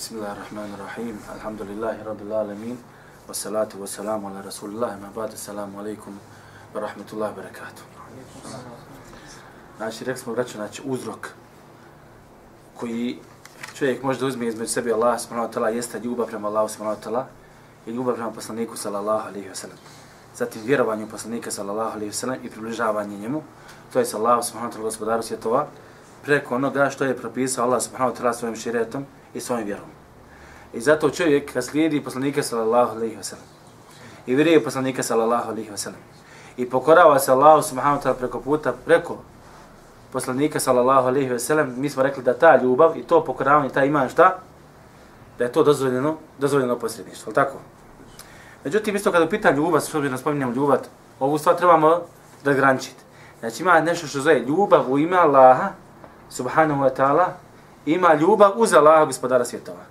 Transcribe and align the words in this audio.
Bismillahirrahmanirrahim. 0.00 1.18
Alhamdulillahi 1.28 2.00
rabbil 2.00 2.32
alamin. 2.32 2.78
Wassalatu 3.28 3.76
wassalamu 3.84 4.32
ala 4.32 4.40
rasulillah. 4.40 4.96
Ma 4.96 5.12
ba'du. 5.12 5.36
Assalamu 5.36 5.76
رسول 5.76 6.16
wa 6.72 6.80
rahmatullahi 6.80 7.32
wa 7.32 7.36
barakatuh. 7.36 7.84
عليكم 8.48 8.58
Znači, 9.76 10.04
rekli 10.04 10.22
smo, 10.22 10.32
vraćan, 10.32 10.56
znači, 10.56 10.82
uzrok 10.84 11.28
koji 12.76 13.18
čovjek 13.74 14.02
može 14.02 14.20
da 14.20 14.26
uzme 14.26 14.46
između 14.46 14.72
sebe 14.72 14.92
Allah 14.92 15.20
subhanahu 15.20 15.52
wa 15.52 15.54
ta'ala 15.54 15.68
jeste 15.68 16.00
ljubav 16.00 16.26
prema 16.26 16.48
Allahu 16.48 16.68
subhanahu 16.68 17.00
wa 17.00 17.04
ta'ala 17.04 17.24
i 17.86 17.90
ljubav 17.90 18.14
prema 18.14 18.30
poslaniku 18.30 18.76
sallallahu 18.76 19.28
alaihi 19.28 19.48
wa 19.48 19.54
sallam. 19.54 19.78
Zatim 20.36 20.62
vjerovanje 20.64 21.04
u 21.04 21.08
poslanika 21.08 21.50
sallallahu 21.50 21.90
alaihi 21.96 22.12
wa 22.12 22.16
sallam 22.16 22.38
i 22.42 22.50
približavanje 22.50 23.18
njemu, 23.18 23.42
to 23.92 23.98
je 23.98 24.04
sallallahu 24.04 24.42
subhanahu 24.42 24.72
wa 24.72 24.76
ta'ala 24.76 24.84
gospodaru 24.84 25.22
svjetova, 25.22 25.66
preko 26.22 26.54
onoga 26.54 26.90
što 26.90 27.04
je 27.04 27.16
propisao 27.16 27.64
Allah 27.64 27.82
subhanahu 27.82 28.16
wa 28.16 28.20
ta'ala 28.20 28.32
svojim 28.32 28.56
širetom 28.56 29.04
i 29.34 29.40
svojim 29.40 29.66
vjerom. 29.66 29.88
I 30.72 30.80
zato 30.80 31.10
čovjek 31.10 31.52
kad 31.52 31.64
slijedi 31.64 32.04
poslanika 32.04 32.42
sallallahu 32.42 32.96
alaihi 32.96 33.16
wa 33.16 33.22
sallam 33.22 33.44
i 34.26 34.34
vjeruje 34.34 34.64
poslanika 34.64 35.02
sallallahu 35.02 35.50
alaihi 35.50 35.70
wa 35.70 35.76
sallam 35.76 36.00
i 36.56 36.70
pokorava 36.70 37.18
se 37.18 37.32
Allah 37.32 37.64
subhanahu 37.64 38.00
wa 38.00 38.04
ta'ala 38.04 38.14
preko 38.14 38.40
puta, 38.40 38.72
preko 38.84 39.16
poslanika 40.12 40.60
sallallahu 40.60 41.08
alaihi 41.08 41.30
wa 41.30 41.38
sallam, 41.38 41.74
mi 41.76 41.90
smo 41.90 42.02
rekli 42.02 42.22
da 42.22 42.34
ta 42.34 42.62
ljubav 42.62 42.96
i 42.96 43.02
to 43.02 43.24
pokoravanje, 43.24 43.68
ta 43.68 43.84
iman 43.84 44.08
šta? 44.08 44.38
Da 45.38 45.44
je 45.44 45.52
to 45.52 45.62
dozvoljeno, 45.62 46.16
dozvoljeno 46.38 46.78
posredništvo, 46.78 47.32
tako? 47.32 47.58
Međutim, 48.64 48.96
isto 48.96 49.12
kada 49.12 49.28
pitan 49.28 49.56
ljubav, 49.56 49.80
što 49.80 50.00
bi 50.00 50.08
nas 50.08 50.20
spominjamo 50.20 50.52
ljubav, 50.52 50.78
ovu 51.20 51.38
stvar 51.38 51.56
trebamo 51.56 52.00
razgrančiti. 52.44 53.02
Znači 53.40 53.62
ima 53.62 53.80
nešto 53.80 54.06
što 54.06 54.20
zove 54.20 54.40
ljubav 54.40 54.92
u 54.92 54.98
ime 54.98 55.16
Allaha, 55.16 55.68
subhanahu 56.30 56.82
wa 56.82 56.90
ta'ala, 56.94 57.26
ima 57.86 58.14
ljubav 58.14 58.52
uz 58.56 58.74
Allaha 58.74 59.04
gospodara 59.04 59.44
svjetova. 59.44 59.84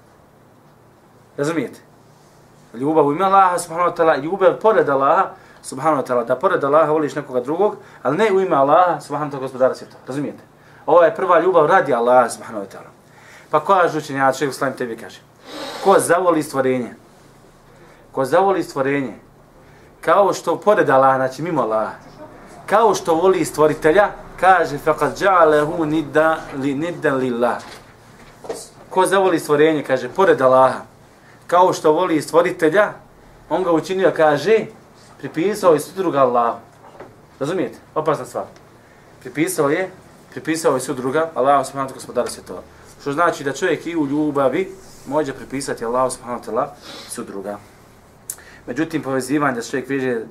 Razumijete? 1.37 1.79
Ljubav 2.73 3.07
u 3.07 3.11
ime 3.11 3.25
Allaha 3.25 3.59
subhanahu 3.59 3.89
wa 3.89 3.95
ta'ala, 3.95 4.15
ljubav 4.15 4.59
pored 4.59 4.89
Allaha 4.89 5.29
subhanahu 5.61 6.01
wa 6.01 6.07
ta'ala, 6.07 6.23
da 6.23 6.35
pored 6.35 6.63
Allaha 6.63 6.91
voliš 6.91 7.15
nekoga 7.15 7.41
drugog, 7.41 7.75
ali 8.03 8.17
ne 8.17 8.31
u 8.31 8.41
ime 8.41 8.55
Allaha 8.55 9.01
subhanahu 9.01 9.31
wa 9.31 9.31
ta'ala 9.31 9.41
gospodara 9.41 9.75
svjetova. 9.75 10.01
Razumijete? 10.07 10.43
Ovo 10.85 11.03
je 11.03 11.15
prva 11.15 11.39
ljubav 11.39 11.65
radi 11.65 11.93
Allaha 11.93 12.29
subhanahu 12.29 12.65
wa 12.65 12.69
ta'ala. 12.71 12.89
Pa 13.49 13.59
ko 13.59 13.75
je 13.75 13.89
žučenjač, 13.89 14.37
šeho 14.37 14.51
slavim 14.51 14.77
tebi 14.77 14.97
kaže, 14.97 15.19
ko 15.83 15.99
zavoli 15.99 16.43
stvorenje, 16.43 16.95
ko 18.11 18.25
zavoli 18.25 18.63
stvorenje, 18.63 19.13
kao 20.01 20.33
što 20.33 20.59
pored 20.59 20.89
Allaha, 20.89 21.17
znači 21.17 21.41
mimo 21.41 21.61
Allaha, 21.61 21.91
kao 22.69 22.95
što 22.95 23.13
voli 23.13 23.45
stvoritelja, 23.45 24.09
kaže 24.39 24.77
faqad 24.85 25.17
ja'alahu 25.17 25.85
nidda 25.85 26.37
li 26.57 26.73
nidda 26.75 27.13
lillah. 27.13 27.57
Ko 28.89 29.05
zavoli 29.05 29.39
stvorenje, 29.39 29.83
kaže 29.83 30.09
pored 30.09 30.41
Allaha, 30.41 30.81
kao 31.47 31.73
što 31.73 31.91
voli 31.91 32.21
stvoritelja, 32.21 32.93
on 33.49 33.63
ga 33.63 33.71
učinio, 33.71 34.11
kaže, 34.15 34.65
pripisao 35.17 35.73
je 35.73 35.79
druga 35.95 36.19
Allahu. 36.19 36.59
Razumijete? 37.39 37.77
Opasna 37.95 38.25
stvar. 38.25 38.45
Pripisao 39.19 39.69
je, 39.69 39.89
pripisao 40.31 40.75
je 40.75 40.93
druga 40.93 41.29
Allahu 41.35 41.65
subhanahu 41.65 41.93
gospodara 41.93 42.27
svjetova. 42.27 42.61
Što 43.01 43.13
znači 43.13 43.43
da 43.43 43.53
čovjek 43.53 43.87
i 43.87 43.95
u 43.95 44.07
ljubavi 44.07 44.71
može 45.07 45.33
pripisati 45.33 45.85
Allahu 45.85 46.11
subhanahu 46.11 46.43
wa 46.43 46.51
ta'ala 46.51 47.25
druga. 47.27 47.57
Međutim, 48.67 49.01
povezivanje 49.01 49.55
da 49.55 49.61
čovjek 49.61 49.89
veže 49.89 50.21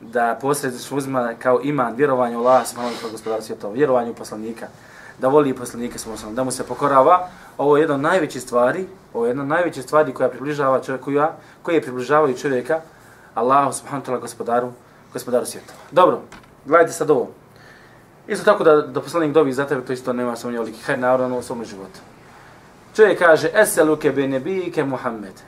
da 0.00 0.38
posredstvo 0.40 0.96
uzima 0.96 1.34
kao 1.38 1.60
iman 1.62 1.94
vjerovanje 1.94 2.36
u 2.36 2.40
Allah 2.40 2.66
subhanahu 2.66 3.06
wa 3.06 3.10
gospodara 3.10 3.42
svjetova, 3.42 3.74
vjerovanje 3.74 4.10
u 4.10 4.14
poslanika, 4.14 4.66
da 5.18 5.28
voli 5.28 5.54
poslanika 5.54 5.98
subhanahu 5.98 6.34
da 6.34 6.44
mu 6.44 6.50
se 6.50 6.66
pokorava, 6.66 7.28
ovo 7.58 7.76
je 7.76 7.80
jedna 7.80 7.94
od 7.94 8.00
najvećih 8.00 8.42
stvari, 8.42 8.86
ovo 9.14 9.24
je 9.24 9.30
jedna 9.30 9.42
od 9.42 9.48
najvećih 9.48 9.82
stvari 9.82 10.12
koja 10.12 10.28
približava 10.28 10.80
čovjeku, 10.80 11.10
koja 11.62 11.74
je 11.74 11.82
približavaju 11.82 12.36
čovjeka 12.36 12.80
Allahu 13.34 13.72
subhanahu 13.72 14.12
wa 14.12 14.20
gospodaru, 14.20 14.72
gospodaru 15.12 15.46
svijeta. 15.46 15.72
Dobro, 15.90 16.20
gledajte 16.64 16.92
sad 16.92 17.10
ovo. 17.10 17.28
Isto 18.28 18.44
tako 18.44 18.64
da, 18.64 18.76
da 18.76 19.00
poslanik 19.00 19.32
dobi 19.32 19.52
za 19.52 19.66
tebe, 19.66 19.84
to 19.86 19.92
isto 19.92 20.12
nema 20.12 20.36
samo 20.36 20.52
njoliki. 20.52 20.82
Hajde 20.82 21.00
naravno 21.00 21.38
u 21.38 21.42
svom 21.42 21.64
životu. 21.64 22.00
Čovjek 22.96 23.18
kaže, 23.18 23.50
eseluke 23.54 24.12
be 24.12 24.28
nebike 24.28 24.84
Muhammed. 24.84 25.40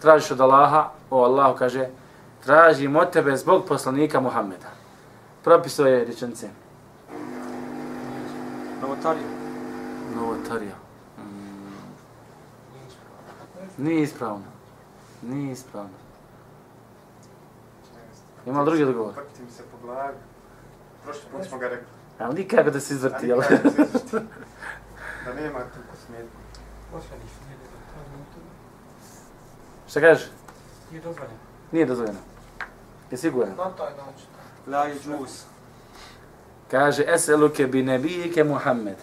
Tražiš 0.00 0.30
od 0.30 0.40
Allaha, 0.40 0.88
o 1.10 1.24
Allahu 1.24 1.58
kaže, 1.58 1.88
tražim 2.44 2.96
od 2.96 3.10
tebe 3.10 3.36
zbog 3.36 3.66
poslanika 3.68 4.20
Muhammeda. 4.20 4.70
Propiso 5.44 5.86
je 5.86 6.04
rečence. 6.04 6.48
Novotarija. 8.82 9.28
Novotarija. 10.16 10.74
Mm. 11.18 11.22
Nije 13.78 14.02
ispravno. 14.02 14.44
Nije 15.22 15.52
ispravno. 15.52 15.90
Ima 18.46 18.60
li 18.60 18.66
drugi 18.66 18.84
odgovor? 18.84 19.14
Vrti 19.16 19.42
mi 19.42 19.50
se 19.50 19.62
po 19.62 19.86
glavi. 19.86 20.16
Prošli 21.04 21.22
put 21.32 21.46
smo 21.48 21.58
ga 21.58 21.68
rekli. 21.68 21.86
Ali 22.18 22.34
nikako 22.34 22.70
da 22.70 22.80
se 22.80 22.94
izvrti, 22.94 23.26
jel? 23.26 23.40
Da 25.24 25.34
nema 25.34 25.58
tu 25.58 25.78
smetnju. 26.06 26.40
Šta 29.88 30.00
kažeš? 30.00 30.28
Nije 30.90 31.02
dozvoljeno. 31.02 31.36
Nije 31.72 31.86
dozvoljeno. 31.86 32.18
Je 33.10 33.16
siguran? 33.16 33.54
Na 33.56 33.70
taj 33.70 33.90
način. 33.90 34.26
La 34.66 34.88
i 34.88 34.94
džus. 34.94 35.44
Kaže, 36.70 37.04
eseluke 37.08 37.66
bi 37.66 37.82
nebijike 37.82 38.44
Muhammed. 38.44 38.96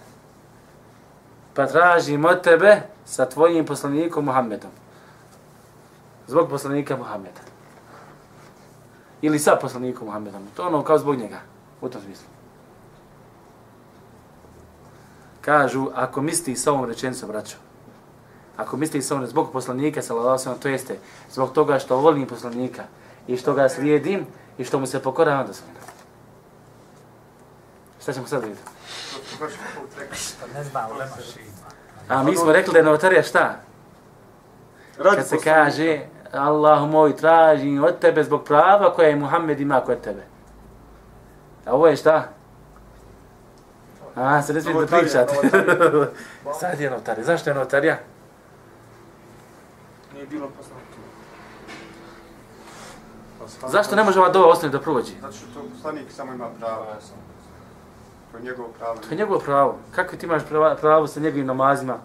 Pa 1.53 1.68
tražim 1.68 2.25
od 2.25 2.41
tebe 2.41 2.81
sa 3.06 3.25
tvojim 3.25 3.66
poslanikom 3.66 4.25
Muhammedom. 4.25 4.72
Zbog 6.28 6.50
poslanika 6.50 6.97
Muhammeda. 6.97 7.41
Ili 9.22 9.40
sa 9.40 9.57
poslanikom 9.62 10.07
Muhammedom. 10.07 10.47
To 10.56 10.67
ono 10.67 10.84
kao 10.84 10.97
zbog 10.97 11.16
njega. 11.16 11.40
U 11.81 11.90
tom 11.90 12.01
smislu. 12.01 12.28
Kažu, 15.41 15.88
ako 15.96 16.22
misli 16.22 16.56
sa 16.56 16.72
ovom 16.72 16.85
rečenicom, 16.85 17.29
braćo, 17.29 17.57
ako 18.57 18.78
misli 18.78 19.01
sa 19.01 19.16
ovom 19.16 19.28
zbog 19.28 19.51
poslanika, 19.51 20.01
sallallahu 20.01 20.59
to 20.59 20.69
jeste, 20.69 21.00
zbog 21.31 21.51
toga 21.51 21.79
što 21.79 21.97
volim 21.97 22.28
poslanika 22.28 22.84
i 23.28 23.38
što 23.38 23.54
ga 23.54 23.70
slijedim 23.70 24.26
i 24.58 24.64
što 24.64 24.80
mu 24.80 24.88
se 24.88 25.02
pokoravam 25.02 25.48
da 25.48 25.54
sam. 25.54 25.66
Šta 28.02 28.14
ćemo 28.14 28.28
sad 28.28 28.42
vidjeti? 28.42 28.62
A 32.08 32.24
mi 32.24 32.36
smo 32.36 32.52
rekli 32.52 32.74
da 32.74 32.80
je 32.80 32.86
novotarija 32.86 33.24
šta? 33.24 33.56
Kad 35.04 35.28
se 35.28 35.38
kaže, 35.44 36.00
Allahu 36.32 36.88
moj, 36.88 37.16
tražim 37.16 37.84
od 37.84 38.00
tebe 38.00 38.24
zbog 38.24 38.44
prava 38.44 38.94
koje 38.94 39.10
je 39.10 39.16
Muhammed 39.16 39.59
ima 39.59 39.82
kod 39.82 40.02
tebe. 40.02 40.22
A 41.66 41.74
ovo 41.74 41.88
je 41.88 41.96
šta? 41.96 42.30
A, 44.16 44.42
se 44.42 44.54
ne 44.54 44.62
smijete 44.62 44.82
da 44.82 44.98
pričate. 44.98 45.36
Sad 46.59 46.80
je 46.80 46.90
novotarija. 46.90 47.26
Zašto 47.26 47.50
je 47.50 47.54
novotarija? 47.54 47.98
Nije 50.14 50.26
bilo 50.26 50.50
Zašto 53.68 53.96
ne 53.96 54.03
može 54.03 54.19
ova 54.19 54.30
dova 54.30 54.47
ostane 54.47 54.72
da 54.72 54.80
prođe? 54.80 55.12
Zato 55.22 55.34
što 55.34 55.46
to 55.53 55.66
poslanik 55.74 56.12
samo 56.12 56.34
ima 56.34 56.50
pravo. 56.59 56.85
To 58.31 58.38
je 58.38 58.44
njegovo 58.44 58.69
pravo. 58.78 58.96
To 58.96 59.08
je 59.09 59.18
njegovo 59.18 59.40
pravo. 59.40 59.78
Kako 59.96 60.16
ti 60.16 60.25
imaš 60.25 60.46
pravo, 60.50 60.75
pravo 60.75 61.08
sa 61.08 61.19
njegovim 61.19 61.46
namazima? 61.46 61.97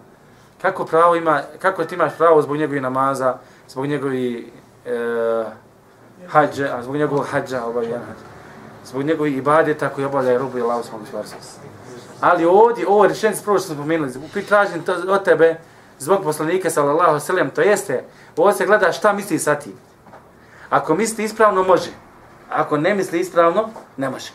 Kako 0.61 0.85
pravo 0.85 1.15
ima, 1.15 1.41
kako 1.59 1.85
ti 1.85 1.95
imaš 1.95 2.17
pravo 2.17 2.41
zbog 2.41 2.57
njegovih 2.57 2.81
namaza, 2.81 3.37
zbog 3.67 3.85
njegovih 3.85 4.45
e, 4.85 5.45
hađa, 6.27 6.75
a 6.77 6.83
zbog 6.83 6.95
njegovog 6.95 7.25
hađa 7.31 7.65
obavljan 7.65 8.01
hađa. 8.01 8.27
Zbog 8.85 9.03
njegovih 9.03 9.37
ibadeta 9.37 9.89
koji 9.89 10.05
obavljaju 10.05 10.39
rubu 10.39 10.57
i 10.57 10.61
lavu 10.61 10.83
svog 10.83 11.01
stvarstva. 11.07 11.39
Ali 12.21 12.45
ovdje, 12.45 12.87
ovo 12.87 13.07
rečenje 13.07 13.35
prvo 13.43 13.57
što 13.57 13.67
smo 13.67 13.75
pomenuli, 13.75 14.13
tražim 14.47 14.83
to 14.83 14.93
od 15.07 15.23
tebe 15.23 15.55
zbog 15.99 16.23
poslanika 16.23 16.69
sallallahu 16.69 17.19
sallam, 17.19 17.49
to 17.49 17.61
jeste, 17.61 18.03
ovo 18.37 18.53
se 18.53 18.65
gleda 18.65 18.91
šta 18.91 19.13
misli 19.13 19.39
sa 19.39 19.55
tim. 19.55 19.73
Ako 20.73 20.95
misli 20.95 21.23
ispravno, 21.23 21.63
može. 21.63 21.91
Ako 22.49 22.77
ne 22.77 22.93
misli 22.93 23.19
ispravno, 23.19 23.69
ne 23.97 24.09
može. 24.09 24.31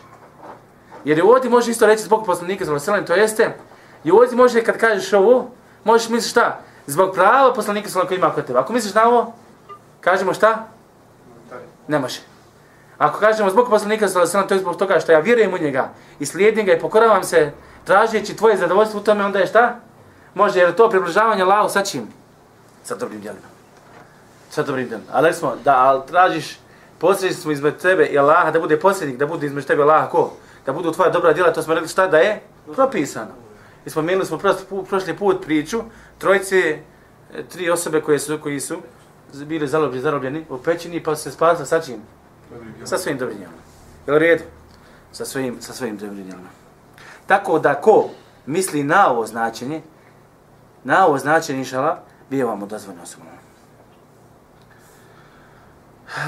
Jer 1.03 1.17
je 1.17 1.23
ovdje 1.23 1.49
može 1.49 1.71
isto 1.71 1.85
reći 1.85 2.03
zbog 2.03 2.25
poslanika 2.25 2.65
sallallahu 2.65 2.85
sallam, 2.85 3.05
to 3.05 3.13
jeste, 3.13 3.57
i 4.03 4.11
ovdje 4.11 4.37
može 4.37 4.63
kad 4.63 4.77
kažeš 4.77 5.13
ovo, 5.13 5.51
možeš 5.83 6.09
misliti 6.09 6.29
šta? 6.29 6.59
Zbog 6.87 7.11
prava 7.13 7.53
poslanika 7.53 7.89
sallallahu 7.89 8.15
ima 8.15 8.33
kod 8.33 8.45
tebe. 8.45 8.59
Ako 8.59 8.73
misliš 8.73 8.93
na 8.93 9.07
ovo, 9.07 9.33
kažemo 10.01 10.33
šta? 10.33 10.67
Ne 11.87 11.99
može. 11.99 12.19
Ako 12.97 13.19
kažemo 13.19 13.49
zbog 13.49 13.69
poslanika 13.69 14.07
sallallahu 14.07 14.47
to 14.47 14.53
je 14.53 14.59
zbog 14.59 14.77
toga 14.77 14.99
što 14.99 15.11
ja 15.11 15.19
vjerujem 15.19 15.53
u 15.53 15.57
njega 15.57 15.89
i 16.19 16.25
slijedim 16.25 16.65
ga 16.65 16.73
i 16.73 16.79
pokoravam 16.79 17.23
se 17.23 17.51
tražeći 17.83 18.35
tvoje 18.35 18.57
zadovoljstvo 18.57 18.99
u 18.99 19.03
tome, 19.03 19.25
onda 19.25 19.39
je 19.39 19.47
šta? 19.47 19.75
Može, 20.33 20.59
jer 20.59 20.75
to 20.75 20.89
približavanje 20.89 21.43
Allahu 21.43 21.69
sa 21.69 21.83
čim? 21.83 22.07
Sa 22.83 22.95
dobrim 22.95 23.21
djelima. 23.21 23.58
Sa 24.49 24.63
dobrim 24.63 24.87
djelima. 24.87 25.09
Ali 25.11 25.33
smo, 25.33 25.55
da 25.63 25.75
ali 25.75 26.01
tražiš 26.07 26.59
posredstvo 26.99 27.51
između 27.51 27.77
tebe 27.77 28.05
i 28.05 28.19
Allaha, 28.19 28.51
da 28.51 28.59
bude 28.59 28.79
posrednik, 28.79 29.17
da 29.17 29.25
bude 29.25 29.45
između 29.47 29.67
tebe 29.67 29.83
Allaha 29.83 30.09
ko? 30.09 30.33
Da 30.65 30.73
budu 30.73 30.91
tvoja 30.91 31.09
dobra 31.09 31.33
djela, 31.33 31.53
to 31.53 31.61
smo 31.61 31.73
rekli 31.73 31.89
šta 31.89 32.07
da 32.07 32.17
je? 32.17 32.41
Propisano. 32.75 33.31
I 33.85 33.89
smo 33.89 34.01
spomenuli 34.01 34.25
smo 34.25 34.39
prošli 34.89 35.17
put 35.17 35.41
priču, 35.45 35.81
trojice 36.17 36.57
e, 36.59 36.79
tri 37.49 37.69
osobe 37.69 38.01
koje 38.01 38.19
su, 38.19 38.37
koji 38.43 38.59
su 38.59 38.77
bili 39.33 39.67
zarobljeni, 39.67 40.01
zarobljeni 40.01 40.45
u 40.49 40.57
pećini 40.57 41.03
pa 41.03 41.15
su 41.15 41.23
se 41.23 41.31
spasili 41.31 41.67
sa 41.67 41.81
čim? 41.81 42.01
Sa 42.83 42.97
svojim 42.97 43.17
dobrinjama. 43.17 43.53
Je 44.07 44.13
li 44.13 44.19
redu? 44.19 44.43
Sa 45.11 45.25
svojim, 45.25 45.61
sa 45.61 45.73
svojim 45.73 45.97
dobrinjama. 45.97 46.49
Tako 47.27 47.59
da 47.59 47.81
ko 47.81 48.09
misli 48.45 48.83
na 48.83 49.11
ovo 49.11 49.25
značenje, 49.25 49.81
na 50.83 51.05
ovo 51.05 51.17
značenje, 51.17 51.59
inšala, 51.59 52.03
bio 52.29 52.47
vam 52.47 52.63
odazvano 52.63 53.03
osobno. 53.03 53.38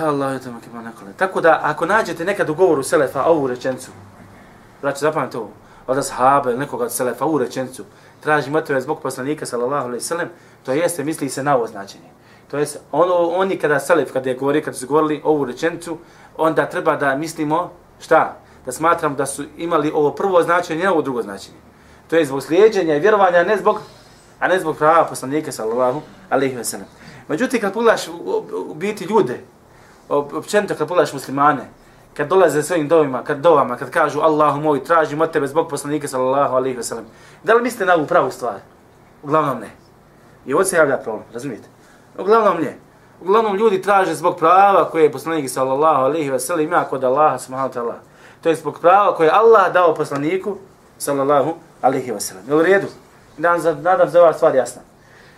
Allah 0.02 0.34
je 0.34 0.40
tamo 0.40 0.60
kima 0.64 0.82
nekole. 0.82 1.12
Tako 1.18 1.42
da, 1.42 1.60
ako 1.64 1.86
nađete 1.86 2.26
nekad 2.26 2.50
u 2.50 2.56
govoru 2.56 2.84
Selefa 2.84 3.24
ovu 3.24 3.48
rečencu, 3.48 3.92
braće, 4.82 5.00
zapamite 5.00 5.38
ovo, 5.38 5.50
od 5.88 5.98
ashaba 5.98 6.50
ili 6.50 6.60
nekoga 6.60 6.86
od 6.86 6.92
Selefa 6.92 7.26
ovu 7.26 7.38
rečencu, 7.38 7.86
traži 8.20 8.50
motive 8.50 8.82
zbog 8.82 9.02
poslanika, 9.02 9.46
sallallahu 9.46 9.88
alaihi 9.88 10.04
sallam, 10.04 10.28
to 10.66 10.72
jeste, 10.72 11.04
misli 11.04 11.30
se 11.30 11.44
na 11.44 11.56
ovo 11.56 11.68
značenje. 11.68 12.10
To 12.52 12.58
jest, 12.58 12.80
ono, 12.92 13.14
oni 13.14 13.58
kada 13.58 13.80
Selef, 13.80 14.14
kada 14.14 14.30
je 14.30 14.36
govorio, 14.36 14.62
kada 14.62 14.78
su 14.78 14.88
govorili 14.88 15.22
ovu 15.24 15.46
rečencu, 15.46 15.98
onda 16.38 16.66
treba 16.66 16.96
da 16.96 17.16
mislimo, 17.16 17.72
šta? 18.00 18.38
Da 18.66 18.72
smatram 18.72 19.16
da 19.16 19.26
su 19.26 19.44
imali 19.58 19.92
ovo 19.92 20.12
prvo 20.12 20.44
značenje, 20.44 20.84
ne 20.84 20.90
ovo 20.90 21.02
drugo 21.02 21.22
značenje. 21.22 21.58
To 22.10 22.16
je 22.16 22.26
zbog 22.26 22.44
slijedženja 22.44 22.96
i 22.96 23.00
vjerovanja, 23.00 23.44
ne 23.44 23.58
zbog, 23.58 23.80
a 24.40 24.48
ne 24.48 24.60
zbog 24.60 24.78
prava 24.78 25.06
poslanika, 25.06 25.52
sallallahu 25.52 26.02
alaihi 26.30 26.64
sallam. 26.64 26.88
Međutim, 27.28 27.62
kad 27.62 27.74
pogledaš 27.74 28.08
u, 28.08 28.12
u, 28.12 28.46
u 28.72 28.74
biti 28.74 29.04
ljude, 29.06 29.40
općenito 30.18 30.76
kad 30.76 30.88
pogledaš 30.88 31.14
muslimane, 31.14 31.70
kad 32.14 32.28
dolaze 32.28 32.64
svojim 32.64 32.88
dovima, 32.88 33.24
kad 33.24 33.38
dovama, 33.38 33.78
kad 33.78 33.90
kažu 33.90 34.20
Allahu 34.20 34.62
moj, 34.62 34.84
tražim 34.84 35.22
od 35.22 35.32
tebe 35.32 35.48
zbog 35.48 35.70
poslanika 35.70 36.08
sallallahu 36.08 36.56
alaihi 36.56 36.78
wa 36.78 36.84
sallam, 36.84 37.06
da 37.44 37.54
li 37.54 37.62
mislite 37.62 37.86
na 37.86 37.96
ovu 37.96 38.06
pravu 38.06 38.32
stvar? 38.32 38.56
Uglavnom 39.24 39.60
ne. 39.60 39.70
I 40.46 40.54
ovo 40.54 40.64
se 40.64 40.76
javlja 40.76 40.98
problem, 40.98 41.24
razumijete? 41.34 41.68
Uglavnom 42.18 42.58
ne. 42.58 42.78
Uglavnom 43.22 43.56
ljudi 43.56 43.82
traže 43.82 44.16
zbog 44.16 44.38
prava 44.38 44.90
koje 44.90 45.04
je 45.04 45.12
poslanik 45.12 45.50
sallallahu 45.50 46.02
alaihi 46.02 46.32
wa 46.32 46.40
sallam 46.40 46.66
ima 46.66 46.84
kod 46.90 47.04
Allaha 47.04 47.40
subhanahu 47.40 47.74
wa 47.74 47.74
ta'ala. 47.74 47.96
To 48.42 48.50
je 48.50 48.56
zbog 48.56 48.80
prava 48.80 49.16
koje 49.16 49.28
je 49.28 49.32
Allah 49.32 49.74
dao 49.74 49.96
poslaniku 49.96 50.58
sallallahu 50.98 51.54
alaihi 51.82 52.12
wa 52.12 52.20
sallam. 52.20 52.44
Jel 52.48 52.58
u 52.58 52.62
redu? 52.62 52.88
Nadam 53.38 53.82
nadam 53.82 54.10
za 54.10 54.22
ova 54.22 54.34
stvar 54.34 54.56
jasna. 54.56 54.82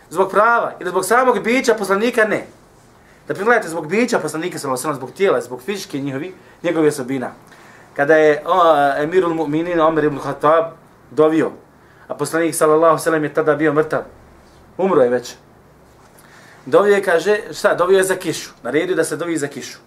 Zbog 0.09 0.31
prava 0.31 0.71
ili 0.79 0.89
zbog 0.89 1.05
samog 1.05 1.39
bića 1.39 1.73
poslanika 1.73 2.23
ne. 2.25 2.47
Da 3.27 3.33
pogledajte 3.33 3.69
zbog 3.69 3.87
bića 3.87 4.19
poslanika 4.19 4.59
sallallahu 4.59 4.87
alejhi 4.87 4.97
zbog 4.97 5.11
tijela, 5.11 5.41
zbog 5.41 5.61
fizičke 5.61 5.99
njihovi, 5.99 6.33
njegove 6.63 6.87
osobina. 6.87 7.31
Kada 7.95 8.15
je 8.15 8.43
o, 8.45 8.61
Emirul 8.97 9.33
Mu'minin 9.33 9.79
Omer 9.81 10.03
ibn 10.03 10.19
Khattab 10.19 10.65
dovio, 11.11 11.51
a 12.07 12.15
poslanik 12.15 12.55
sallallahu 12.55 13.09
alejhi 13.09 13.25
je 13.25 13.33
tada 13.33 13.55
bio 13.55 13.73
mrtav. 13.73 14.01
Umro 14.77 15.01
je 15.01 15.09
već. 15.09 15.35
Dovio 16.65 16.95
je, 16.95 17.03
kaže, 17.03 17.39
šta, 17.53 17.75
dovio 17.75 17.97
je 17.97 18.03
za 18.03 18.15
kišu. 18.15 18.51
Naredio 18.63 18.95
da 18.95 19.03
se 19.03 19.15
dovi 19.15 19.37
za 19.37 19.47
kišu. 19.47 19.77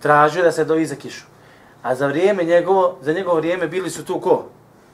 Tražio 0.00 0.42
da 0.42 0.52
se 0.52 0.64
dovi 0.64 0.86
za 0.86 0.94
kišu. 0.94 1.24
A 1.82 1.94
za 1.94 2.06
vrijeme 2.06 2.44
njegovo, 2.44 2.98
za 3.02 3.12
njegovo 3.12 3.36
vrijeme 3.36 3.68
bili 3.68 3.90
su 3.90 4.04
tu 4.04 4.20
ko? 4.20 4.44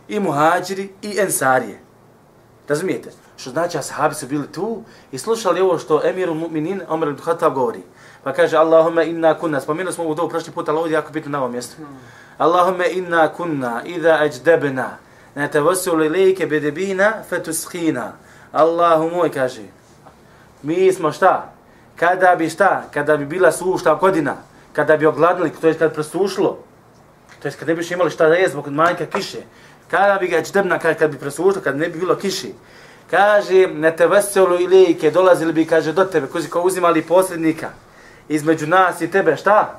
I 0.08 0.20
muhađiri 0.20 0.90
i 1.02 1.18
ensarije. 1.18 1.80
Razumijete? 2.68 3.10
Što 3.36 3.50
znači, 3.50 3.78
ashabi 3.78 4.14
su 4.14 4.26
bili 4.26 4.52
tu 4.52 4.82
i 5.12 5.18
slušali 5.18 5.60
ovo 5.60 5.78
što 5.78 6.00
Emirul 6.04 6.36
Mu'minin 6.36 6.80
Omer 6.88 7.08
ibn 7.08 7.20
Khattab 7.22 7.54
govori. 7.54 7.82
Pa 8.24 8.32
kaže, 8.32 8.56
Allahumma 8.56 9.02
inna 9.02 9.34
kunna, 9.38 9.60
spomenuli 9.60 9.94
smo 9.94 10.04
ovo 10.04 10.14
dobu 10.14 10.28
prošli 10.28 10.52
put, 10.52 10.68
ali 10.68 10.78
ovdje 10.78 10.94
jako 10.94 11.12
bitno 11.12 11.30
na 11.30 11.38
ovom 11.38 11.52
mjestu. 11.52 11.76
Hmm. 11.76 11.98
Allahumma 12.38 12.86
inna 12.86 13.28
kunna, 13.28 13.82
idha 13.84 14.10
ajdebna, 14.10 14.90
ne 15.34 15.50
te 15.50 15.60
vasuli 15.60 16.08
lejke 16.08 16.46
bedebina, 16.46 17.12
fetushina. 17.28 18.12
Allahu 18.52 19.10
moj, 19.10 19.30
kaže, 19.30 19.62
mi 20.62 20.92
smo 20.92 21.12
šta? 21.12 21.52
Kada 21.96 22.36
bi 22.36 22.50
šta? 22.50 22.84
Kada 22.90 23.16
bi 23.16 23.26
bila 23.26 23.52
sušta 23.52 23.94
godina, 23.94 24.36
kada 24.72 24.96
bi 24.96 25.06
ogladnili, 25.06 25.52
to 25.60 25.68
je 25.68 25.74
kad 25.74 25.94
presušlo, 25.94 26.58
to 27.42 27.48
je 27.48 27.52
kad 27.52 27.68
ne 27.68 27.74
bi 27.74 27.86
imali 27.90 28.10
šta 28.10 28.28
da 28.28 28.34
je 28.34 28.48
zbog 28.48 28.68
manjka 28.68 29.06
kiše, 29.06 29.42
kada 29.92 30.18
bi 30.18 30.28
ga 30.28 30.36
ajdebna, 30.36 30.78
kad 30.78 30.98
kad 30.98 31.10
bi 31.10 31.18
presušlo, 31.18 31.60
kad 31.60 31.76
ne 31.76 31.88
bi 31.88 31.98
bilo 31.98 32.16
kiši, 32.16 32.54
kaže, 33.10 33.66
ne 33.66 33.96
te 33.96 34.06
veselu 34.06 34.60
ilike, 34.60 35.10
dolazili 35.10 35.52
bi, 35.52 35.66
kaže, 35.66 35.92
do 35.92 36.04
tebe, 36.04 36.26
koji 36.26 36.44
kao 36.44 36.62
uzimali 36.62 37.02
posrednika 37.02 37.70
između 38.28 38.66
nas 38.66 39.00
i 39.00 39.10
tebe, 39.10 39.36
šta? 39.36 39.78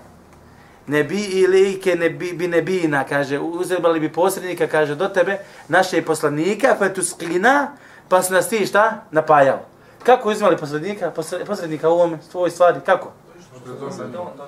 Ne 0.88 1.04
bi 1.04 1.24
ilike, 1.24 1.96
ne 1.96 2.10
bi, 2.10 2.34
bi 2.34 2.48
ne 2.48 2.62
bina, 2.62 3.04
kaže, 3.04 3.40
uzimali 3.40 4.00
bi 4.00 4.12
posrednika, 4.14 4.68
kaže, 4.68 4.96
do 4.96 5.08
tebe, 5.08 5.38
naše 5.68 6.02
poslanika, 6.02 6.76
pa 6.80 6.90
tu 6.90 7.04
sklina, 7.04 7.72
pa 8.10 8.22
su 8.22 8.34
nas 8.34 8.50
ti, 8.50 8.66
šta? 8.66 9.04
Napajao. 9.12 9.66
Kako 10.04 10.30
uzimali 10.30 10.58
posrednika, 10.58 11.12
posrednika 11.48 11.90
u 11.90 11.94
ovom 11.94 12.20
tvoj 12.32 12.50
stvari, 12.50 12.80
kako? 12.86 13.12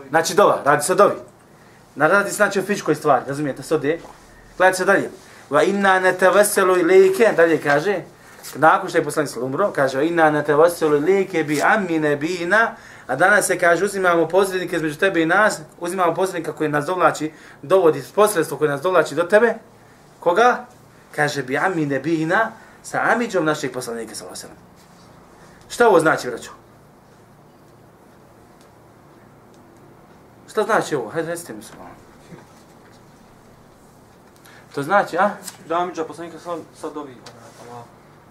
Znači 0.09 0.35
dova, 0.35 0.61
radi 0.65 0.83
se 0.83 0.91
o 0.91 0.95
dovi. 0.95 1.15
Radi 1.95 2.29
se 2.29 2.35
znači 2.35 2.59
o 2.59 2.63
fičkoj 2.63 2.95
stvari, 2.95 3.25
razumijete, 3.27 3.63
se 3.63 3.75
ode. 3.75 3.99
Gledajte 4.57 4.77
se 4.77 4.85
dalje. 4.85 5.24
Va 5.49 5.63
inna 5.63 5.99
ne 5.99 6.13
te 6.13 6.29
ilike, 6.79 7.33
dalje 7.35 7.61
kaže, 7.61 8.01
nakon 8.55 8.89
što 8.89 8.97
je 8.97 9.03
poslanik 9.03 9.31
umro, 9.41 9.71
kaže 9.71 10.07
inna 10.07 10.31
na 10.31 10.43
tawassul 10.43 10.99
bi 11.47 11.61
amine 11.61 12.15
bina, 12.15 12.75
a 13.07 13.15
danas 13.15 13.47
se 13.47 13.59
kaže 13.59 13.85
uzimamo 13.85 14.27
posrednike 14.27 14.75
između 14.75 14.95
tebe 14.95 15.21
i 15.21 15.25
nas, 15.25 15.59
uzimamo 15.79 16.13
posrednika 16.13 16.53
koji 16.53 16.69
nas 16.69 16.85
dovlači, 16.85 17.31
dovodi 17.61 18.03
posredstvo 18.15 18.57
koje 18.57 18.69
nas 18.69 18.81
dovlači 18.81 19.15
do 19.15 19.23
tebe. 19.23 19.53
Koga? 20.19 20.65
Kaže 21.15 21.43
bi 21.43 21.57
amine 21.57 21.99
bina, 21.99 22.51
sa 22.83 23.01
amidžom 23.13 23.45
našeg 23.45 23.71
poslanika 23.73 24.15
sallallahu 24.15 24.41
alejhi 24.43 24.61
Šta 25.69 25.87
ovo 25.87 25.99
znači, 25.99 26.27
braćo? 26.27 26.51
Šta 30.49 30.63
znači 30.63 30.95
ovo? 30.95 31.09
Hajde, 31.09 31.29
recite 31.29 31.53
mi 31.53 31.63
se 31.63 31.73
malo. 31.77 31.89
To 34.75 34.83
znači, 34.83 35.17
a? 35.17 35.29
Da 35.67 35.87
poslanika 36.07 36.37
sad 36.81 36.97
ovi 36.97 37.15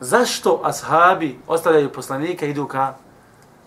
zašto 0.01 0.61
ashabi 0.65 1.39
ostavljaju 1.47 1.93
poslanika 1.93 2.47
i 2.47 2.51
idu 2.51 2.67
ka 2.67 2.95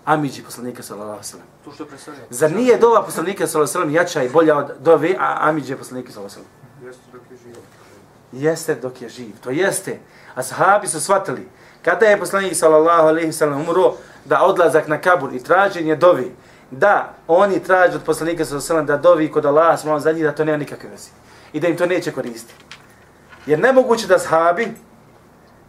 Amidži 0.06 0.44
poslanika 0.44 0.84
sallallahu 0.84 1.12
alejhi 1.12 1.28
ve 1.28 1.30
sellem. 1.30 1.48
To 1.66 1.72
što 1.72 1.86
predstavlja. 1.86 2.20
Zar 2.30 2.52
nije 2.52 2.78
dova 2.78 3.04
poslanika 3.04 3.48
sallallahu 3.48 3.80
alejhi 3.80 3.96
ve 3.96 4.08
sellem 4.08 4.24
jača 4.24 4.24
i 4.24 4.30
bolja 4.30 4.58
od 4.58 4.72
dove 4.80 5.16
a 5.20 5.38
Amidži 5.40 5.76
poslanika 5.76 6.12
sallallahu 6.12 6.40
alejhi 6.40 6.50
ve 6.82 6.94
sellem? 6.94 7.12
Jeste 7.12 7.16
dok 7.16 7.32
je 7.32 7.38
živ. 7.38 7.56
Jeste 8.32 8.76
dok 8.76 9.02
je 9.02 9.10
živ. 9.10 9.32
To 9.44 9.50
jeste. 9.50 10.00
Ashabi 10.36 10.88
su 10.88 11.02
shvatili 11.02 11.48
kada 11.82 12.06
je 12.06 12.20
poslanik 12.20 12.56
sallallahu 12.56 13.08
alejhi 13.08 13.28
ve 13.28 13.34
sellem 13.34 13.62
umro 13.62 13.94
da 14.26 14.44
odlazak 14.44 14.88
na 14.88 15.02
kabur 15.02 15.34
i 15.34 15.44
traženje 15.44 15.96
dovi 15.96 16.36
da 16.72 17.14
oni 17.28 17.64
traže 17.64 17.96
od 17.96 18.04
poslanika 18.04 18.46
sallallahu 18.46 18.74
alejhi 18.74 18.84
ve 18.84 18.86
sellem 18.86 18.86
da 18.86 18.98
dovi 18.98 19.32
kod 19.32 19.46
Allaha 19.46 19.78
subhanahu 19.78 20.04
za 20.04 20.12
njih 20.12 20.24
da 20.24 20.36
to 20.36 20.46
nema 20.46 20.58
nikakve 20.58 20.90
veze 20.90 21.10
i 21.54 21.60
da 21.60 21.68
im 21.68 21.78
to 21.78 21.86
neće 21.86 22.12
koristiti. 22.12 22.67
Jer 23.48 23.60
nemoguće 23.60 24.08
da 24.08 24.20
sahabi, 24.20 24.68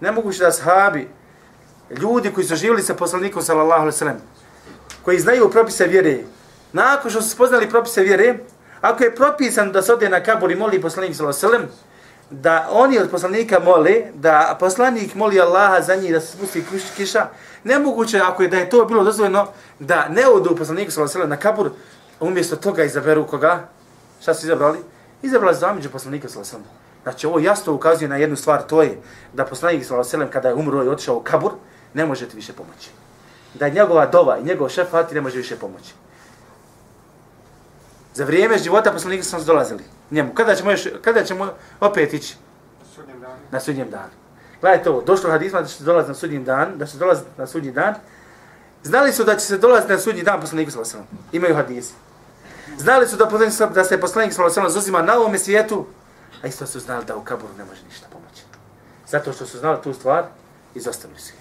nemoguće 0.01 0.45
da 0.45 0.53
sahabi, 0.53 1.09
ljudi 1.91 2.33
koji 2.33 2.47
su 2.47 2.57
živjeli 2.57 2.83
sa 2.83 2.95
poslanikom 2.95 3.43
sallallahu 3.43 3.81
alaihi 3.81 3.99
sallam, 3.99 4.21
koji 5.05 5.19
znaju 5.19 5.51
propise 5.51 5.87
vjere, 5.87 6.19
nakon 6.73 7.11
što 7.11 7.23
su 7.23 7.31
spoznali 7.31 7.71
propise 7.71 8.03
vjere, 8.03 8.39
ako 8.81 9.05
je 9.05 9.15
propisan 9.15 9.73
da 9.73 9.83
se 9.83 9.93
ode 9.93 10.09
na 10.09 10.23
kabur 10.23 10.51
i 10.51 10.57
moli 10.57 10.81
poslanik 10.81 11.17
sallallahu 11.17 11.47
alaihi 11.47 11.57
sallam, 11.57 11.71
da 12.31 12.69
oni 12.71 12.99
od 12.99 13.11
poslanika 13.11 13.61
mole, 13.61 14.03
da 14.15 14.57
poslanik 14.61 15.15
moli 15.15 15.41
Allaha 15.41 15.81
za 15.83 15.97
njih 15.97 16.13
da 16.13 16.21
se 16.21 16.27
spusti 16.27 16.65
kiša, 16.97 17.27
nemoguće 17.65 18.21
ako 18.21 18.43
je 18.43 18.49
da 18.49 18.57
je 18.57 18.71
to 18.71 18.85
bilo 18.85 19.05
dozvoljeno 19.05 19.47
da 19.79 20.09
ne 20.09 20.27
odu 20.27 20.57
poslaniku 20.57 20.91
sallallahu 20.91 21.19
alejhi 21.19 21.31
na 21.31 21.37
kabur, 21.37 21.71
umjesto 22.21 22.57
toga 22.57 22.85
izaberu 22.85 23.27
koga? 23.27 23.69
Šta 24.23 24.35
su 24.35 24.47
izabrali? 24.47 24.79
Izabrali 25.23 25.57
za 25.57 25.69
amiđu 25.69 25.91
poslanika 25.91 26.29
sallallahu 26.29 26.57
alejhi 26.57 26.88
Znači 27.03 27.27
ovo 27.27 27.39
jasno 27.39 27.73
ukazuje 27.73 28.09
na 28.09 28.17
jednu 28.17 28.37
stvar, 28.37 28.63
to 28.63 28.83
je 28.83 28.99
da 29.33 29.45
poslanik 29.45 29.85
sallallahu 29.85 30.33
kada 30.33 30.49
je 30.49 30.55
umro 30.55 30.85
i 30.85 30.89
otišao 30.89 31.17
u 31.17 31.21
kabur, 31.21 31.53
ne 31.95 32.07
može 32.07 32.29
ti 32.29 32.37
više 32.37 32.53
pomoći. 32.53 32.91
Da 33.55 33.67
je 33.67 33.73
njegova 33.73 34.07
dova 34.07 34.39
i 34.39 34.45
njegov 34.45 34.69
šefat 34.69 35.13
ne 35.13 35.21
može 35.21 35.37
više 35.37 35.57
pomoći. 35.57 35.95
Za 38.15 38.25
vrijeme 38.25 38.59
života 38.59 38.93
poslanika 38.93 39.25
smo 39.25 39.41
dolazili 39.41 39.85
njemu. 40.11 40.35
Kada 40.35 40.55
ćemo, 40.55 40.71
još, 40.71 40.89
kada 41.03 41.25
ćemo 41.25 41.53
opet 41.81 42.13
ići? 42.13 42.37
Na 43.51 43.61
sudnjem 43.61 43.91
danu. 43.91 44.13
Gledajte 44.61 44.91
ovo, 44.91 45.03
došlo 45.03 45.31
hadisma 45.31 45.61
da 45.61 45.67
će 45.67 45.75
se 45.75 45.85
dolaziti 45.85 46.09
na 46.09 46.15
sudnji 46.15 46.39
dan, 46.39 46.79
da 46.79 46.87
će 46.87 46.93
se 46.93 46.99
dolaziti 46.99 47.29
na 47.37 47.47
sudnji 47.47 47.73
dan. 47.73 47.95
Znali 48.83 49.13
su 49.13 49.25
da 49.25 49.37
će 49.37 49.47
se 49.47 49.59
dolaziti 49.59 49.93
na 49.93 49.99
sudnji 49.99 50.23
dan 50.23 50.41
poslanika 50.41 50.71
sallallahu 50.71 51.15
Imaju 51.33 51.55
hadisi. 51.55 51.95
Znali 52.79 53.07
su 53.07 53.17
da, 53.17 53.25
da 53.75 53.85
se 53.85 54.01
poslanik 54.01 54.33
sallallahu 54.33 54.61
alejhi 54.61 54.75
zuzima 54.75 55.03
na 55.03 55.17
ovom 55.19 55.39
svijetu 55.39 55.87
A 56.43 56.47
isto 56.47 56.67
su 56.67 56.81
znali 56.81 57.05
da 57.05 57.17
u 57.17 57.25
kaburu 57.25 57.53
ne 57.59 57.65
može 57.65 57.81
ništa 57.89 58.07
pomoći. 58.13 58.43
Zato 59.07 59.33
što 59.33 59.47
su 59.47 59.59
znali 59.59 59.79
tu 59.83 59.95
stvar, 59.95 60.25
izostavili 60.75 61.21
su 61.21 61.33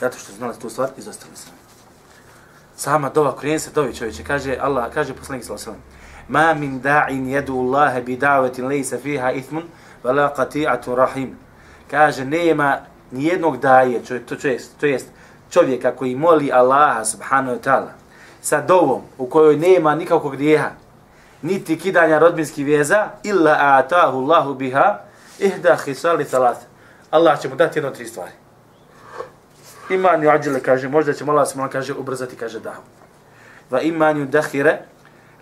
Zato 0.00 0.18
što 0.18 0.32
su 0.32 0.36
znali 0.36 0.54
tu 0.58 0.70
stvar, 0.70 0.88
izostavili 0.96 1.36
su 1.36 1.48
Sama 2.76 3.08
dova, 3.08 3.36
krijen 3.36 3.60
se 3.60 3.70
dovi 3.70 3.94
čovječe, 3.94 4.24
kaže 4.24 4.56
Allah, 4.60 4.92
kaže 4.94 5.14
poslanik 5.14 5.44
sallallahu 5.44 5.70
alejhi 5.70 5.82
Ma 6.28 6.54
min 6.54 6.82
da'in 6.82 7.26
jedu 7.28 7.58
Allahe 7.58 8.02
bi 8.02 8.16
da'vetin 8.16 8.68
lejsa 8.68 8.98
fiha 8.98 9.32
ithmun, 9.32 9.62
vala 10.04 10.34
qati'atu 10.36 10.94
rahim. 10.94 11.36
Kaže, 11.90 12.24
nema 12.24 12.78
ni 13.10 13.24
jednog 13.24 13.60
daje, 13.60 14.04
čovjek, 14.04 14.26
to, 14.26 14.36
čovjek, 14.36 14.62
to 14.80 14.86
jest, 14.86 15.06
čovjeka 15.50 15.96
koji 15.96 16.16
moli 16.16 16.52
Allaha 16.52 17.04
subhanahu 17.04 17.56
wa 17.56 17.60
ta'ala 17.60 17.90
sa 18.40 18.60
dovom 18.60 19.02
u 19.18 19.26
kojoj 19.26 19.56
nema 19.56 19.94
nikakvog 19.94 20.36
grijeha, 20.36 20.70
niti 21.42 21.78
kidanja 21.78 22.18
rodbinskih 22.18 22.66
vjeza, 22.66 23.08
illa 23.22 23.56
atahu 23.60 24.18
Allahu 24.18 24.54
biha 24.54 24.98
ihda 25.38 25.76
hisali 25.84 26.24
talat. 26.24 26.56
Allah 27.10 27.40
će 27.40 27.48
mu 27.48 27.56
dati 27.56 27.78
jedno 27.78 27.90
tri 27.90 28.06
stvari. 28.06 28.32
Iman 29.90 30.22
ju 30.22 30.30
ađile, 30.30 30.60
kaže, 30.60 30.88
možda 30.88 31.12
će 31.12 31.24
Allah 31.24 31.48
subhanahu 31.48 31.72
kaže, 31.72 31.94
ubrzati, 31.94 32.36
kaže, 32.36 32.60
da. 32.60 32.74
Va 33.70 33.80
iman 33.80 34.18
ju 34.18 34.26
dahire, 34.26 34.78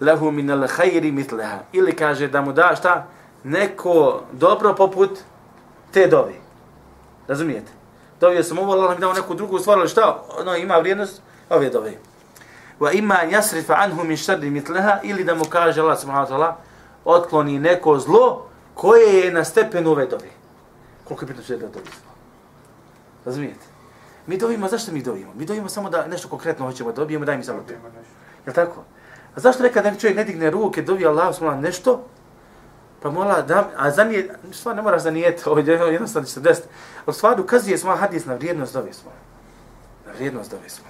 lehu 0.00 0.30
min 0.30 0.50
al 0.50 0.68
khayri 0.68 1.12
mitleha. 1.12 1.58
Ili 1.72 1.92
kaže 1.96 2.28
da 2.28 2.40
mu 2.40 2.52
da 2.52 2.74
šta? 2.76 3.06
Neko 3.44 4.22
dobro 4.32 4.74
poput 4.74 5.18
te 5.92 6.06
dovi. 6.06 6.34
Razumijete? 7.28 7.72
Dovio 8.20 8.42
sam 8.42 8.58
ovo, 8.58 8.72
Allah 8.72 8.94
mi 8.94 9.00
dao 9.00 9.12
neku 9.12 9.34
drugu 9.34 9.58
stvar, 9.58 9.78
ali 9.78 9.88
šta? 9.88 10.22
Ono 10.40 10.56
ima 10.56 10.76
vrijednost 10.76 11.22
ove 11.50 11.70
dove. 11.70 11.92
Wa 12.80 12.92
ima 12.92 13.14
yasrifa 13.30 13.74
anhu 13.78 14.04
min 14.04 14.16
sharri 14.16 14.50
mitleha 14.50 15.00
ili 15.02 15.24
da 15.24 15.34
mu 15.34 15.44
kaže 15.44 15.80
Allah 15.80 16.00
subhanahu 16.00 16.32
wa 16.32 16.36
ta'ala 16.36 16.52
otkloni 17.04 17.58
neko 17.58 17.98
zlo 17.98 18.46
koje 18.74 19.24
je 19.24 19.32
na 19.32 19.44
stepenu 19.44 19.90
ove 19.90 20.06
dove. 20.06 20.28
Koliko 21.04 21.24
je 21.24 21.26
bitno 21.26 21.42
što 21.42 21.52
je 21.52 21.58
da 21.58 21.68
dovi 21.68 21.86
Razumijete? 23.24 23.66
Mi 24.26 24.38
dovimo, 24.38 24.68
zašto 24.68 24.92
mi 24.92 25.02
dovimo? 25.02 25.32
Mi 25.34 25.46
dovimo 25.46 25.68
samo 25.68 25.90
da 25.90 26.06
nešto 26.06 26.28
konkretno 26.28 26.66
hoćemo 26.66 26.92
dobijemo, 26.92 27.24
daj 27.24 27.36
mi 27.36 27.44
samo 27.44 27.62
to. 27.68 27.72
Je 28.46 28.52
tako? 28.52 28.84
A 29.36 29.40
zašto 29.40 29.62
nekad 29.62 29.84
neki 29.84 30.00
čovjek 30.00 30.16
ne 30.16 30.24
digne 30.24 30.50
ruke, 30.50 30.82
dovi 30.82 31.06
Allah 31.06 31.34
subhanahu 31.34 31.62
nešto, 31.62 32.04
Pa 33.02 33.10
mola 33.10 33.42
da, 33.42 33.70
a 33.76 33.90
za 33.90 34.04
nije, 34.04 34.34
stvar 34.52 34.76
ne 34.76 34.82
moraš 34.82 35.02
da 35.02 35.10
nije 35.10 35.36
to, 35.36 35.50
ovdje 35.50 35.74
jednostavno 35.74 36.26
će 36.26 36.32
se 36.32 36.40
desiti. 36.40 36.68
Ali 37.06 37.14
stvar 37.14 37.40
ukazuje 37.40 37.78
smo 37.78 37.96
hadis 37.96 38.26
na 38.26 38.34
vrijednost 38.34 38.74
dove 38.74 38.92
smo. 38.92 39.10
Na 40.06 40.12
vrijednost 40.12 40.50
dove 40.50 40.68
smo. 40.68 40.84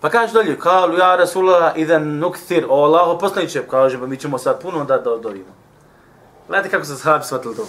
Pa 0.00 0.10
kaže 0.10 0.32
dolje, 0.32 0.58
kalu 0.58 0.98
ja 0.98 1.16
Rasulullah 1.16 1.76
idem 1.76 2.18
nukthir, 2.18 2.66
o 2.68 2.84
Allaho 2.84 3.18
poslaniće, 3.18 3.62
kaže, 3.70 3.98
pa 3.98 4.06
mi 4.06 4.16
ćemo 4.16 4.38
sad 4.38 4.62
puno 4.62 4.84
da 4.84 4.98
do, 4.98 5.18
dovimo. 5.18 5.54
Gledajte 6.48 6.70
kako 6.70 6.84
se 6.84 6.96
sahabi 6.96 7.24
shvatili 7.24 7.54
dovu. 7.54 7.68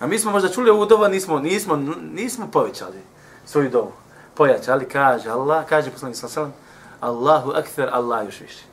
A 0.00 0.06
mi 0.06 0.18
smo 0.18 0.30
možda 0.30 0.48
čuli 0.48 0.70
ovu 0.70 0.86
dovu, 0.86 1.08
nismo, 1.08 1.38
nismo, 1.38 1.76
nismo 2.12 2.48
povećali 2.52 3.02
svoju 3.44 3.70
dovu. 3.70 3.92
Pojačali, 4.34 4.88
kaže 4.88 5.30
Allah, 5.30 5.66
kaže 5.68 5.90
poslanik 5.90 6.16
sallam, 6.16 6.54
Allahu 7.00 7.50
akthar, 7.50 7.88
Allah 7.92 8.24
još 8.24 8.40
više. 8.40 8.64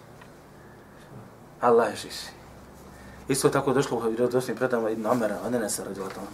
Allah 1.61 1.91
još 1.91 2.03
više. 2.03 2.27
Isto 3.27 3.49
tako 3.49 3.73
došlo 3.73 3.97
u 3.97 4.01
vjerodostojnim 4.09 4.57
predama 4.57 4.89
Ibn 4.89 5.05
Amara, 5.05 5.37
a 5.45 5.49
ne 5.49 5.59
ne 5.59 5.69
se 5.69 5.83
radila 5.83 6.09
tamo. 6.09 6.27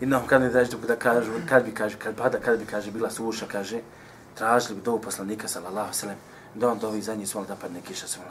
Innahum 0.00 0.28
kad 0.28 0.40
ne 0.40 0.48
daži 0.48 0.70
da 0.88 0.96
kažu, 0.96 1.30
kad 1.48 1.64
bi 1.64 1.70
kaže, 1.70 1.96
kad 1.98 2.16
bada, 2.16 2.38
kad 2.38 2.58
bi 2.58 2.66
kaže, 2.66 2.90
bila 2.90 3.10
suša, 3.10 3.46
kaže, 3.52 3.80
tražili 4.38 4.74
bi 4.74 4.82
dovu 4.84 4.98
poslanika, 5.00 5.48
sallallahu 5.48 5.92
sallam, 5.92 6.16
da 6.54 6.68
on 6.68 6.78
dovi 6.78 7.02
za 7.02 7.14
njih 7.14 7.28
da 7.48 7.56
padne 7.56 7.80
kiša 7.80 8.06
svala. 8.06 8.30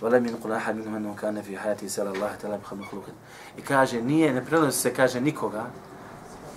Vala 0.00 0.20
min 0.20 0.36
kula 0.42 0.56
ahad 0.56 0.76
minhum 0.76 0.94
anu 0.94 1.16
kane 1.20 1.42
fi 1.42 1.54
hajati 1.54 1.88
sallallahu 1.88 2.40
sallam 2.40 2.60
kham 2.68 2.80
khuluqan. 2.90 3.14
I 3.58 3.62
kaže, 3.62 4.02
nije, 4.02 4.32
ne 4.32 4.44
prenosi 4.44 4.80
se, 4.80 4.94
kaže, 4.94 5.20
nikoga, 5.20 5.64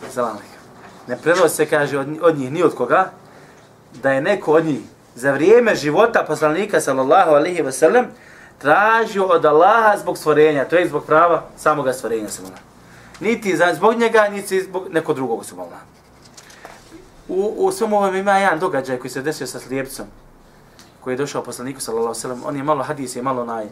sallallahu 0.09 0.39
ne 1.07 1.17
prenosi 1.17 1.55
se, 1.55 1.65
kaže, 1.65 1.99
od, 1.99 2.07
od 2.21 2.37
njih, 2.37 2.51
ni 2.51 2.63
od 2.63 2.75
koga, 2.75 3.11
da 4.03 4.11
je 4.11 4.21
neko 4.21 4.53
od 4.53 4.65
njih 4.65 4.81
za 5.15 5.31
vrijeme 5.31 5.75
života 5.75 6.23
poslanika 6.27 6.81
sallallahu 6.81 7.31
alaihi 7.31 7.61
ve 7.61 7.71
sellem 7.71 8.05
tražio 8.57 9.25
od 9.25 9.45
Allaha 9.45 9.97
zbog 9.97 10.17
stvorenja, 10.17 10.65
to 10.65 10.75
je 10.75 10.87
zbog 10.87 11.05
prava 11.05 11.43
samoga 11.57 11.93
stvorenja 11.93 12.29
sallallahu 12.29 12.63
Niti 13.19 13.57
za, 13.57 13.73
zbog 13.73 13.95
njega, 13.95 14.27
niti 14.31 14.61
zbog 14.61 14.87
nekog 14.89 15.15
drugog 15.15 15.45
sallallahu 15.45 15.90
U, 17.31 17.53
u 17.57 17.71
svom 17.71 17.93
ovom 17.93 18.15
ima 18.15 18.37
jedan 18.37 18.59
događaj 18.59 18.97
koji 18.97 19.11
se 19.11 19.21
desio 19.21 19.47
sa 19.47 19.59
slijepcom 19.59 20.05
koji 21.01 21.13
je 21.13 21.17
došao 21.17 21.43
poslaniku 21.43 21.81
sallallahu 21.81 22.13
sallam. 22.13 22.41
On 22.45 22.55
je 22.55 22.63
malo 22.63 22.83
hadis, 22.83 23.15
je 23.15 23.21
malo 23.21 23.45
naj 23.45 23.65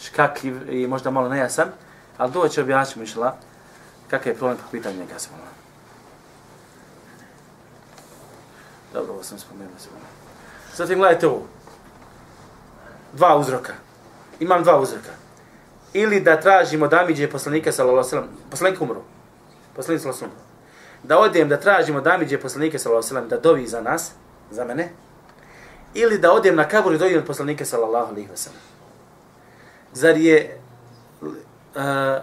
škakljiv 0.00 0.72
i 0.72 0.86
možda 0.86 1.10
malo 1.10 1.28
nejasan, 1.28 1.68
ali 2.18 2.32
doće 2.32 2.62
objašnjamo 2.62 3.04
išla 3.04 3.36
kakav 4.10 4.32
je 4.32 4.38
problem 4.38 4.56
po 4.56 4.70
pitanju 4.70 4.98
njega 4.98 5.18
sallallahu 5.18 5.50
Dobro, 8.92 9.12
ovo 9.12 9.22
sam 9.22 9.38
spomenuo 9.38 9.78
sallallahu 9.78 10.14
Zatim 10.76 10.98
gledajte 10.98 11.26
ovo. 11.26 11.46
Dva 13.12 13.36
uzroka. 13.36 13.72
Imam 14.40 14.62
dva 14.62 14.80
uzroka. 14.80 15.10
Ili 15.92 16.20
da 16.20 16.40
tražimo 16.40 16.88
damiđe 16.88 17.30
poslanika 17.30 17.72
sallallahu 17.72 18.08
sallam, 18.08 18.28
poslanik 18.50 18.80
umro. 18.80 19.02
Poslanik 19.76 20.02
sallallahu 20.02 20.18
sallam 20.18 20.49
Da 21.02 21.18
odem 21.18 21.48
da 21.48 21.60
tražimo 21.60 22.00
damiđe 22.00 22.40
poslanike 22.40 22.78
sallallahu 22.78 22.98
alejhi 22.98 23.14
ve 23.14 23.28
sellem 23.28 23.28
da 23.28 23.48
dovi 23.48 23.66
za 23.66 23.80
nas, 23.80 24.12
za 24.50 24.64
mene. 24.64 24.92
Ili 25.94 26.18
da 26.18 26.32
odem 26.32 26.56
na 26.56 26.68
kabur 26.68 26.94
i 26.94 26.98
dovim 26.98 27.24
poslanike 27.26 27.64
sallallahu 27.64 28.12
alejhi 28.12 28.30
ve 28.30 28.36
sellem. 28.36 28.60
Zar 29.92 30.16
je 30.16 30.60
uh, 31.22 31.30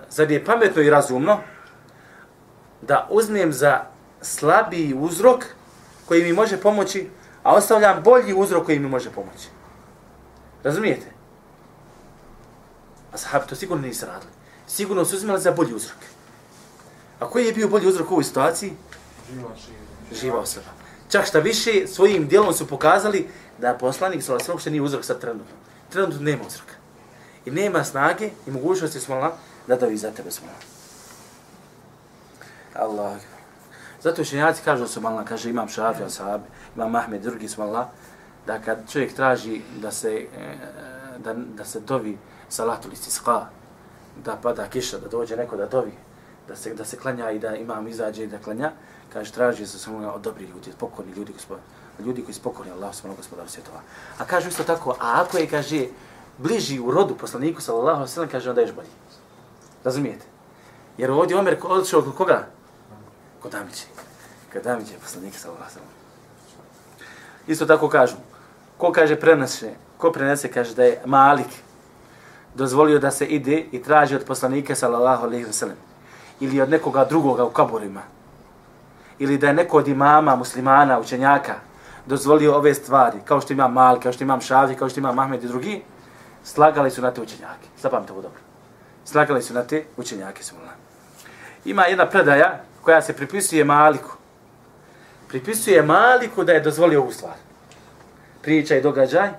zar 0.09 0.31
je 0.31 0.45
pametno 0.45 0.81
i 0.81 0.89
razumno 0.89 1.39
da 2.81 3.07
uzmem 3.09 3.53
za 3.53 3.81
slabiji 4.21 4.93
uzrok 4.93 5.45
koji 6.07 6.23
mi 6.23 6.33
može 6.33 6.57
pomoći 6.57 7.09
a 7.47 7.53
ostavljam 7.53 8.03
bolji 8.03 8.33
uzrok 8.33 8.65
koji 8.65 8.79
mi 8.79 8.89
može 8.89 9.11
pomoći. 9.11 9.47
Razumijete? 10.63 11.05
A 13.33 13.39
to 13.39 13.55
sigurno 13.55 13.87
nisu 13.87 14.05
radili. 14.05 14.31
Sigurno 14.67 15.05
su 15.05 15.15
uzmjeli 15.15 15.41
za 15.41 15.51
bolji 15.51 15.73
uzrok. 15.73 15.97
A 17.19 17.29
koji 17.29 17.45
je 17.45 17.53
bio 17.53 17.67
bolji 17.67 17.87
uzrok 17.87 18.11
u 18.11 18.13
ovoj 18.13 18.23
situaciji? 18.23 18.73
Živa 20.21 20.39
osoba. 20.39 20.67
Čak 21.09 21.25
šta 21.25 21.39
više, 21.39 21.87
svojim 21.87 22.27
dijelom 22.27 22.53
su 22.53 22.67
pokazali 22.67 23.27
da 23.57 23.73
poslanik 23.73 24.23
sa 24.23 24.33
uopšte 24.33 24.71
nije 24.71 24.81
uzrok 24.81 25.05
sa 25.05 25.19
trenutno. 25.19 25.55
Trenutno 25.89 26.21
nema 26.21 26.43
uzroka. 26.47 26.73
I 27.45 27.51
nema 27.51 27.83
snage 27.83 28.29
i 28.47 28.51
mogućnosti 28.51 28.99
smola 28.99 29.37
da 29.67 29.75
da 29.75 29.97
za 29.97 30.11
tebe 30.11 30.31
smola. 30.31 30.53
Allah. 32.73 33.17
Zato 34.01 34.21
učenjaci 34.21 34.61
kažu 34.63 34.81
da 34.81 34.87
su 34.87 35.01
malna, 35.01 35.25
kaže 35.25 35.49
imam 35.49 35.67
šafi, 35.67 36.03
ashabi, 36.03 36.43
imam 36.75 36.95
Ahmed, 36.95 37.21
drugi 37.21 37.47
Allah, 37.57 37.87
da 38.45 38.61
kad 38.61 38.91
čovjek 38.91 39.13
traži 39.13 39.61
da 39.81 39.91
se, 39.91 40.27
e, 40.37 40.55
da, 41.17 41.33
da 41.33 41.65
se 41.65 41.79
dovi 41.79 42.17
salatu 42.49 42.89
istisqa, 42.93 43.45
da 44.25 44.35
pada 44.35 44.67
kiša, 44.67 44.97
da 44.97 45.07
dođe 45.07 45.35
neko 45.35 45.57
da 45.57 45.65
dovi, 45.65 45.91
da 46.47 46.55
se, 46.55 46.73
da 46.73 46.85
se 46.85 46.97
klanja 46.97 47.31
i 47.31 47.39
da 47.39 47.55
imam 47.55 47.87
izađe 47.87 48.23
i 48.23 48.27
da 48.27 48.37
klanja, 48.37 48.71
kaže 49.13 49.31
traži 49.31 49.67
se 49.67 49.79
samo 49.79 50.07
od 50.07 50.21
dobri 50.21 50.45
ljudi, 50.45 50.69
od 50.69 50.75
pokorni 50.75 51.11
ljudi, 51.11 51.33
gospod, 51.33 51.57
ljudi 52.05 52.23
koji 52.23 52.33
su 52.33 52.41
pokorni 52.41 52.71
Allah, 52.71 52.95
smo 52.95 53.15
gospodar 53.15 53.49
svjetova. 53.49 53.81
A 54.17 54.25
kaže 54.25 54.49
isto 54.49 54.63
tako, 54.63 54.95
a 54.99 55.21
ako 55.21 55.37
je, 55.37 55.47
kaže, 55.47 55.85
bliži 56.37 56.79
u 56.79 56.91
rodu 56.91 57.15
poslaniku, 57.17 57.61
sallallahu 57.61 58.07
sallam, 58.07 58.29
kaže, 58.29 58.49
onda 58.49 58.61
ješ 58.61 58.71
bolji. 58.71 58.89
Razumijete? 59.83 60.25
Jer 60.97 61.11
ovdje 61.11 61.37
Omer 61.37 61.57
odšao 61.63 62.01
kod 62.01 62.15
koga? 62.15 62.47
Kod 63.41 63.55
Amiće. 63.55 63.85
Kod 64.53 64.67
Amiće 64.67 64.93
je 64.93 64.99
poslanik, 64.99 65.35
sallallahu 65.35 65.71
sallam. 65.71 65.89
Isto 67.47 67.65
tako 67.65 67.89
kažu. 67.89 68.15
Ko 68.77 68.91
kaže 68.91 69.19
prenese, 69.19 69.73
ko 69.97 70.11
prenese 70.11 70.51
kaže 70.51 70.75
da 70.75 70.83
je 70.83 71.01
Malik 71.05 71.47
dozvolio 72.55 72.99
da 72.99 73.11
se 73.11 73.25
ide 73.25 73.65
i 73.71 73.83
traži 73.83 74.15
od 74.15 74.25
poslanika 74.25 74.75
sallallahu 74.75 75.25
alejhi 75.25 75.45
ve 75.45 75.53
sellem 75.53 75.86
ili 76.39 76.61
od 76.61 76.69
nekoga 76.69 77.05
drugoga 77.05 77.43
u 77.43 77.49
kaburima 77.49 78.01
ili 79.19 79.37
da 79.37 79.47
je 79.47 79.53
neko 79.53 79.77
od 79.77 79.87
imama 79.87 80.35
muslimana 80.35 80.99
učenjaka 80.99 81.55
dozvolio 82.05 82.55
ove 82.55 82.73
stvari 82.73 83.17
kao 83.25 83.41
što 83.41 83.53
ima 83.53 83.67
Malik, 83.67 84.03
kao 84.03 84.13
što 84.13 84.23
ima 84.23 84.39
Šafi, 84.39 84.75
kao 84.75 84.89
što 84.89 84.99
ima 84.99 85.11
Mahmed 85.11 85.43
i 85.43 85.47
drugi 85.47 85.81
slagali 86.43 86.91
su 86.91 87.01
na 87.01 87.11
te 87.11 87.21
učenjake. 87.21 87.67
Zapamte 87.81 88.13
ovo 88.13 88.21
dobro. 88.21 88.39
Slagali 89.05 89.41
su 89.41 89.53
na 89.53 89.63
te 89.63 89.83
učenjake. 89.97 90.41
Ima 91.65 91.85
jedna 91.85 92.05
predaja 92.05 92.61
koja 92.81 93.01
se 93.01 93.13
pripisuje 93.13 93.63
Maliku 93.63 94.17
pripisuje 95.27 95.81
Maliku 95.81 96.43
da 96.43 96.51
je 96.51 96.59
dozvolio 96.59 97.01
ovu 97.01 97.11
stvar. 97.11 97.33
Priča 98.41 98.75
i 98.75 98.81
događaj 98.81 99.29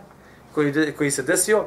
koji, 0.54 0.92
koji 0.92 1.10
se 1.10 1.22
desio, 1.22 1.64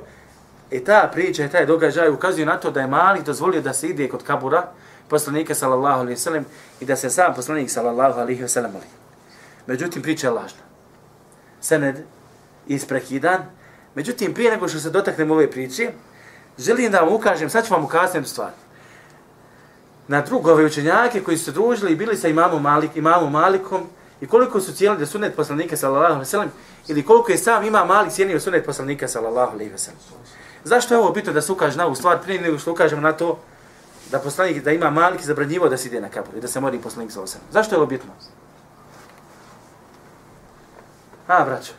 i 0.72 0.84
ta 0.84 1.10
priča 1.14 1.46
i 1.46 1.50
taj 1.50 1.66
događaj 1.66 2.10
ukazuje 2.10 2.46
na 2.46 2.58
to 2.58 2.72
da 2.72 2.82
je 2.82 2.88
Malik 2.88 3.24
dozvolio 3.24 3.62
da 3.62 3.74
se 3.74 3.88
ide 3.88 4.10
kod 4.10 4.24
kabura 4.24 4.72
poslanika 5.12 5.56
sallallahu 5.56 6.02
alaihi 6.02 6.20
sallam 6.20 6.46
i 6.80 6.86
da 6.86 6.96
se 6.96 7.10
sam 7.10 7.34
poslanik 7.36 7.72
sallallahu 7.72 8.20
alaihi 8.20 8.48
sallam 8.48 8.72
moli. 8.72 8.90
Međutim, 9.68 10.02
priča 10.02 10.28
je 10.28 10.32
lažna. 10.32 10.64
Sened 11.62 11.96
isprekidan. 12.68 13.46
Međutim, 13.96 14.34
prije 14.34 14.52
nego 14.52 14.68
što 14.68 14.80
se 14.80 14.90
dotaknem 14.90 15.32
ove 15.32 15.52
priče, 15.52 15.92
želim 16.58 16.92
da 16.92 17.02
vam 17.02 17.14
ukažem, 17.14 17.50
sad 17.50 17.68
ću 17.68 17.74
vam 17.74 17.86
ukazati 17.86 18.18
jednu 18.18 18.28
stvar. 18.28 18.52
Na 20.08 20.22
drugove 20.22 20.66
učenjake 20.66 21.24
koji 21.24 21.38
su 21.38 21.46
se 21.46 21.52
družili 21.52 21.92
i 21.92 21.96
bili 21.96 22.18
sa 22.18 22.28
imamom, 22.28 22.62
Malik, 22.62 22.96
imamom 22.96 23.32
Malikom, 23.32 23.88
i 24.22 24.28
koliko 24.28 24.60
su 24.62 24.74
cijelili 24.74 25.00
da 25.00 25.06
sunet 25.06 25.36
poslanika 25.36 25.78
sallallahu 25.78 26.14
alaihi 26.14 26.30
wasallam 26.30 26.50
ili 26.88 27.06
koliko 27.06 27.32
je 27.32 27.38
sam 27.38 27.64
ima 27.64 27.86
mali 27.86 28.12
cijenio 28.12 28.40
sunet 28.40 28.66
poslanika 28.66 29.08
sallallahu 29.08 29.54
alaihi 29.54 29.72
wasallam. 29.74 30.26
Zašto 30.64 30.94
je 30.94 31.00
ovo 31.00 31.12
bitno 31.12 31.34
da 31.34 31.42
se 31.42 31.52
ukaže 31.52 31.78
na 31.78 31.86
ovu 31.86 31.96
stvar 31.96 32.22
prije 32.22 32.42
nego 32.42 32.60
što 32.60 32.72
ukažemo 32.72 33.02
na 33.02 33.14
to 33.14 33.40
da 34.12 34.20
poslanik, 34.20 34.64
da 34.64 34.72
ima 34.72 34.90
Malik 34.90 35.22
zabranjivo 35.22 35.70
da 35.70 35.78
se 35.78 35.88
ide 35.88 36.02
na 36.02 36.10
kabur 36.10 36.38
i 36.38 36.42
da 36.42 36.48
se 36.48 36.60
mori 36.60 36.80
poslanik 36.80 37.12
sa 37.12 37.22
osam. 37.22 37.42
Zašto 37.52 37.76
je 37.76 37.80
ovo 37.80 37.88
bitno? 37.88 38.12
A, 41.28 41.46
braćo. 41.46 41.74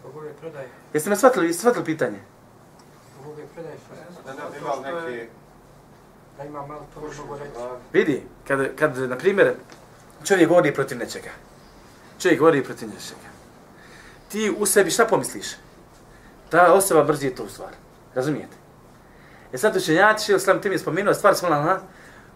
Zbog 0.00 0.16
ove 0.16 0.32
prodaje. 0.32 0.68
Jeste 0.92 1.10
me 1.10 1.16
shvatili, 1.16 1.54
shvatili 1.54 1.84
pitanje? 1.84 2.18
Zbog 3.20 3.32
ove 3.32 3.46
prodaje. 3.54 3.76
Da 4.26 4.32
ne 4.32 4.50
bi 4.50 4.58
imao 4.58 4.80
neki... 4.80 5.28
Da 6.38 6.44
ima 6.44 6.66
malo 6.66 6.86
to 6.94 7.00
mogu 7.00 7.38
reći. 7.38 7.52
Vidi, 7.92 8.22
kad, 8.48 8.76
kad, 8.76 8.98
na 8.98 9.16
primjer, 9.16 9.54
čovjek 10.24 10.48
govori 10.48 10.74
protiv 10.74 10.98
nečega. 10.98 11.30
Čovjek 12.18 12.40
govori 12.40 12.64
protiv 12.64 12.88
nečega. 12.88 13.28
Ti 14.28 14.54
u 14.58 14.66
sebi 14.66 14.90
šta 14.90 15.06
pomisliš? 15.06 15.46
Ta 16.50 16.72
osoba 16.72 17.04
mrzi 17.04 17.30
tu 17.30 17.48
stvar. 17.48 17.72
Razumijete? 18.14 18.57
E 19.52 19.58
sad 19.58 19.76
učenjaci, 19.76 20.26
Šeo 20.26 20.38
sam 20.38 20.60
tim 20.60 20.72
je 20.72 20.78
spomenuo, 20.78 21.14
stvar 21.14 21.34
smola, 21.34 21.80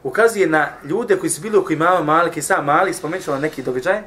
ukazuje 0.02 0.47
na 0.47 0.69
ljude 0.85 1.16
koji 1.16 1.31
su 1.31 1.40
bili 1.40 1.57
oko 1.57 1.73
imama 1.73 2.02
Malike 2.02 2.40
i 2.40 2.42
sam 2.42 2.64
Malik, 2.64 2.95
spomenuo 2.95 3.38
neki 3.38 3.62
događaj, 3.62 4.02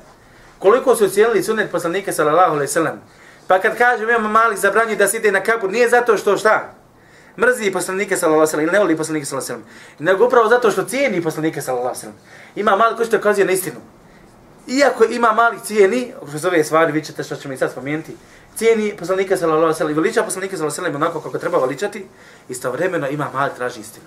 koliko 0.59 0.95
su 0.95 1.09
cijelili 1.09 1.43
sunet 1.43 1.71
poslanika 1.71 2.13
sallallahu 2.13 2.53
alaihi 2.53 2.71
sallam. 2.71 3.01
Pa 3.47 3.59
kad 3.59 3.77
kaže 3.77 4.03
imam 4.03 4.31
Malik 4.31 4.57
zabranjuje 4.57 4.95
da 4.95 5.07
se 5.07 5.17
ide 5.17 5.31
na 5.31 5.43
kabur, 5.43 5.71
nije 5.71 5.89
zato 5.89 6.17
što 6.17 6.38
šta? 6.38 6.74
Mrzi 7.38 7.71
poslanike 7.71 8.17
sallallahu 8.17 8.39
alaihi 8.39 8.51
sallam 8.51 8.63
ili 8.63 8.74
ne 8.74 8.79
voli 8.79 8.97
poslanike 8.97 9.25
sallallahu 9.25 9.53
alaihi 9.53 9.67
sallam. 9.67 10.05
Nego 10.05 10.25
upravo 10.25 10.50
zato 10.50 10.71
što 10.71 10.83
cijeni 10.83 11.24
poslanike 11.24 11.62
sallallahu 11.62 11.88
alaihi 11.88 12.01
sallam. 12.01 12.17
Ima 12.55 12.75
Malik 12.75 12.95
koji 12.95 13.07
što 13.07 13.17
ukazuje 13.17 13.45
na 13.45 13.51
istinu. 13.51 13.79
Iako 14.67 15.03
ima 15.03 15.33
Malik 15.33 15.62
cijeni, 15.62 16.13
kroz 16.29 16.45
ove 16.45 16.63
stvari, 16.63 16.91
vi 16.91 17.03
ćete 17.03 17.24
što 17.24 17.35
ćemo 17.35 17.53
i 17.53 17.57
sad 17.57 17.71
spomenuti, 17.71 18.15
cijeni 18.55 18.93
poslanika 19.00 19.38
sallallahu 19.38 19.63
alejhi 19.63 19.74
ve 19.74 19.77
sellem, 19.77 19.95
veliča 19.95 20.24
poslanika 20.24 20.57
sallallahu 20.57 20.81
alejhi 20.81 20.93
ve 20.93 21.00
sellem 21.00 21.01
onako 21.01 21.21
kako 21.21 21.38
treba 21.38 21.57
veličati, 21.57 22.05
istovremeno 22.50 23.09
ima 23.09 23.29
mal 23.33 23.50
traži 23.55 23.79
istinu. 23.79 24.05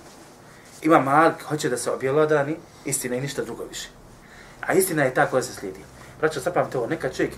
Ima 0.83 1.01
mal 1.01 1.33
hoće 1.49 1.69
da 1.69 1.77
se 1.77 1.91
objelodani 1.91 2.57
istina 2.85 3.17
i 3.17 3.21
ništa 3.21 3.43
drugo 3.43 3.65
više. 3.65 3.89
A 4.61 4.73
istina 4.75 5.05
je 5.05 5.15
ta 5.15 5.27
koja 5.27 5.43
se 5.43 5.53
slijedi. 5.55 5.81
Braćo, 6.21 6.41
sad 6.41 6.73
to, 6.73 6.87
nekad 6.87 7.17
čovjek, 7.17 7.35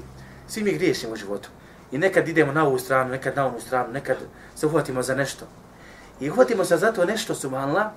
svi 0.49 0.63
mi 0.63 0.73
griješimo 0.73 1.13
u 1.13 1.17
životu. 1.17 1.49
I 1.93 1.99
nekad 1.99 2.29
idemo 2.29 2.53
na 2.53 2.67
ovu 2.67 2.79
stranu, 2.79 3.11
nekad 3.11 3.37
na 3.37 3.47
onu 3.47 3.61
stranu, 3.61 3.93
nekad 3.93 4.17
se 4.57 4.67
uhvatimo 4.67 5.03
za 5.03 5.15
nešto. 5.15 5.47
I 6.21 6.31
uhvatimo 6.31 6.65
se 6.65 6.77
za 6.77 6.93
to 6.93 7.05
nešto 7.05 7.35
su 7.35 7.51
manla, 7.51 7.93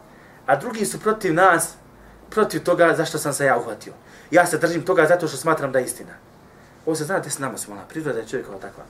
a 0.46 0.56
drugi 0.56 0.86
su 0.86 1.00
protiv 1.00 1.34
nas, 1.34 1.74
protiv 2.30 2.64
toga 2.64 2.94
zašto 2.98 3.18
sam 3.18 3.34
se 3.34 3.46
ja 3.46 3.58
uhvatio. 3.58 3.94
Ja 4.32 4.46
se 4.46 4.58
držim 4.58 4.82
toga 4.82 5.06
zato 5.06 5.28
što 5.28 5.38
smatram 5.38 5.72
da 5.72 5.80
je 5.80 5.86
istina. 5.86 6.14
Ovo 6.86 6.96
se 6.96 7.04
znate 7.04 7.30
s 7.30 7.40
nama 7.40 7.58
smo 7.58 7.74
ona, 7.74 7.84
priroda 7.90 8.20
je 8.20 8.28
čovjekova 8.28 8.60
takva. 8.60 8.84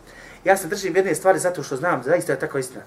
Ja 0.43 0.57
se 0.57 0.67
držim 0.67 0.95
jedne 0.95 1.15
stvari 1.15 1.39
zato 1.39 1.63
što 1.63 1.75
znam 1.75 2.01
da 2.01 2.15
je 2.15 2.39
takva 2.39 2.59
istina. 2.59 2.83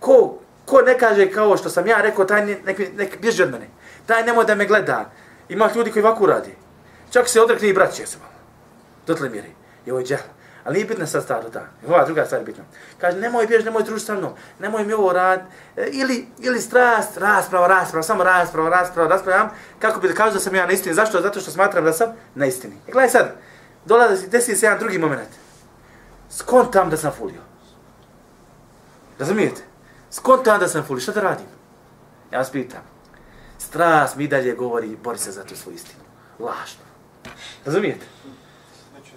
Ko, 0.00 0.38
ko 0.64 0.82
ne 0.82 0.98
kaže 0.98 1.30
kao 1.30 1.56
što 1.56 1.70
sam 1.70 1.86
ja 1.86 2.00
rekao, 2.00 2.24
taj 2.24 2.46
nek, 2.46 2.66
nek, 2.66 2.80
nek 2.96 3.20
bježi 3.20 3.42
od 3.42 3.50
mene. 3.50 3.68
Taj 4.06 4.24
nemoj 4.24 4.44
da 4.44 4.54
me 4.54 4.66
gleda. 4.66 5.10
Ima 5.48 5.70
ljudi 5.74 5.92
koji 5.92 6.04
ovako 6.04 6.26
radi. 6.26 6.54
Čak 7.10 7.28
se 7.28 7.40
odrekne 7.40 7.68
i 7.68 7.72
braće 7.72 8.06
su 8.06 8.18
malo. 8.18 8.32
Dotle 9.06 9.28
mjeri. 9.28 9.52
I 9.86 9.90
ovo 9.90 10.00
je 10.00 10.06
džehl. 10.06 10.28
Ali 10.64 10.74
nije 10.74 10.86
bitna 10.86 11.06
sad 11.06 11.22
stvar 11.22 11.50
da. 11.52 11.66
Ova 11.88 12.04
druga 12.04 12.24
stvar 12.24 12.40
je 12.40 12.44
bitna. 12.44 12.64
Kaže, 12.98 13.18
nemoj 13.18 13.46
bježi, 13.46 13.64
nemoj 13.64 13.82
družiti 13.82 14.06
sa 14.06 14.14
mnom. 14.14 14.32
Nemoj 14.58 14.84
mi 14.84 14.92
ovo 14.92 15.12
rad. 15.12 15.40
E, 15.76 15.88
ili, 15.92 16.26
ili 16.38 16.60
strast, 16.60 17.16
rasprava, 17.16 17.66
rasprava, 17.66 18.02
samo 18.02 18.24
rasprava, 18.24 18.68
rasprava, 18.68 19.08
rasprava. 19.08 19.50
Kako 19.78 20.00
bi 20.00 20.08
da 20.08 20.14
kažu 20.14 20.34
da 20.34 20.40
sam 20.40 20.54
ja 20.54 20.66
na 20.66 20.72
istini. 20.72 20.94
Zašto? 20.94 21.20
Zato 21.20 21.40
što 21.40 21.50
smatram 21.50 21.84
da 21.84 21.92
sam 21.92 22.12
na 22.34 22.46
istini. 22.46 22.74
I 22.88 22.92
gledaj 22.92 23.10
sad. 23.10 23.36
Dolazi, 23.90 24.28
desi 24.28 24.56
se 24.56 24.66
jedan 24.66 24.78
drugi 24.78 24.98
moment. 24.98 25.28
Skontam 26.30 26.90
da 26.90 26.96
sam 26.96 27.12
fulio. 27.18 27.40
Razumijete? 29.18 29.62
Skontam 30.10 30.60
da 30.60 30.68
sam 30.68 30.84
fulio. 30.86 31.00
Šta 31.00 31.12
da 31.12 31.20
radim? 31.20 31.46
Ja 32.30 32.38
vas 32.38 32.50
pitam. 32.50 32.82
Strast 33.58 34.16
mi 34.16 34.28
dalje 34.28 34.54
govori, 34.54 34.96
bori 35.04 35.18
se 35.18 35.32
za 35.32 35.44
tu 35.44 35.56
svoju 35.56 35.74
istinu. 35.74 36.04
Lažno. 36.38 36.84
Razumijete? 37.64 38.06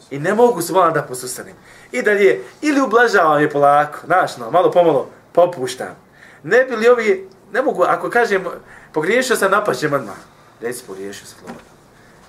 I 0.09 0.19
ne 0.19 0.33
mogu 0.33 0.61
se 0.61 0.73
da 0.73 1.03
posustanem. 1.03 1.55
I 1.91 2.01
dalje, 2.01 2.41
ili 2.61 2.81
ublažavam 2.81 3.41
je 3.41 3.49
polako, 3.49 3.99
znaš, 4.05 4.37
no, 4.37 4.51
malo 4.51 4.71
pomalo 4.71 5.09
popuštam. 5.31 5.95
Ne 6.43 6.65
bi 6.65 6.75
li 6.75 6.89
ovi, 6.89 7.29
ne 7.51 7.61
mogu, 7.61 7.83
ako 7.83 8.09
kažem, 8.09 8.45
pogriješio 8.93 9.35
sam, 9.35 9.51
napaćem 9.51 9.93
odmah. 9.93 10.17
Reci, 10.61 10.83
pogriješio 10.87 11.25
sam, 11.25 11.37
slobodno. 11.39 11.71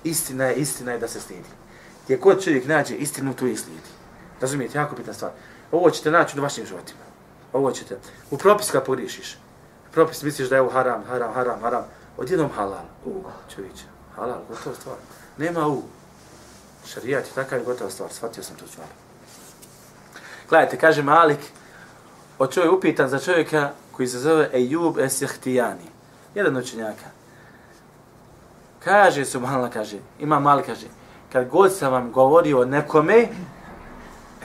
Istina 0.03 0.45
je, 0.45 0.55
istina 0.55 0.91
je 0.91 0.99
da 0.99 1.07
se 1.07 1.19
stidi. 1.19 1.64
Gdje 2.05 2.17
god 2.17 2.43
čovjek 2.43 2.67
nađe 2.67 2.95
istinu, 2.95 3.33
tu 3.33 3.47
i 3.47 3.57
slijedi. 3.57 3.89
Razumijete, 4.41 4.77
jako 4.77 4.95
bitna 4.95 5.13
stvar. 5.13 5.31
Ovo 5.71 5.89
ćete 5.89 6.11
naći 6.11 6.39
u 6.39 6.43
vašim 6.43 6.65
životima. 6.65 6.99
Ovo 7.53 7.71
ćete. 7.71 7.97
U 8.31 8.37
propis 8.37 8.71
kad 8.71 8.85
pogriješiš. 8.85 9.37
Propis 9.91 10.23
misliš 10.23 10.49
da 10.49 10.55
je 10.55 10.61
ovo 10.61 10.71
haram, 10.71 11.03
haram, 11.03 11.33
haram, 11.33 11.61
haram. 11.61 11.83
Odjednom 12.17 12.49
halal. 12.55 12.85
U, 13.05 13.23
čovječe, 13.55 13.83
halal, 14.15 14.39
gotova 14.49 14.75
stvar. 14.75 14.95
Nema 15.37 15.67
u. 15.67 15.81
Šarijat 16.85 17.25
je 17.25 17.31
takav 17.35 17.63
gotova 17.63 17.89
stvar, 17.89 18.09
shvatio 18.13 18.43
sam 18.43 18.55
tu 18.55 18.67
stvar. 18.67 18.87
Gledajte, 20.49 20.77
kaže 20.77 21.03
Malik, 21.03 21.39
o 22.39 22.47
čovjek 22.47 22.73
upitan 22.73 23.09
za 23.09 23.19
čovjeka 23.19 23.71
koji 23.91 24.07
se 24.07 24.19
zove 24.19 24.49
Ejub 24.53 24.99
Esihtijani. 24.99 25.89
Jedan 26.35 26.57
učenjaka. 26.57 27.05
Kaže, 28.83 29.25
subhanallah, 29.25 29.73
kaže, 29.73 29.97
ima 30.19 30.39
Malik, 30.39 30.65
kaže, 30.65 30.87
kad 31.35 31.49
god 31.49 31.73
sam 31.73 31.91
vam 31.91 32.11
govorio 32.11 32.61
o 32.61 32.65
nekome, 32.65 33.27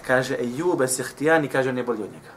kaže 0.06 0.36
Ejub 0.40 0.82
Esihtijani, 0.82 1.48
kaže, 1.48 1.70
on 1.70 1.78
je 1.78 1.84
bolji 1.84 2.02
od 2.02 2.12
njega. 2.12 2.32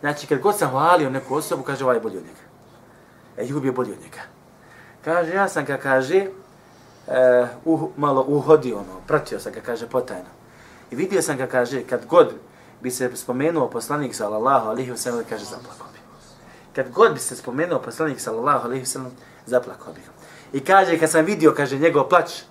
Znači, 0.00 0.26
kad 0.26 0.38
god 0.38 0.58
sam 0.58 0.70
hvalio 0.70 1.10
neku 1.10 1.34
osobu, 1.34 1.62
kaže, 1.62 1.84
ovaj 1.84 1.96
je 1.96 2.00
bolji 2.00 2.16
od 2.16 2.22
njega. 2.22 2.44
Ejub 3.36 3.64
je 3.64 3.72
bolji 3.72 3.92
od 3.92 3.98
njega. 4.00 4.22
Kaže, 5.04 5.34
ja 5.34 5.48
sam, 5.48 5.64
ga, 5.64 5.76
kaže, 5.76 6.26
uh, 7.64 7.82
uh, 7.82 7.90
malo 7.96 8.24
uhodio, 8.28 8.76
ono, 8.76 9.00
pratio 9.06 9.40
sam 9.40 9.52
ga, 9.52 9.60
kaže, 9.60 9.88
potajno. 9.88 10.30
I 10.90 10.96
vidio 10.96 11.22
sam 11.22 11.36
ga, 11.36 11.46
kaže, 11.46 11.82
kad 11.82 12.06
god 12.06 12.34
bi 12.82 12.90
se 12.90 13.10
spomenuo 13.16 13.70
poslanik 13.70 14.14
sallallahu 14.14 14.68
alaihi 14.68 14.92
wa 14.92 15.24
kaže, 15.28 15.44
zaplako 15.44 15.86
bi. 15.92 15.98
Kad 16.74 16.90
god 16.90 17.12
bi 17.12 17.18
se 17.18 17.36
spomenuo 17.36 17.82
poslanik 17.82 18.20
sallallahu 18.20 18.66
alaihi 18.66 18.84
wa 18.84 19.10
zaplako 19.46 19.92
bi. 19.92 20.00
I 20.52 20.64
kaže, 20.64 20.98
kad 20.98 21.10
sam 21.10 21.24
vidio, 21.24 21.54
kaže, 21.56 21.78
njegov 21.78 22.08
plać, 22.08 22.42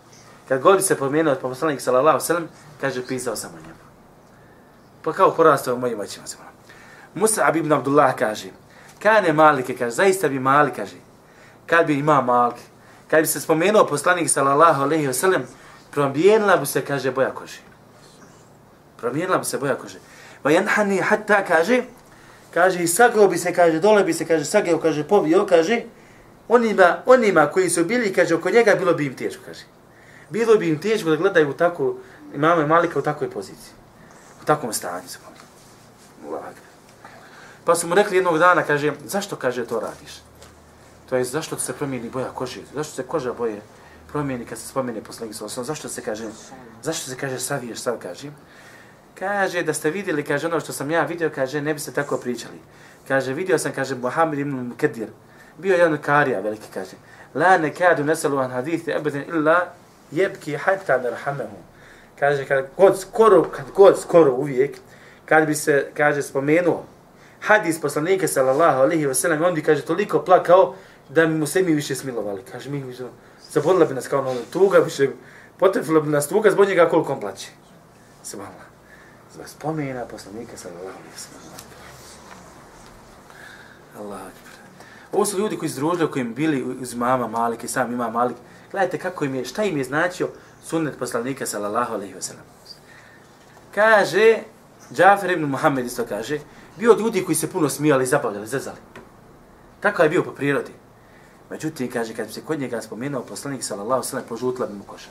kad 0.47 0.61
god 0.61 0.77
bi 0.77 0.83
se 0.83 0.95
spomenuo 0.95 1.35
poslanik 1.35 1.81
sallallahu 1.81 2.19
sallam, 2.19 2.47
kaže, 2.81 3.07
pisao 3.07 3.35
sam 3.35 3.51
o 3.53 3.61
njemu. 3.61 3.87
Pa 5.03 5.13
kao 5.13 5.31
porastao 5.31 5.75
u 5.75 5.79
mojim 5.79 5.99
očima. 5.99 6.25
Musa 7.13 7.51
ibn 7.55 7.73
Abdullah 7.73 8.15
kaže, 8.15 8.49
kane 8.99 9.33
malike, 9.33 9.77
kaže, 9.77 9.91
zaista 9.91 10.27
bi 10.27 10.39
mali, 10.39 10.71
kaže, 10.75 10.95
kad 11.65 11.87
bi 11.87 11.99
imao 11.99 12.21
malike, 12.21 12.61
kad 13.07 13.21
bi 13.21 13.27
se 13.27 13.41
spomenuo 13.41 13.87
poslanik 13.87 14.29
sallallahu 14.29 14.83
alejhi 14.83 15.07
ve 15.07 15.13
sellem, 15.13 15.43
promijenila 15.91 16.57
bi 16.57 16.65
se 16.65 16.81
kaže 16.81 17.11
boja 17.11 17.31
kože. 17.31 17.59
Promijenila 18.97 19.37
bi 19.37 19.45
se 19.45 19.57
boja 19.57 19.75
kože. 19.75 19.99
Va 20.43 20.51
yanhani 20.51 21.01
hatta 21.01 21.45
kaže 21.45 21.83
kaže 22.53 22.83
i 22.83 22.87
sagao 22.87 23.27
bi 23.27 23.37
se 23.37 23.53
kaže 23.53 23.79
dole 23.79 24.03
bi 24.03 24.13
se 24.13 24.25
kaže 24.25 24.45
sagao 24.45 24.79
kaže 24.79 25.03
povio 25.03 25.45
kaže 25.45 25.81
onima 26.47 27.01
onima 27.05 27.47
koji 27.47 27.69
su 27.69 27.85
bili 27.85 28.13
kaže 28.13 28.35
oko 28.35 28.49
njega 28.49 28.75
bilo 28.75 28.93
bi 28.93 29.05
im 29.05 29.15
teško 29.15 29.43
kaže. 29.45 29.63
Bilo 30.29 30.55
bi 30.55 30.69
im 30.69 30.81
teško 30.81 31.09
da 31.09 31.15
gledaju 31.15 31.53
tako 31.53 31.95
imame 32.35 32.65
Malika 32.65 32.99
u 32.99 33.01
takvoj 33.01 33.29
poziciji. 33.29 33.73
U 34.41 34.45
takvom 34.45 34.73
stanju 34.73 35.07
se 35.07 35.19
Pa 37.65 37.75
su 37.75 37.87
mu 37.87 37.95
rekli 37.95 38.17
jednog 38.17 38.37
dana, 38.39 38.63
kaže, 38.63 38.93
zašto, 39.05 39.35
kaže, 39.35 39.65
to 39.65 39.79
radiš? 39.79 40.21
To 41.09 41.15
je 41.15 41.23
zašto 41.23 41.59
se 41.59 41.73
promijeni 41.73 42.09
boja 42.09 42.29
kože? 42.33 42.61
Zašto 42.73 42.95
se 42.95 43.03
koža 43.03 43.33
boje 43.33 43.61
promijeni 44.11 44.45
kad 44.45 44.57
se 44.57 44.67
spomene 44.67 45.03
poslanik 45.03 45.35
sa 45.35 45.45
osnovom? 45.45 45.65
Zašto 45.65 45.89
se 45.89 46.01
kaže, 46.01 46.29
zašto 46.81 47.09
se 47.09 47.17
kaže 47.17 47.39
saviješ, 47.39 47.79
sav 47.79 47.97
kaže? 48.01 48.31
Kaže 49.19 49.63
da 49.63 49.73
ste 49.73 49.91
vidjeli, 49.91 50.23
kaže 50.23 50.47
ono 50.47 50.59
što 50.59 50.73
sam 50.73 50.91
ja 50.91 51.03
vidio, 51.03 51.31
kaže 51.35 51.61
ne 51.61 51.73
bi 51.73 51.79
se 51.79 51.93
tako 51.93 52.17
pričali. 52.17 52.59
Kaže 53.07 53.33
vidio 53.33 53.57
sam, 53.57 53.71
kaže 53.71 53.95
Muhammed 53.95 54.39
ibn 54.39 54.71
Kedir. 54.77 55.09
Bio 55.57 55.73
je 55.73 55.79
jedan 55.79 55.97
karija 56.01 56.39
veliki, 56.39 56.67
kaže. 56.73 56.95
La 57.35 57.57
nekadu 57.57 58.03
nesalu 58.03 58.37
an 58.37 58.51
hadithi 58.51 58.93
abeden 58.93 59.23
illa 59.27 59.73
jebki 60.11 60.55
hatta 60.55 60.97
narhamehu. 60.97 61.57
Kaže 62.19 62.45
kad 62.45 62.65
god 62.77 62.99
skoro, 62.99 63.43
kad 63.43 63.65
god 63.75 64.01
skoro 64.01 64.33
uvijek, 64.33 64.77
kad 65.25 65.47
bi 65.47 65.55
se, 65.55 65.91
kaže, 65.93 66.21
spomenuo 66.21 66.83
hadis 67.39 67.81
poslanika 67.81 68.27
sallallahu 68.27 68.81
alaihi 68.81 69.05
wa 69.05 69.13
sallam, 69.13 69.43
on 69.43 69.55
bi, 69.55 69.61
kaže, 69.61 69.81
toliko 69.81 70.19
plakao, 70.19 70.75
da 71.09 71.27
mi 71.27 71.37
mu 71.37 71.47
se 71.47 71.61
mi 71.61 71.73
više 71.73 71.95
smilovali. 71.95 72.41
Kaže, 72.51 72.69
mi 72.69 72.83
više, 72.83 73.03
zabolila 73.51 73.85
bi 73.85 73.93
nas 73.93 74.07
kao 74.07 74.19
ono, 74.19 74.39
tuga, 74.53 74.79
više, 74.79 75.09
potrefila 75.57 76.01
bi 76.01 76.09
nas 76.09 76.27
tuga 76.27 76.51
zbog 76.51 76.67
njega 76.67 76.89
koliko 76.89 77.13
on 77.13 77.19
plaće. 77.19 77.47
Subhanallah. 78.23 78.67
Zbog 79.33 79.47
spomena 79.47 80.05
poslanika 80.05 80.57
sa 80.57 80.69
Allah. 80.69 80.93
Allah. 83.99 84.21
Ovo 85.17 85.25
su 85.25 85.37
ljudi 85.39 85.57
koji 85.57 85.69
združili, 85.69 86.11
koji 86.11 86.21
im 86.21 86.33
bili 86.33 86.77
uz 86.81 86.93
mama 86.95 87.27
Malik 87.27 87.63
i 87.63 87.67
sam 87.67 87.93
ima 87.93 88.09
Malik. 88.09 88.37
Gledajte 88.71 88.97
kako 88.97 89.25
im 89.25 89.35
je, 89.35 89.45
šta 89.45 89.63
im 89.63 89.77
je 89.77 89.83
značio 89.83 90.29
sunnet 90.63 90.99
poslanika 90.99 91.45
sallallahu 91.45 91.93
alaihi 91.93 92.13
wa 92.13 92.21
sallam. 92.21 92.45
Kaže, 93.75 94.37
Džafer 94.93 95.31
ibn 95.31 95.45
Muhammed 95.45 95.85
isto 95.85 96.05
kaže, 96.05 96.39
bio 96.77 96.91
od 96.91 96.99
ljudi 96.99 97.23
koji 97.25 97.35
se 97.35 97.49
puno 97.51 97.69
smijali, 97.69 98.05
zabavljali, 98.05 98.47
zezali. 98.47 98.77
Tako 99.79 100.03
je 100.03 100.09
bio 100.09 100.23
po 100.23 100.31
prirodi. 100.31 100.71
Međutim, 101.49 101.91
kaže, 101.91 102.13
kad 102.13 102.27
bi 102.27 102.33
se 102.33 102.41
kod 102.41 102.59
njega 102.59 102.81
spomenuo 102.81 103.21
poslanik 103.21 103.63
sallallahu 103.63 104.03
sallam, 104.03 104.25
požutila 104.29 104.67
bi 104.67 104.73
mu 104.73 104.83
koža. 104.83 105.09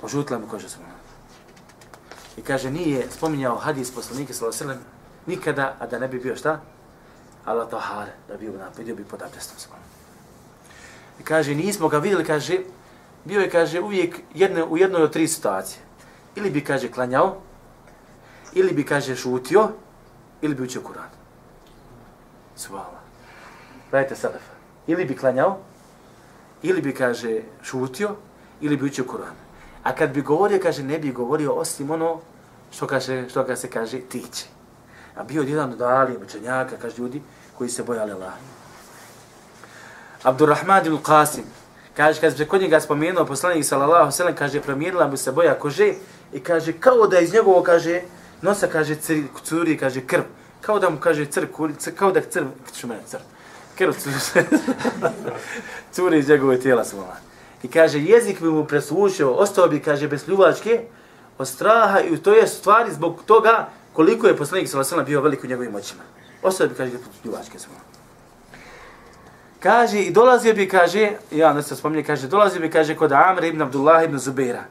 Požutila 0.00 0.38
bi 0.38 0.44
mu 0.44 0.50
koža 0.50 0.68
sam. 0.68 0.82
I 2.36 2.42
kaže, 2.42 2.70
nije 2.70 3.06
spominjao 3.10 3.56
hadis 3.56 3.94
poslanika 3.94 4.34
sallallahu 4.34 4.58
sallam 4.58 4.78
nikada, 5.26 5.76
a 5.78 5.86
da 5.86 5.98
ne 5.98 6.08
bi 6.08 6.18
bio 6.18 6.36
šta? 6.36 6.60
Allah 7.44 7.70
tahare, 7.70 8.12
da 8.28 8.36
bi 8.36 8.46
bio 8.46 8.58
napad, 8.58 8.84
bio 8.84 8.94
bi 8.94 9.04
pod 9.04 9.22
abdestom 9.22 9.58
se 9.58 9.68
I 11.20 11.22
kaže, 11.22 11.54
nismo 11.54 11.88
ga 11.88 11.98
vidjeli, 11.98 12.24
kaže, 12.24 12.58
bio 13.24 13.40
je, 13.40 13.50
kaže, 13.50 13.80
uvijek 13.80 14.20
jedne, 14.34 14.64
u 14.64 14.78
jednoj 14.78 15.02
od 15.02 15.12
tri 15.12 15.28
situacije. 15.28 15.82
Ili 16.36 16.50
bi, 16.50 16.64
kaže, 16.64 16.90
klanjao, 16.90 17.36
ili 18.52 18.72
bi, 18.72 18.84
kaže, 18.84 19.16
šutio, 19.16 19.68
ili 20.42 20.54
bi 20.54 20.62
učio 20.62 20.82
Kur'an. 20.82 21.12
Svala. 22.56 23.00
Gledajte 23.90 24.16
Selefa. 24.16 24.54
Ili 24.86 25.04
bi 25.04 25.16
klanjao, 25.16 25.58
ili 26.62 26.82
bi, 26.82 26.94
kaže, 26.94 27.42
šutio, 27.62 28.16
ili 28.60 28.76
bi 28.76 28.86
učio 28.86 29.04
Kur'an. 29.04 29.36
A 29.82 29.94
kad 29.94 30.10
bi 30.10 30.22
govorio, 30.22 30.60
kaže, 30.62 30.82
ne 30.82 30.98
bi 30.98 31.12
govorio 31.12 31.52
osim 31.52 31.90
ono 31.90 32.20
što, 32.70 32.86
kaže, 32.86 33.28
što 33.28 33.44
ga 33.44 33.56
se 33.56 33.70
kaže 33.70 34.00
tiče. 34.00 34.59
A 35.20 35.24
bio 35.24 35.42
jedan 35.42 35.72
od 35.72 35.82
ali, 35.82 36.16
učenjaka, 36.16 36.76
kaže 36.82 36.94
ljudi, 36.98 37.22
koji 37.58 37.70
se 37.70 37.82
bojali 37.82 38.12
Allah. 38.12 38.32
Abdurrahman 40.22 40.86
ibn 40.86 40.96
Qasim, 40.96 41.44
kaže, 41.96 42.20
kad 42.20 42.36
se 42.36 42.46
kod 42.48 42.60
njega 42.60 42.80
spomenuo 42.80 43.26
poslanik 43.26 43.64
sallallahu 43.64 44.12
sallam, 44.12 44.34
kaže, 44.34 44.60
promijenila 44.60 45.08
mu 45.08 45.16
se 45.16 45.32
boja 45.32 45.54
kože 45.54 45.92
i 46.32 46.40
kaže, 46.40 46.72
kao 46.72 47.06
da 47.06 47.20
iz 47.20 47.32
njegovog, 47.32 47.64
kaže, 47.64 48.00
nosa, 48.42 48.66
kaže, 48.66 48.94
curi, 48.94 49.24
curi, 49.44 49.76
kaže, 49.76 50.00
krv. 50.00 50.22
Kao 50.60 50.78
da 50.78 50.90
mu, 50.90 50.96
kaže, 51.00 51.26
cr, 51.26 51.46
kuri, 51.52 51.74
cr, 51.74 51.90
kao 51.94 52.12
da 52.12 52.20
crv, 52.20 52.46
čume, 52.80 52.96
cr, 53.06 53.18
krv, 53.78 53.92
cr, 53.92 54.42
curi 55.94 56.18
iz 56.18 56.28
njegove 56.28 56.60
tijela 56.60 56.84
su 56.84 56.96
I 57.62 57.68
kaže, 57.68 58.00
jezik 58.00 58.40
bi 58.40 58.48
mu 58.48 58.64
preslušao, 58.64 59.32
ostao 59.32 59.68
bi, 59.68 59.80
kaže, 59.80 60.08
bez 60.08 60.24
pljuvačke, 60.24 60.80
od 61.38 61.48
straha 61.48 62.00
i 62.00 62.16
to 62.16 62.32
je 62.32 62.46
stvari 62.46 62.92
zbog 62.92 63.22
toga 63.26 63.68
koliko 63.92 64.26
je 64.26 64.36
poslanik 64.36 64.68
sallallahu 64.68 64.94
alejhi 64.94 65.08
bio 65.10 65.20
velik 65.20 65.44
u 65.44 65.46
njegovim 65.46 65.74
očima. 65.74 66.02
Ostao 66.42 66.68
bi 66.68 66.74
kaže 66.74 66.92
pljuvačke 67.22 67.58
su. 67.58 67.68
Kaže 69.60 69.98
i 69.98 70.10
dolazio 70.10 70.54
bi 70.54 70.68
kaže, 70.68 71.12
ja 71.30 71.52
ne 71.52 71.62
se 71.62 71.76
spominje, 71.76 72.02
kaže 72.02 72.28
dolazio 72.28 72.60
bi 72.60 72.70
kaže 72.70 72.96
kod 72.96 73.12
Amr 73.12 73.44
ibn 73.44 73.62
Abdullah 73.62 74.04
ibn 74.04 74.18
Zubaira. 74.18 74.64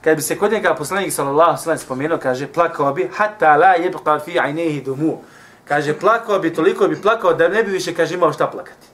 Kad 0.00 0.16
bi 0.16 0.22
se 0.22 0.38
kod 0.38 0.52
njega 0.52 0.74
poslanik 0.74 1.12
sallallahu 1.12 1.50
alejhi 1.50 1.68
ve 1.68 1.78
spomenuo, 1.78 2.18
kaže 2.18 2.46
plakao 2.46 2.92
bi 2.92 3.10
hatta 3.16 3.56
la 3.56 3.74
yabqa 3.78 4.24
fi 4.24 4.38
aynihi 4.38 4.84
dumu. 4.84 5.22
Kaže 5.64 5.98
plakao 5.98 6.38
bi 6.38 6.54
toliko 6.54 6.88
bi 6.88 7.02
plakao 7.02 7.34
da 7.34 7.48
ne 7.48 7.62
bi 7.62 7.70
više 7.70 7.94
kaže 7.94 8.14
imao 8.14 8.32
šta 8.32 8.46
plakati. 8.46 8.86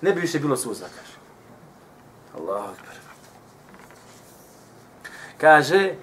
Ne 0.00 0.12
bi 0.12 0.20
više 0.20 0.38
bilo 0.38 0.56
suza 0.56 0.84
kaže. 0.84 1.16
Allahu 2.38 2.72
ekber. 2.72 2.96
Kaže 5.38 5.94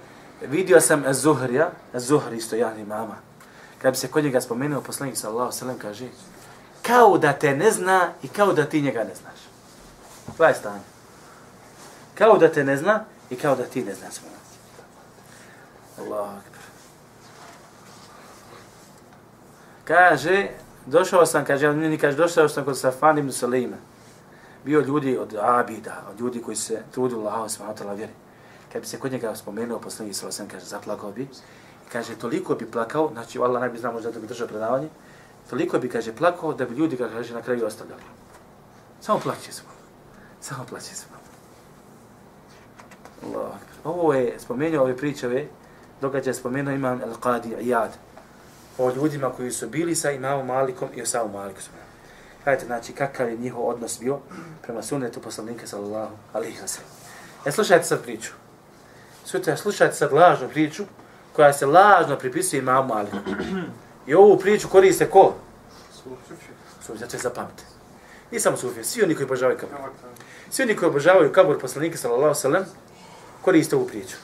vidio 0.49 0.81
sam 0.81 1.03
Zuhrija, 1.13 1.71
Zuhri 1.93 2.38
isto 2.38 2.55
jedan 2.55 2.79
imama, 2.79 3.15
Kad 3.81 3.93
bi 3.93 3.97
se 3.97 4.08
kod 4.08 4.23
njega 4.23 4.41
spomenuo 4.41 4.81
poslanik 4.81 5.17
sallallahu 5.17 5.51
sallam 5.51 5.77
kaže 5.79 6.08
kao 6.81 7.17
da 7.17 7.34
te 7.34 7.55
ne 7.55 7.71
zna 7.71 8.13
i 8.23 8.27
kao 8.27 8.53
da 8.53 8.65
ti 8.65 8.81
njega 8.81 9.03
ne 9.03 9.15
znaš. 9.15 9.39
To 10.38 10.45
je 10.45 10.53
stanje. 10.53 10.84
Kao 12.15 12.38
da 12.38 12.51
te 12.51 12.63
ne 12.63 12.77
zna 12.77 13.03
i 13.29 13.36
kao 13.36 13.55
da 13.55 13.63
ti 13.63 13.84
ne 13.84 13.95
znaš. 13.95 14.13
Allah 15.99 16.29
akbar. 16.29 16.62
Kaže, 19.84 20.47
došao 20.86 21.25
sam, 21.25 21.45
kaže, 21.45 21.69
on 21.69 21.77
ni 21.77 21.97
kaže, 21.97 22.17
došao 22.17 22.49
sam 22.49 22.65
kod 22.65 22.79
Safan 22.79 23.17
ibn 23.17 23.31
Salima. 23.31 23.77
Bio 24.63 24.79
ljudi 24.79 25.17
od 25.17 25.36
Abida, 25.41 26.03
od 26.10 26.19
ljudi 26.19 26.41
koji 26.41 26.55
se 26.55 26.84
trudili 26.91 27.27
Allah, 27.27 27.51
smanotala 27.51 27.93
vjeri 27.93 28.13
kad 28.75 28.81
bi 28.81 28.88
se 28.88 28.99
kod 28.99 29.11
njega 29.11 29.35
spomenuo 29.35 29.79
poslanik 29.79 30.15
sallallahu 30.15 30.41
alejhi 30.41 30.51
kaže 30.51 30.65
zaplakao 30.65 31.11
bi 31.11 31.21
i 31.21 31.89
kaže 31.91 32.15
toliko 32.15 32.55
bi 32.55 32.71
plakao 32.71 33.09
znači 33.13 33.39
Allah 33.39 33.61
najbi 33.61 33.77
znamo 33.77 34.01
da 34.01 34.19
bi 34.19 34.27
držao 34.27 34.47
predavanje 34.47 34.88
toliko 35.49 35.79
bi 35.79 35.89
kaže 35.89 36.15
plakao 36.15 36.53
da 36.53 36.65
bi 36.65 36.75
ljudi 36.75 36.95
ga 36.95 37.09
kaže 37.09 37.33
na 37.33 37.41
kraju 37.41 37.65
ostavljali 37.65 38.01
samo 39.01 39.19
plače 39.19 39.51
smo 39.51 39.69
samo 40.41 40.65
plaće 40.69 40.95
smo 40.95 41.15
Allah 43.23 43.51
ovo 43.83 44.13
je 44.13 44.39
spomenuo 44.39 44.83
ove 44.83 44.97
pričave 44.97 45.47
događaj 46.01 46.33
spomenuo 46.33 46.73
imam 46.73 47.01
al-Qadi 47.01 47.57
Iyad 47.61 47.89
o 48.77 48.91
ljudima 48.91 49.31
koji 49.31 49.51
su 49.51 49.69
bili 49.69 49.95
sa 49.95 50.11
imamom 50.11 50.47
Malikom 50.47 50.89
i 50.95 51.01
Osavom 51.01 51.31
Malikom. 51.31 51.61
Hajde, 52.45 52.65
znači, 52.65 52.93
kakav 52.93 53.29
je 53.29 53.38
njihov 53.38 53.67
odnos 53.67 53.99
bio 53.99 54.19
prema 54.61 54.83
sunnetu 54.83 55.21
poslanika, 55.21 55.67
sallallahu 55.67 56.15
alaihi 56.33 56.57
wa 56.57 56.67
sallam. 56.67 56.91
E, 57.45 57.51
slušajte 57.51 57.83
sad 57.83 58.03
priču. 58.03 58.31
Sutra 59.25 59.57
slušajte 59.57 59.95
sad 59.95 60.13
lažnu 60.13 60.49
priču 60.49 60.83
koja 61.33 61.53
se 61.53 61.65
lažno 61.65 62.15
pripisuje 62.15 62.59
imamu 62.59 62.93
Ali. 62.93 63.09
I 64.07 64.13
ovu 64.13 64.38
priču 64.38 64.67
koriste 64.67 65.09
ko? 65.09 65.33
Sufi, 65.93 66.99
zato 66.99 67.17
je 67.17 67.21
zapamte. 67.21 67.63
I 68.31 68.39
samo 68.39 68.57
Sufi, 68.57 68.83
svi 68.83 69.03
oni 69.03 69.15
koji 69.15 69.25
obožavaju 69.25 69.57
kabur. 69.57 69.77
Svi 70.49 70.63
oni 70.63 70.75
koji 70.75 70.89
obožavaju 70.89 71.31
kabur 71.31 71.59
poslanika 71.59 71.97
sallallahu 71.97 72.35
sallam 72.35 72.65
koriste 73.41 73.75
ovu 73.75 73.88
priču. 73.88 74.15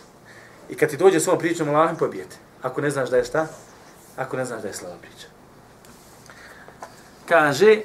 I 0.70 0.76
kad 0.76 0.90
ti 0.90 0.98
dođe 0.98 1.20
s 1.20 1.28
ovom 1.28 1.40
pričom, 1.40 1.70
Allahom 1.70 1.96
pobijete. 1.96 2.36
Ako 2.62 2.82
ne 2.82 2.90
znaš 2.90 3.10
da 3.10 3.18
je 3.18 3.24
šta? 3.24 3.48
Ako 4.18 4.38
ne 4.38 4.46
znaš 4.46 4.62
da 4.62 4.68
je 4.68 4.74
slava 4.74 4.96
priča. 5.02 5.28
Kaže, 7.30 7.78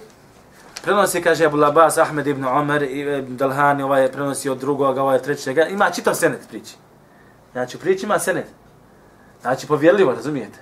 prenosi, 0.83 1.23
kaže 1.23 1.47
Abu 1.47 1.57
Labas, 1.57 1.99
Ahmed 1.99 2.27
ibn 2.27 2.45
Omer, 2.45 2.83
ibn 2.83 3.37
Dalhani, 3.37 3.83
ovaj 3.83 4.03
je 4.03 4.13
prenosi 4.13 4.49
od 4.49 4.59
drugog, 4.59 4.97
ovaj 4.97 5.17
je 5.17 5.23
trećega. 5.23 5.67
Ima 5.67 5.91
čitav 5.91 6.15
senet 6.15 6.49
priči. 6.49 6.77
Znači, 7.57 7.77
u 7.77 7.81
priči 7.81 8.05
ima 8.05 8.19
senet. 8.19 8.45
Znači, 9.41 9.67
povjerljivo, 9.67 10.13
razumijete? 10.13 10.59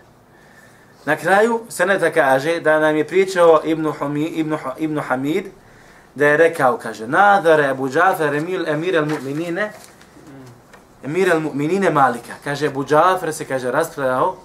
Na 1.04 1.16
kraju, 1.16 1.60
seneta 1.68 2.12
kaže 2.12 2.60
da 2.60 2.78
nam 2.80 2.96
je 2.96 3.06
pričao 3.06 3.60
Ibn, 3.64 3.92
Humi, 3.98 4.24
Ibn, 4.24 4.56
Ibn 4.78 5.00
Hamid, 5.00 5.44
da 6.14 6.26
je 6.26 6.36
rekao, 6.36 6.78
kaže, 6.78 7.08
nadare 7.08 7.66
Abu 7.66 7.88
Džafer 7.88 8.34
emir, 8.34 8.68
emir 8.68 8.98
al 8.98 9.06
mu'minine, 9.06 9.70
emir 11.04 11.32
al 11.32 11.40
mu'minine 11.40 11.90
Malika. 11.90 12.32
Kaže, 12.44 12.66
Abu 12.66 12.84
Džafer 12.84 13.32
se, 13.34 13.44
kaže, 13.44 13.70
raspravljao, 13.70 14.36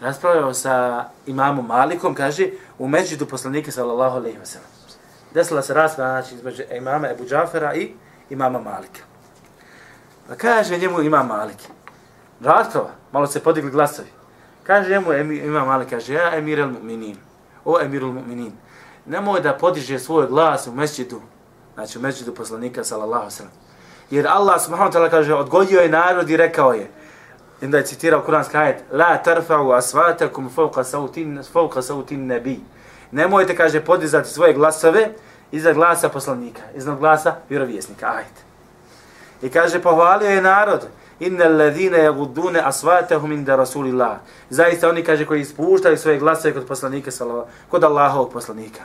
raspravljao 0.00 0.54
sa 0.54 1.04
imamom 1.26 1.66
Malikom, 1.66 2.14
kaže, 2.14 2.50
u 2.78 2.88
međudu 2.88 3.26
poslanike, 3.26 3.72
sallallahu 3.72 4.16
alaihi 4.16 4.38
wa 4.38 4.44
sallam. 4.44 4.70
Desila 5.34 5.62
se 5.62 5.74
rasprava, 5.74 6.10
znači, 6.10 6.34
između 6.34 6.62
imama 6.76 7.08
Abu 7.08 7.24
Džafera 7.24 7.74
i 7.74 7.92
imama 8.30 8.60
Malika. 8.60 9.09
Pa 10.30 10.36
kaže 10.36 10.78
njemu 10.78 11.02
ima 11.02 11.22
Malik. 11.22 11.56
Rasprava, 12.40 12.90
malo 13.12 13.26
se 13.26 13.40
podigli 13.40 13.70
glasovi. 13.70 14.08
Kaže 14.62 14.90
njemu 14.90 15.12
ima 15.12 15.64
Malik, 15.64 15.90
kaže 15.90 16.14
ja 16.14 16.36
emir 16.36 16.60
al 16.60 16.68
mu'minin. 16.68 17.16
O 17.64 17.80
emir 17.80 18.04
al 18.04 18.12
mu'minin. 18.12 18.52
Nemoj 19.06 19.40
da 19.40 19.56
podiže 19.56 19.98
svoj 19.98 20.26
glas 20.26 20.66
u 20.66 20.72
mesjidu, 20.72 21.20
znači 21.74 21.98
u 21.98 22.00
mesjidu 22.00 22.34
poslanika 22.34 22.84
sallallahu 22.84 23.30
sallam. 23.30 23.52
Jer 24.10 24.26
Allah 24.28 24.62
subhanahu 24.62 24.90
wa 24.90 24.94
ta'ala 24.94 25.10
kaže, 25.10 25.34
odgodio 25.34 25.80
je 25.80 25.88
narod 25.88 26.30
i 26.30 26.36
rekao 26.36 26.72
je, 26.72 26.90
i 27.62 27.66
da 27.66 27.78
je 27.78 27.86
citirao 27.86 28.22
kuranski 28.22 28.56
ajet, 28.56 28.84
la 28.92 29.22
tarfa'u 29.24 29.72
asvatakum 29.72 30.50
fauqa 30.56 30.84
sautin, 30.84 31.42
fauqa 31.52 31.82
sautin 31.82 32.26
nabi. 32.26 32.60
Nemojte, 33.10 33.56
kaže, 33.56 33.80
podizati 33.84 34.28
svoje 34.28 34.52
glasove 34.52 35.08
iza 35.52 35.72
glasa 35.72 36.08
poslanika, 36.08 36.62
iza 36.74 36.94
glasa 36.94 37.34
vjerovjesnika. 37.48 38.06
Ajde. 38.06 38.49
I 39.42 39.48
kaže, 39.48 39.82
pohvalio 39.82 40.30
je 40.30 40.42
narod, 40.42 40.86
inna 41.20 41.44
alladhina 41.44 41.98
yagudduna 41.98 42.60
aswatahum 42.64 43.32
inda 43.32 43.56
rasulillah. 43.56 44.18
Zaista 44.50 44.88
oni 44.88 45.02
kaže 45.02 45.26
koji 45.26 45.40
ispuštaju 45.40 45.96
svoje 45.96 46.18
glasove 46.18 46.54
kod 46.54 46.66
poslanika 46.66 47.10
sallallahu 47.10 47.48
kod 47.68 47.84
Allahovog 47.84 48.32
poslanika. 48.32 48.80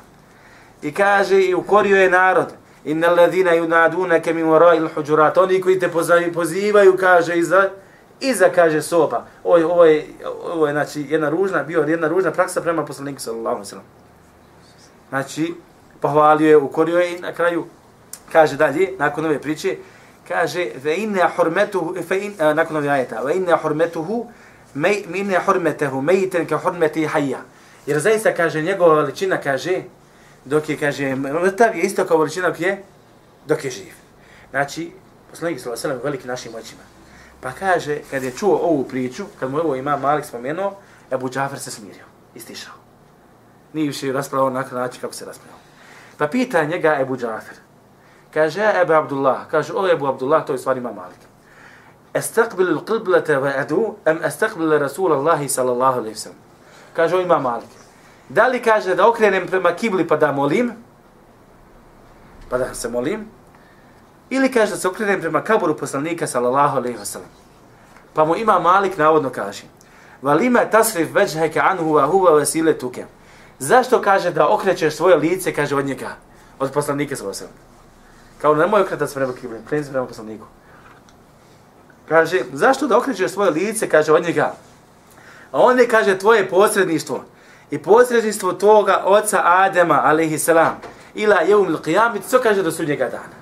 I 0.82 0.92
kaže 0.92 1.42
i 1.42 1.56
ukorio 1.56 1.98
je 1.98 2.10
narod, 2.10 2.54
inna 2.86 3.08
alladhina 3.08 3.52
yunadunaka 3.52 4.34
min 4.34 4.46
wara'il 4.46 4.90
hujurat. 4.96 5.38
Oni 5.38 5.62
koji 5.62 5.80
te 5.80 5.90
pozivaju, 5.90 6.34
pozivaju 6.34 6.98
kaže 6.98 7.38
iza 7.38 7.70
iza 8.20 8.50
kaže 8.50 8.82
soba. 8.82 9.26
Ovo 9.44 9.66
ovo 9.66 9.86
je 9.86 10.08
ovo 10.44 10.68
je 10.68 10.74
znači 10.74 11.06
jedna 11.10 11.30
ružna 11.30 11.64
bio 11.64 11.82
jedna 11.82 12.08
ružna 12.08 12.32
praksa 12.32 12.62
prema 12.62 12.86
poslaniku 12.86 13.22
sallallahu 13.22 13.56
alejhi 13.56 13.62
ve 13.62 13.70
sellem. 13.70 13.86
Znači 15.10 15.54
pohvalio 16.02 16.50
je, 16.50 16.58
ukorio 16.58 17.00
je 17.00 17.16
i 17.16 17.20
na 17.20 17.34
kraju 17.34 17.66
kaže 18.32 18.58
dalje 18.58 18.92
nakon 18.98 19.26
ove 19.26 19.40
priče 19.42 19.78
kaže 20.28 20.72
ve 20.84 20.96
inna 20.96 21.30
hurmetuhu 21.38 21.96
fe 22.08 22.20
in 22.20 22.32
uh, 22.32 22.56
nakon 22.56 22.78
ovog 22.78 22.88
ajeta 22.90 23.22
ve 23.22 23.36
inna 23.36 23.58
hurmetuhu 23.58 24.32
me 24.74 25.04
min 25.08 25.36
hurmetuhu 25.46 26.02
maytan 26.02 26.48
ka 26.48 26.58
hurmeti 26.58 27.08
hayya 27.08 27.40
jer 27.86 28.00
zaista 28.00 28.34
kaže 28.34 28.62
njegova 28.62 29.02
veličina 29.02 29.38
kaže 29.38 29.84
dok 30.46 30.70
je 30.70 30.78
kaže 30.78 31.16
mrtav 31.16 31.76
je 31.76 31.82
isto 31.82 32.06
kao 32.06 32.18
veličina 32.18 32.50
dok 32.50 32.60
je 32.60 32.84
dok 33.48 33.66
je 33.66 33.72
živ 33.72 33.94
znači 34.50 34.92
poslanik 35.30 35.60
sallallahu 35.60 35.88
alejhi 35.88 35.98
ve 35.98 36.04
veliki 36.04 36.28
našim 36.28 36.56
očima 36.56 36.82
pa 37.42 37.52
kaže 37.52 38.00
kad 38.12 38.24
je 38.24 38.32
čuo 38.32 38.58
ovu 38.58 38.84
priču 38.84 39.26
kad 39.40 39.52
mu 39.52 39.58
ovo 39.58 39.76
ima 39.76 39.98
Malik 39.98 40.26
spomenuo 40.26 40.76
Abu 41.12 41.30
Džafer 41.30 41.60
se 41.60 41.72
smirio 41.72 42.06
istišao 42.36 42.74
Nije 43.76 43.88
više 43.88 44.12
raspravao 44.12 44.50
na 44.50 44.66
način 44.72 45.02
kako 45.02 45.14
se 45.14 45.26
raspravao. 45.26 45.60
Pa 46.18 46.28
pita 46.28 46.64
njega 46.64 46.98
Abu 47.02 47.18
Džafer. 47.18 47.58
Kaže, 48.36 48.60
Ebu 48.82 48.94
Abdullah. 48.94 49.48
Kaže, 49.48 49.74
o 49.74 49.88
Ebu 49.88 50.08
Abdullah, 50.08 50.46
to 50.46 50.54
je 50.54 50.60
stvari 50.60 50.80
ima 50.80 50.92
Malik. 50.92 51.20
Estakbil 52.14 52.68
il 52.68 52.80
qiblete 52.84 53.40
ve 53.40 53.54
edu, 53.62 53.96
em 54.06 54.20
estakbil 54.24 54.80
Rasul 54.80 55.14
Allahi 55.14 55.48
sallallahu 55.50 56.00
alaihi 56.00 56.16
sallam. 56.16 56.40
Kaže, 56.94 57.16
o 57.16 57.22
ima 57.22 57.40
Malik. 57.40 57.70
Da 58.30 58.48
li 58.48 58.62
kaže 58.62 58.96
da 58.96 59.08
okrenem 59.08 59.48
prema 59.48 59.72
kibli 59.72 60.08
pa 60.08 60.18
da 60.18 60.32
molim? 60.32 60.74
Pa 62.50 62.58
da 62.58 62.74
se 62.74 62.90
molim? 62.90 63.28
Ili 64.30 64.52
kaže 64.52 64.72
da 64.72 64.78
se 64.78 64.88
okrenem 64.88 65.22
prema 65.22 65.42
kaburu 65.44 65.78
poslanika 65.78 66.28
sallallahu 66.28 66.78
alaihi 66.78 67.06
sallam. 67.06 67.30
Pa 68.14 68.26
mu 68.26 68.36
ima 68.36 68.60
Malik 68.60 68.98
navodno 68.98 69.30
kaže. 69.30 69.64
Valima 70.22 70.66
tasrif 70.66 71.16
veđheke 71.16 71.60
anhu 71.60 71.94
wa 71.94 72.12
huwa 72.12 72.36
vesile 72.36 72.78
tuke. 72.78 73.06
Zašto 73.60 74.02
kaže 74.02 74.32
da 74.32 74.50
okrećeš 74.50 74.96
svoje 74.96 75.16
lice, 75.16 75.54
kaže 75.54 75.76
od 75.76 75.86
njega, 75.86 76.16
od 76.60 76.72
poslanika 76.72 77.16
sallallahu 77.16 77.40
alaihi 77.40 77.56
sallam. 77.56 77.75
Kao 78.42 78.56
nemoj 78.56 78.82
okretati 78.82 79.12
se 79.12 79.16
prema 79.16 79.34
kibli, 79.34 79.60
kreni 79.70 79.84
se 79.84 79.92
prema 79.92 80.08
poslaniku. 80.08 80.46
Kaže, 82.10 82.42
zašto 82.54 82.88
da 82.88 82.98
okrećeš 82.98 83.32
svoje 83.32 83.52
lice, 83.52 83.90
kaže 83.90 84.14
od 84.14 84.24
njega. 84.24 84.54
A 85.52 85.62
on 85.62 85.80
je, 85.80 85.88
kaže, 85.88 86.18
tvoje 86.18 86.50
posredništvo 86.50 87.24
i 87.72 87.78
posredništvo 87.78 88.54
toga 88.54 89.02
oca 89.06 89.42
Adema, 89.44 90.02
alaihi 90.04 90.40
salam, 90.40 90.82
ila 91.16 91.42
jeum 91.42 91.70
il 91.70 91.78
qiyamit, 91.78 92.22
co 92.30 92.40
kaže 92.40 92.64
do 92.64 92.72
sudnjega 92.72 93.10
dana. 93.10 93.36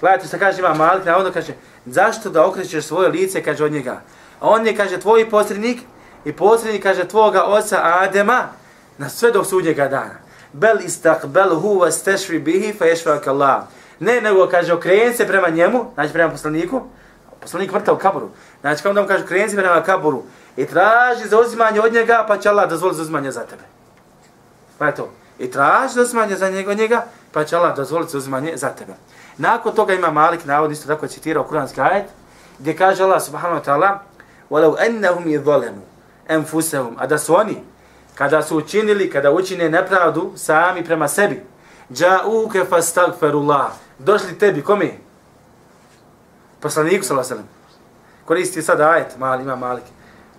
Gledajte 0.00 0.28
što 0.28 0.38
kaže 0.38 0.58
ima 0.58 0.74
Malik, 0.74 1.04
na 1.04 1.16
ono 1.16 1.32
kaže, 1.32 1.52
zašto 1.86 2.30
da 2.30 2.46
okrećeš 2.46 2.84
svoje 2.84 3.08
lice, 3.08 3.42
kaže 3.42 3.64
od 3.64 3.72
njega. 3.72 4.00
A 4.40 4.48
on 4.48 4.66
je, 4.66 4.76
kaže, 4.76 5.00
tvoj 5.00 5.30
posrednik 5.30 5.80
i 6.24 6.32
posrednik, 6.32 6.82
kaže, 6.82 7.08
tvoga 7.08 7.44
oca 7.44 7.80
Adema 7.82 8.48
na 8.98 9.08
sve 9.08 9.30
do 9.30 9.44
sudnjega 9.44 9.88
dana 9.88 10.27
Bel 10.53 10.77
istakbel 10.85 11.55
hu 11.59 11.79
vas 11.79 12.03
tešri 12.03 12.39
bihi 12.39 12.73
fa 12.73 12.85
ješvak 12.85 13.27
Allah. 13.27 13.63
Ne, 13.99 14.21
nego 14.21 14.47
kaže, 14.47 14.73
okreni 14.73 15.13
se 15.13 15.27
prema 15.27 15.49
njemu, 15.49 15.85
znači 15.93 16.13
prema 16.13 16.31
poslaniku, 16.31 16.81
poslanik 17.41 17.71
mrtav 17.73 17.95
u 17.95 17.97
kaboru. 17.97 18.29
Znači, 18.61 18.83
kao 18.83 18.93
da 18.93 19.01
mu 19.01 19.07
kaže, 19.07 19.23
okreni 19.23 19.49
se 19.49 19.55
prema 19.55 19.83
kaboru 19.83 20.23
i 20.57 20.65
traži 20.65 21.27
za 21.29 21.39
uzimanje 21.39 21.81
od 21.81 21.93
njega, 21.93 22.25
pa 22.27 22.37
će 22.37 22.49
Allah 22.49 22.69
dozvoli 22.69 22.95
za 22.95 23.01
uzimanje 23.01 23.31
za 23.31 23.45
tebe. 23.45 23.63
Pa 24.77 24.85
je 24.85 24.95
to. 24.95 25.09
I 25.39 25.51
traži 25.51 25.93
za 25.93 26.01
uzimanje 26.01 26.35
za 26.35 26.49
njega, 26.49 26.73
njega 26.73 27.05
pa 27.31 27.43
će 27.43 27.57
Allah 27.57 27.75
dozvoliti 27.75 28.11
za 28.11 28.17
uzimanje 28.17 28.57
za 28.57 28.69
tebe. 28.69 28.93
Nakon 29.37 29.75
toga 29.75 29.93
ima 29.93 30.11
Malik 30.11 30.45
navod, 30.45 30.71
isto 30.71 30.87
tako 30.87 31.07
citirao 31.07 31.43
kuranski 31.43 31.81
ajet, 31.81 32.05
gdje 32.59 32.75
kaže 32.77 33.03
Allah 33.03 33.21
subhanahu 33.23 33.61
wa 33.61 33.65
ta'ala, 33.65 33.99
وَلَوْ 34.51 34.77
أَنَّهُمْ 34.77 35.25
يَظَلَمُوا 35.27 35.85
أَنفُسَهُمْ 36.29 36.93
A 36.97 37.07
da 37.07 37.17
su 37.17 37.35
oni, 37.35 37.63
kada 38.18 38.42
su 38.42 38.56
učinili, 38.56 39.10
kada 39.10 39.30
učine 39.32 39.68
nepravdu 39.68 40.32
sami 40.36 40.84
prema 40.84 41.08
sebi. 41.08 41.42
Ja 41.98 42.20
uke 42.26 42.64
fastagferullah. 42.64 43.70
Došli 43.98 44.38
tebi, 44.38 44.62
kome? 44.62 44.90
Poslaniku, 46.60 47.04
sallallahu 47.04 47.32
alaihi 47.32 47.48
Koristi 48.24 48.62
sada 48.62 48.90
ajet, 48.90 49.18
mali, 49.18 49.42
ima 49.42 49.56
malik. 49.56 49.84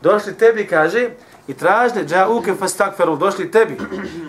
Došli 0.01 0.33
tebi, 0.37 0.67
kaže, 0.67 1.09
i 1.47 1.53
tražili, 1.53 2.05
ja 2.11 2.27
uke 2.29 2.55
fastagferu, 2.55 3.15
došli 3.15 3.51
tebi, 3.51 3.77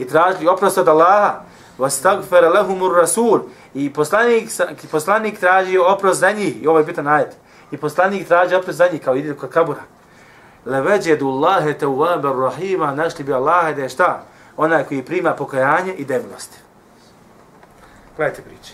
i 0.01 0.09
tražili 0.09 0.49
oprost 0.49 0.79
od 0.79 0.89
Allaha, 0.89 1.43
vastagfer 1.79 2.51
lehumur 2.55 2.97
rasul, 2.97 3.41
i 3.75 3.93
poslanik, 3.93 4.51
poslanik 4.91 5.41
traži 5.41 5.79
oprost 5.79 6.21
za 6.21 6.31
njih, 6.31 6.63
i 6.63 6.67
ovo 6.67 6.79
je 6.79 6.85
bitan 6.85 7.07
ajet, 7.07 7.37
i 7.71 7.77
poslanik 7.77 8.29
traži 8.29 8.55
oprost 8.55 8.79
za 8.79 8.89
njih, 8.93 9.03
kao 9.03 9.17
ide 9.17 9.35
kod 9.35 9.51
kabura. 9.51 10.00
Leveđedu 10.67 11.29
Allahe 11.29 11.75
te 11.79 11.87
uvaber 11.87 12.37
rahima, 12.37 12.95
našli 12.95 13.25
bi 13.25 13.33
Allahe 13.33 13.75
da 13.75 13.83
je 13.83 13.89
šta? 13.89 14.23
Onaj 14.57 14.85
koji 14.85 15.05
prima 15.05 15.35
pokajanje 15.35 15.95
i 15.95 16.05
demilosti. 16.05 16.59
Gledajte 18.17 18.43
priče. 18.43 18.73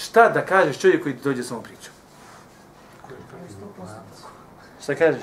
Šta 0.00 0.28
da 0.28 0.44
kažeš 0.44 0.78
čovjek 0.78 1.02
koji 1.02 1.14
dođe 1.14 1.42
s 1.42 1.50
ovom 1.50 1.64
pričom? 1.64 1.92
Šta 4.82 4.94
kažeš? 4.94 5.22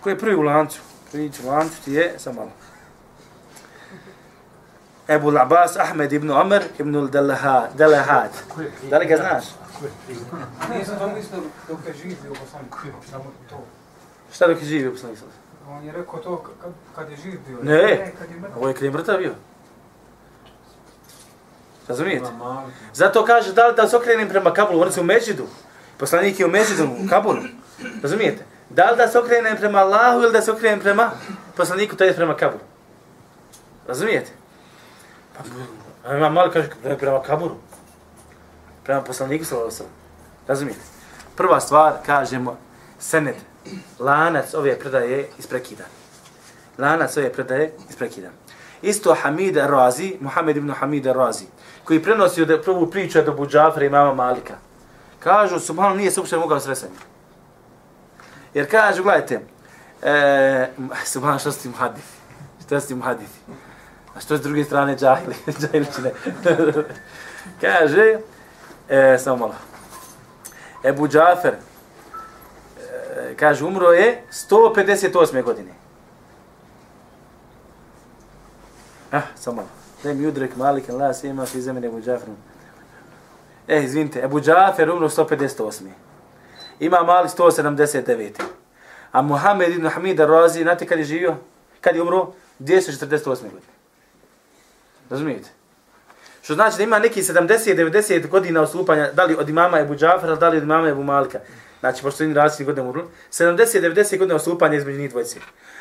Ko 0.00 0.08
je 0.08 0.18
prvi 0.18 0.36
u 0.36 0.42
lancu? 0.42 0.80
Priču 1.12 1.42
u 1.46 1.50
lancu 1.50 1.82
ti 1.84 1.92
je, 1.92 2.14
samo 2.18 2.40
malo. 2.40 2.50
Ebu 5.08 5.32
Abbas 5.38 5.76
Ahmed 5.76 6.12
ibn 6.12 6.30
Omer 6.30 6.62
ibn 6.78 6.94
al-Dalahad. 6.94 8.30
Da 8.90 8.98
li 8.98 9.06
ga 9.06 9.16
znaš? 9.16 9.44
Nisam 10.76 10.98
to 10.98 11.08
mislio 11.08 11.40
dok 11.68 11.78
je 11.86 11.94
živio, 11.94 12.34
samo 13.10 13.24
to. 13.50 13.64
Šta 14.32 14.46
dok 14.46 14.58
je 14.58 14.64
živio 14.64 14.90
poslanik 14.90 15.18
sad? 15.18 15.28
On 15.68 15.84
je 15.84 15.92
rekao 15.92 16.18
to 16.18 16.44
kad, 16.62 16.72
kad 16.94 17.10
je 17.10 17.16
živ 17.16 17.40
bio. 17.46 17.58
Ne, 17.62 18.12
kad 18.18 18.30
je 18.30 18.36
mrtav. 18.36 18.58
ovo 18.58 18.68
je 18.68 18.74
kad 18.74 18.82
je 18.82 18.90
mrtav 18.90 19.18
bio. 19.18 19.34
Razumijete? 21.88 22.30
Zato 22.92 23.24
kaže 23.24 23.52
da 23.52 23.66
li 23.66 23.76
da 23.76 23.88
se 23.88 23.96
okrenem 23.96 24.28
prema 24.28 24.52
Kabulu, 24.52 24.82
oni 24.82 24.92
su 24.92 25.00
u 25.00 25.04
Međidu. 25.04 25.46
Poslanik 25.98 26.40
je 26.40 26.46
u 26.46 26.50
Međidu, 26.50 26.84
u 26.84 27.08
Kabulu. 27.08 27.42
Razumijete? 28.02 28.44
Da 28.70 28.90
li 28.90 28.96
da 28.96 29.08
se 29.08 29.18
okrenem 29.18 29.56
prema 29.56 29.78
Allahu 29.78 30.22
ili 30.22 30.32
da 30.32 30.42
se 30.42 30.52
okrenem 30.52 30.80
prema 30.80 31.10
poslaniku, 31.56 31.96
to 31.96 32.04
je 32.04 32.14
prema 32.14 32.36
Kabulu. 32.36 32.62
Razumijete? 33.88 34.30
Pa, 35.36 36.16
ima 36.16 36.28
malo 36.28 36.50
kaže 36.50 36.68
prema 36.98 37.22
Kabulu. 37.22 37.56
Prema 38.84 39.02
poslaniku, 39.02 39.44
sallallahu 39.44 39.74
alaihi 39.74 39.94
Razumijete? 40.46 40.80
Prva 41.36 41.60
stvar, 41.60 41.92
kažemo, 42.06 42.56
sened, 42.98 43.34
lanac 43.98 44.54
ove 44.54 44.78
predaje 44.78 45.28
isprekidan. 45.38 45.86
Lanac 46.78 47.16
ove 47.16 47.32
predaje 47.32 47.72
isprekidan. 47.88 48.32
Isto 48.82 49.14
Hamid 49.22 49.56
Razi, 49.56 50.16
Muhammed 50.20 50.56
ibn 50.56 50.70
Hamid 50.70 51.06
Razi, 51.06 51.44
koji 51.84 52.02
prenosi 52.02 52.42
od 52.42 52.62
prvu 52.64 52.90
priču 52.90 53.18
od 53.18 53.28
Abu 53.28 53.46
Džafra 53.46 53.84
i 53.84 53.88
mama 53.88 54.14
Malika. 54.14 54.54
Kažu, 55.18 55.60
subhanallah, 55.60 55.98
nije 55.98 56.10
se 56.10 56.20
uopšte 56.20 56.36
mogao 56.36 56.60
sresanje. 56.60 56.92
Jer 58.54 58.70
kažu, 58.70 59.02
gledajte, 59.02 59.40
e, 60.02 60.68
subhanallah, 61.04 61.40
što 61.40 61.52
su 61.52 61.62
ti 61.62 61.68
muhadifi? 61.68 62.16
Što 62.66 62.80
su 62.80 62.88
ti 62.88 62.94
muhadifi? 62.94 63.40
A 64.16 64.20
što 64.20 64.36
s 64.36 64.40
druge 64.40 64.64
strane 64.64 64.96
džahili? 64.96 65.34
Džahiličine. 65.60 66.12
Kaže, 67.60 68.18
e, 68.88 69.18
samo 69.18 69.36
malo. 69.36 69.54
Ebu 70.84 71.08
Džafer, 71.08 71.54
kaže, 73.40 73.64
umro 73.64 73.92
je 73.92 74.22
158. 74.32 75.42
godine. 75.42 75.72
Ah, 79.12 79.22
samo 79.34 79.56
malo. 79.56 80.14
mi 80.14 80.26
udrek 80.26 80.56
malik 80.56 80.88
la 80.88 81.12
ima 81.22 81.46
fi 81.46 81.60
zemene 81.60 81.86
Ebu 81.86 82.00
Džaferu. 82.00 82.32
E, 83.68 83.82
izvinite, 83.82 84.20
Ebu 84.20 84.40
Džafer 84.40 84.90
umro 84.90 85.08
158. 85.08 85.88
Ima 86.80 87.02
mali 87.02 87.28
179. 87.28 88.42
A 89.12 89.22
Muhammed 89.22 89.70
ibn 89.70 89.88
Hamid 89.88 90.20
al-Razi, 90.20 90.62
znate 90.62 90.86
kad 90.86 90.98
je 90.98 91.04
živio? 91.04 91.36
Kad 91.80 91.96
je 91.96 92.02
umro? 92.02 92.32
248. 92.60 93.24
godine. 93.24 93.72
Razumijete? 95.10 95.48
Što 96.42 96.54
znači 96.54 96.76
da 96.76 96.82
ima 96.82 96.98
neki 96.98 97.22
70-90 97.22 98.28
godina 98.28 98.60
osupanja, 98.60 99.12
da 99.12 99.24
li 99.24 99.36
od 99.36 99.48
imama 99.48 99.78
Ebu 99.78 99.94
Džafara, 99.94 100.34
da 100.34 100.48
li 100.48 100.56
od 100.56 100.62
imama 100.62 100.88
Ebu 100.88 101.02
Malika. 101.02 101.38
Znači, 101.80 102.02
pošto 102.02 102.24
im 102.24 102.34
različni 102.34 102.64
godine 102.64 102.88
umrli. 102.88 103.04
70-90 103.32 104.18
godina 104.18 104.36
ostupanja 104.36 104.76
između 104.76 104.98
njih 104.98 105.10
dvojci. 105.10 105.40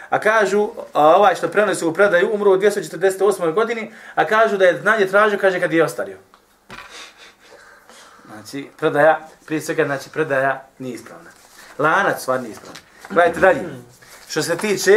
A 0.10 0.20
kažu, 0.20 0.70
a 0.94 1.16
ovaj 1.16 1.36
što 1.36 1.48
prenosi 1.48 1.86
u 1.86 1.94
predaju, 1.94 2.30
umro 2.34 2.52
u 2.52 2.58
248. 2.58 3.54
godini, 3.54 3.92
a 4.16 4.26
kažu 4.26 4.58
da 4.58 4.66
je 4.66 4.82
znanje 4.82 5.06
tražio, 5.06 5.40
kaže 5.40 5.60
kad 5.60 5.74
je 5.74 5.84
ostario. 5.84 6.18
Znači, 8.26 8.68
predaja, 8.78 9.28
prije 9.46 9.62
svega, 9.62 9.86
znači, 9.86 10.10
predaja 10.10 10.68
nije 10.80 10.96
ispravna. 10.96 11.30
Lanac 11.78 12.22
stvar 12.22 12.42
nije 12.42 12.52
ispravna. 12.52 12.80
Gledajte 13.10 13.40
dalje. 13.40 13.60
Što 14.30 14.42
se 14.42 14.58
tiče 14.58 14.92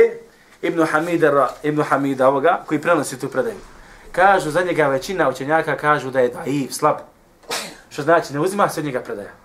Ibn 0.62 0.84
Hamida, 0.84 1.48
Ibn 1.62 1.82
Hamida 1.82 2.28
ovoga, 2.28 2.62
koji 2.66 2.80
prenosi 2.80 3.20
tu 3.20 3.28
predaju. 3.28 3.56
Kažu 4.12 4.50
za 4.50 4.62
njega 4.62 4.86
većina 4.86 5.28
učenjaka 5.28 5.76
kažu 5.76 6.10
da 6.10 6.20
je 6.20 6.28
daiv, 6.28 6.68
slab. 6.70 6.96
Što 7.90 8.02
znači, 8.02 8.32
ne 8.32 8.40
uzima 8.40 8.68
se 8.68 8.80
od 8.80 8.86
njega 8.86 9.00
predaja. 9.00 9.41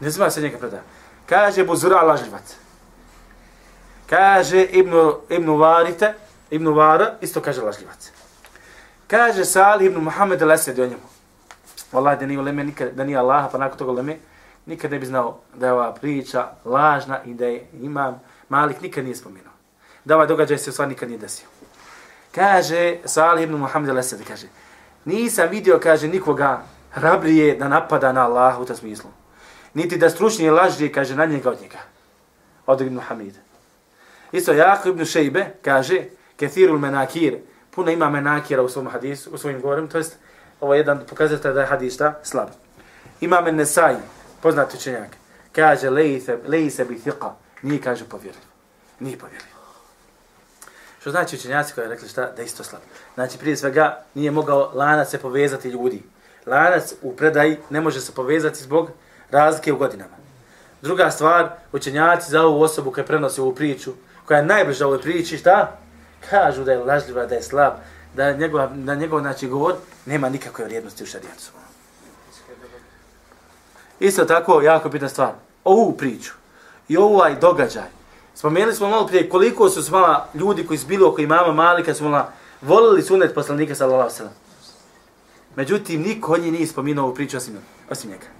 Ne 0.00 0.10
zna 0.10 0.30
se 0.30 0.40
njega 0.40 0.58
predaja. 0.58 0.82
Kaže 1.26 1.64
Buzura 1.64 2.02
lažljivac. 2.02 2.56
Kaže 4.06 4.62
Ibn, 4.62 5.12
Ibn 5.28 5.50
Varite, 5.50 6.14
Ibn 6.50 6.68
Vara, 6.68 7.14
isto 7.20 7.40
kaže 7.40 7.62
lažljivac. 7.62 8.10
Kaže 9.06 9.44
Salih 9.44 9.86
Ibn 9.86 10.00
Muhammed 10.00 10.42
al-Esed 10.42 10.82
o 10.82 10.86
njemu. 10.86 11.06
Wallahi 11.92 12.18
da 12.20 12.26
nije 12.26 12.40
leme, 12.40 12.64
nikad, 12.64 12.92
da 12.94 13.04
nije 13.04 13.18
Allaha, 13.18 13.48
pa 13.48 13.58
nakon 13.58 13.78
toga 13.78 13.92
leme, 13.92 14.16
nikad 14.66 14.90
ne 14.90 14.98
bi 14.98 15.06
znao 15.06 15.38
da 15.54 15.66
je 15.66 15.72
ova 15.72 15.94
priča 15.94 16.48
lažna 16.64 17.22
i 17.24 17.34
da 17.34 17.46
je 17.46 17.66
imam 17.72 18.20
Malik 18.48 18.80
nikad 18.80 19.04
nije 19.04 19.16
spomenuo. 19.16 19.52
Da 20.04 20.14
ovaj 20.14 20.26
događaj 20.26 20.58
se 20.58 20.70
u 20.70 20.72
stvari 20.72 20.88
nikad 20.88 21.08
nije 21.08 21.18
desio. 21.18 21.46
Kaže 22.34 22.96
Salih 23.04 23.44
ibn 23.44 23.54
Muhammed 23.56 23.90
al-Asad, 23.90 24.18
kaže, 24.28 24.46
nisam 25.04 25.48
vidio, 25.50 25.80
kaže, 25.82 26.08
nikoga 26.08 26.62
hrabrije 26.90 27.56
da 27.56 27.68
napada 27.68 28.12
na 28.12 28.24
Allah 28.24 28.60
u 28.60 28.64
tom 28.64 28.76
smislu. 28.76 29.10
Niti 29.74 29.96
da 29.96 30.10
stručni 30.10 30.50
laži, 30.50 30.88
kaže, 30.92 31.16
na 31.16 31.26
njega 31.26 31.50
od 31.50 31.60
njega. 31.60 31.78
Od 32.66 32.80
ibn 32.80 32.94
Muhammed. 32.94 33.34
Isto 34.32 34.52
Jako 34.52 34.88
ibn 34.88 35.04
Šejbe 35.04 35.46
kaže, 35.62 36.04
Kethirul 36.36 36.78
menakir, 36.78 37.38
puno 37.70 37.90
ima 37.90 38.10
menakira 38.10 38.62
u 38.62 38.68
svom 38.68 38.88
hadisu, 38.88 39.30
u 39.30 39.38
svojim 39.38 39.60
govorim, 39.60 39.88
to 39.88 39.98
jest, 39.98 40.16
ovo 40.60 40.74
je 40.74 40.78
jedan 40.78 41.00
pokazatelj 41.08 41.52
da 41.52 41.60
je 41.60 41.66
hadis 41.66 41.94
šta? 41.94 42.18
Slab. 42.22 42.48
Ima 43.20 43.40
men 43.40 43.56
Nesaj, 43.56 43.96
poznati 44.42 44.76
učenjak, 44.76 45.16
kaže, 45.52 45.90
leji 46.46 46.70
se 46.70 46.84
bi 46.84 47.00
thiqa, 47.04 47.30
nije 47.62 47.80
kaže 47.80 48.04
povjerljiv. 48.04 48.44
Nije 49.00 49.18
povjerljiv. 49.18 49.50
Što 51.00 51.10
znači 51.10 51.36
učenjaci 51.36 51.74
koji 51.74 51.84
je 51.84 51.88
rekli 51.88 52.08
šta? 52.08 52.32
Da 52.36 52.42
isto 52.42 52.64
slab. 52.64 52.82
Znači 53.14 53.38
prije 53.38 53.56
svega 53.56 54.04
nije 54.14 54.30
mogao 54.30 54.70
lanac 54.74 55.10
se 55.10 55.18
povezati 55.18 55.68
ljudi. 55.68 56.02
Lanac 56.46 56.94
u 57.02 57.16
predaji 57.16 57.56
ne 57.70 57.80
može 57.80 58.00
se 58.00 58.12
povezati 58.14 58.62
zbog 58.62 58.90
razlike 59.30 59.72
u 59.72 59.76
godinama. 59.76 60.16
Druga 60.82 61.10
stvar, 61.10 61.48
učenjaci 61.72 62.30
za 62.30 62.42
ovu 62.42 62.62
osobu 62.62 62.92
koja 62.92 63.04
prenosi 63.04 63.40
ovu 63.40 63.54
priču, 63.54 63.92
koja 64.24 64.38
je 64.38 64.46
najbliža 64.46 64.86
ovoj 64.86 65.00
priči, 65.00 65.38
šta? 65.38 65.76
Kažu 66.30 66.64
da 66.64 66.72
je 66.72 66.78
lažljiva, 66.78 67.26
da 67.26 67.34
je 67.34 67.42
slab, 67.42 67.72
da 68.14 68.32
njegov, 68.32 68.68
da 68.74 68.94
njegov 68.94 69.20
znači, 69.20 69.48
govor 69.48 69.74
nema 70.06 70.28
nikakve 70.28 70.64
vrijednosti 70.64 71.04
u 71.04 71.06
šarijetu. 71.06 71.50
Isto 74.00 74.24
tako, 74.24 74.60
jako 74.62 74.88
bitna 74.88 75.08
stvar. 75.08 75.32
Ovu 75.64 75.92
priču 75.92 76.32
i 76.88 76.96
ovaj 76.96 77.36
događaj. 77.40 77.88
Spomenuli 78.34 78.74
smo 78.74 78.88
malo 78.88 79.06
prije 79.06 79.28
koliko 79.28 79.68
su 79.68 79.82
smala 79.82 80.28
ljudi 80.34 80.66
koji 80.66 80.78
su 80.78 80.86
bili 80.86 81.04
oko 81.04 81.20
imama 81.20 81.52
Malika, 81.52 81.94
su 81.94 82.04
mala, 82.04 82.32
volili 82.62 83.02
sunet 83.02 83.34
poslanika 83.34 83.74
sallallahu 83.74 84.10
sallam. 84.10 84.34
Međutim, 85.56 86.02
niko 86.02 86.32
od 86.32 86.40
njih 86.42 86.52
nije 86.52 86.66
spomenuo 86.66 87.04
ovu 87.04 87.14
priču 87.14 87.36
osim, 87.36 87.58
osim 87.90 88.10
njega. 88.10 88.39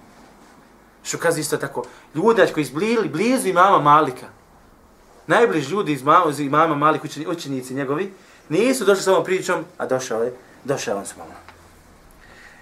Što 1.03 1.17
kaže 1.17 1.39
isto 1.39 1.57
tako, 1.57 1.83
ljudi 2.15 2.41
koji 2.53 2.65
su 2.65 2.73
blizu 3.09 3.47
imama 3.47 3.79
Malika, 3.79 4.25
najbliži 5.27 5.71
ljudi 5.71 5.93
iz 5.93 6.03
mama, 6.03 6.31
iz 6.31 6.39
imama 6.39 6.75
Malika, 6.75 7.07
učenici 7.27 7.73
njegovi, 7.73 8.13
nisu 8.49 8.85
došli 8.85 9.03
samo 9.03 9.23
pričom, 9.23 9.65
a 9.77 9.85
došao 9.85 10.23
je, 10.23 10.33
došao 10.63 10.97
on 10.97 11.05
s 11.05 11.15
mama. 11.17 11.33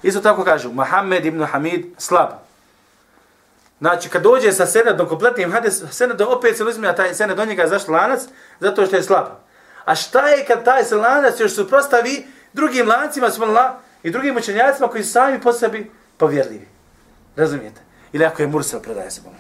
Isto 0.04 0.22
tako 0.22 0.44
kažu, 0.44 0.72
Mohamed 0.72 1.26
ibn 1.26 1.44
Hamid 1.44 1.86
slab. 1.98 2.30
Znači, 3.80 4.10
kad 4.10 4.22
dođe 4.24 4.52
sa 4.52 4.66
senedom, 4.66 5.08
kompletnim 5.08 5.52
hades, 5.52 5.84
senedom 5.92 6.28
opet 6.32 6.58
se 6.58 6.64
uzme, 6.64 6.88
a 6.88 6.96
taj 6.96 7.14
sened 7.14 7.38
do 7.38 7.46
njega 7.46 7.68
zašto 7.68 7.92
lanac? 7.92 8.22
Zato 8.60 8.86
što 8.86 8.96
je 8.96 9.04
slab. 9.04 9.26
A 9.86 9.96
šta 9.96 10.28
je 10.28 10.46
kad 10.46 10.64
taj 10.66 10.84
se 10.84 10.96
lanac 10.96 11.40
još 11.40 11.56
suprostavi 11.56 12.28
drugim 12.54 12.88
lancima, 12.88 13.30
smala, 13.30 13.80
i 14.04 14.12
drugim 14.12 14.38
učenjacima 14.38 14.88
koji 14.88 15.04
su 15.04 15.12
sami 15.12 15.42
po 15.42 15.54
sebi 15.54 15.92
povjerljivi? 16.18 16.68
Razumijete? 17.36 17.82
Ili 18.14 18.26
ako 18.26 18.42
je 18.42 18.48
Mursel 18.48 18.82
predaje 18.82 19.12
se 19.12 19.22
bomba. 19.22 19.40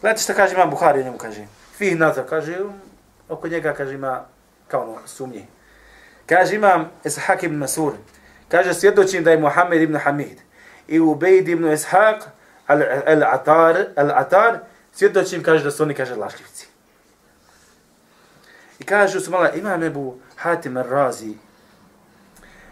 Gledajte 0.00 0.22
što 0.22 0.34
kaže 0.34 0.54
imam 0.54 0.70
Buhari, 0.70 1.04
njemu 1.04 1.18
kaže. 1.18 1.46
Fih 1.76 1.96
nazar, 1.96 2.24
kaže, 2.28 2.58
oko 3.28 3.48
njega, 3.48 3.74
kaže, 3.74 3.94
ima 3.94 4.24
kao 4.68 4.82
ono, 4.82 5.06
sumnje. 5.06 5.46
Kaže, 6.26 6.54
imam 6.54 6.90
Ishaq 7.04 7.44
ibn 7.44 7.56
Masur. 7.56 7.92
Kaže, 8.48 8.74
svjedočim 8.74 9.24
da 9.24 9.30
je 9.30 9.38
Muhammed 9.38 9.82
ibn 9.82 9.96
Hamid. 9.96 10.38
I 10.88 11.00
Ubejd 11.00 11.48
ibn 11.48 11.64
Ishaq, 11.64 12.22
al-Atar, 12.68 13.84
al-Atar, 13.96 14.58
svjedočim, 14.92 15.42
kaže, 15.42 15.64
da 15.64 15.70
su 15.70 15.82
oni, 15.82 15.94
kaže, 15.94 16.14
lašljivci. 16.14 16.66
I 18.78 18.84
kaže, 18.84 19.20
su 19.20 19.30
mala, 19.30 19.52
imam 19.52 19.82
Ebu 19.82 20.18
Hatim 20.36 20.74
al-Razi, 20.74 21.34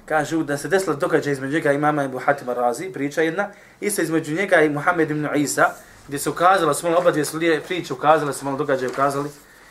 kažu 0.06 0.42
da 0.42 0.56
se 0.58 0.68
desilo 0.68 0.96
događaj 0.96 1.32
između 1.32 1.54
njega 1.54 1.72
i 1.72 1.78
mama 1.78 2.04
Ebu 2.04 2.18
Hatim 2.18 2.50
Razi, 2.50 2.92
priča 2.92 3.22
jedna, 3.22 3.48
isto 3.80 4.02
između 4.02 4.34
njega 4.34 4.60
i 4.60 4.68
Muhammed 4.68 5.10
ibn 5.10 5.28
Isa, 5.34 5.74
gdje 6.08 6.18
se 6.18 6.30
ukazala, 6.30 6.74
su 6.74 6.86
malo 6.86 6.98
oba 6.98 7.10
dvije 7.10 7.24
slije 7.24 7.60
priče 7.60 7.92
ukazale, 7.92 8.32
su 8.32 8.44
malo 8.44 8.56
događaje 8.56 8.90
ukazali, 8.90 9.30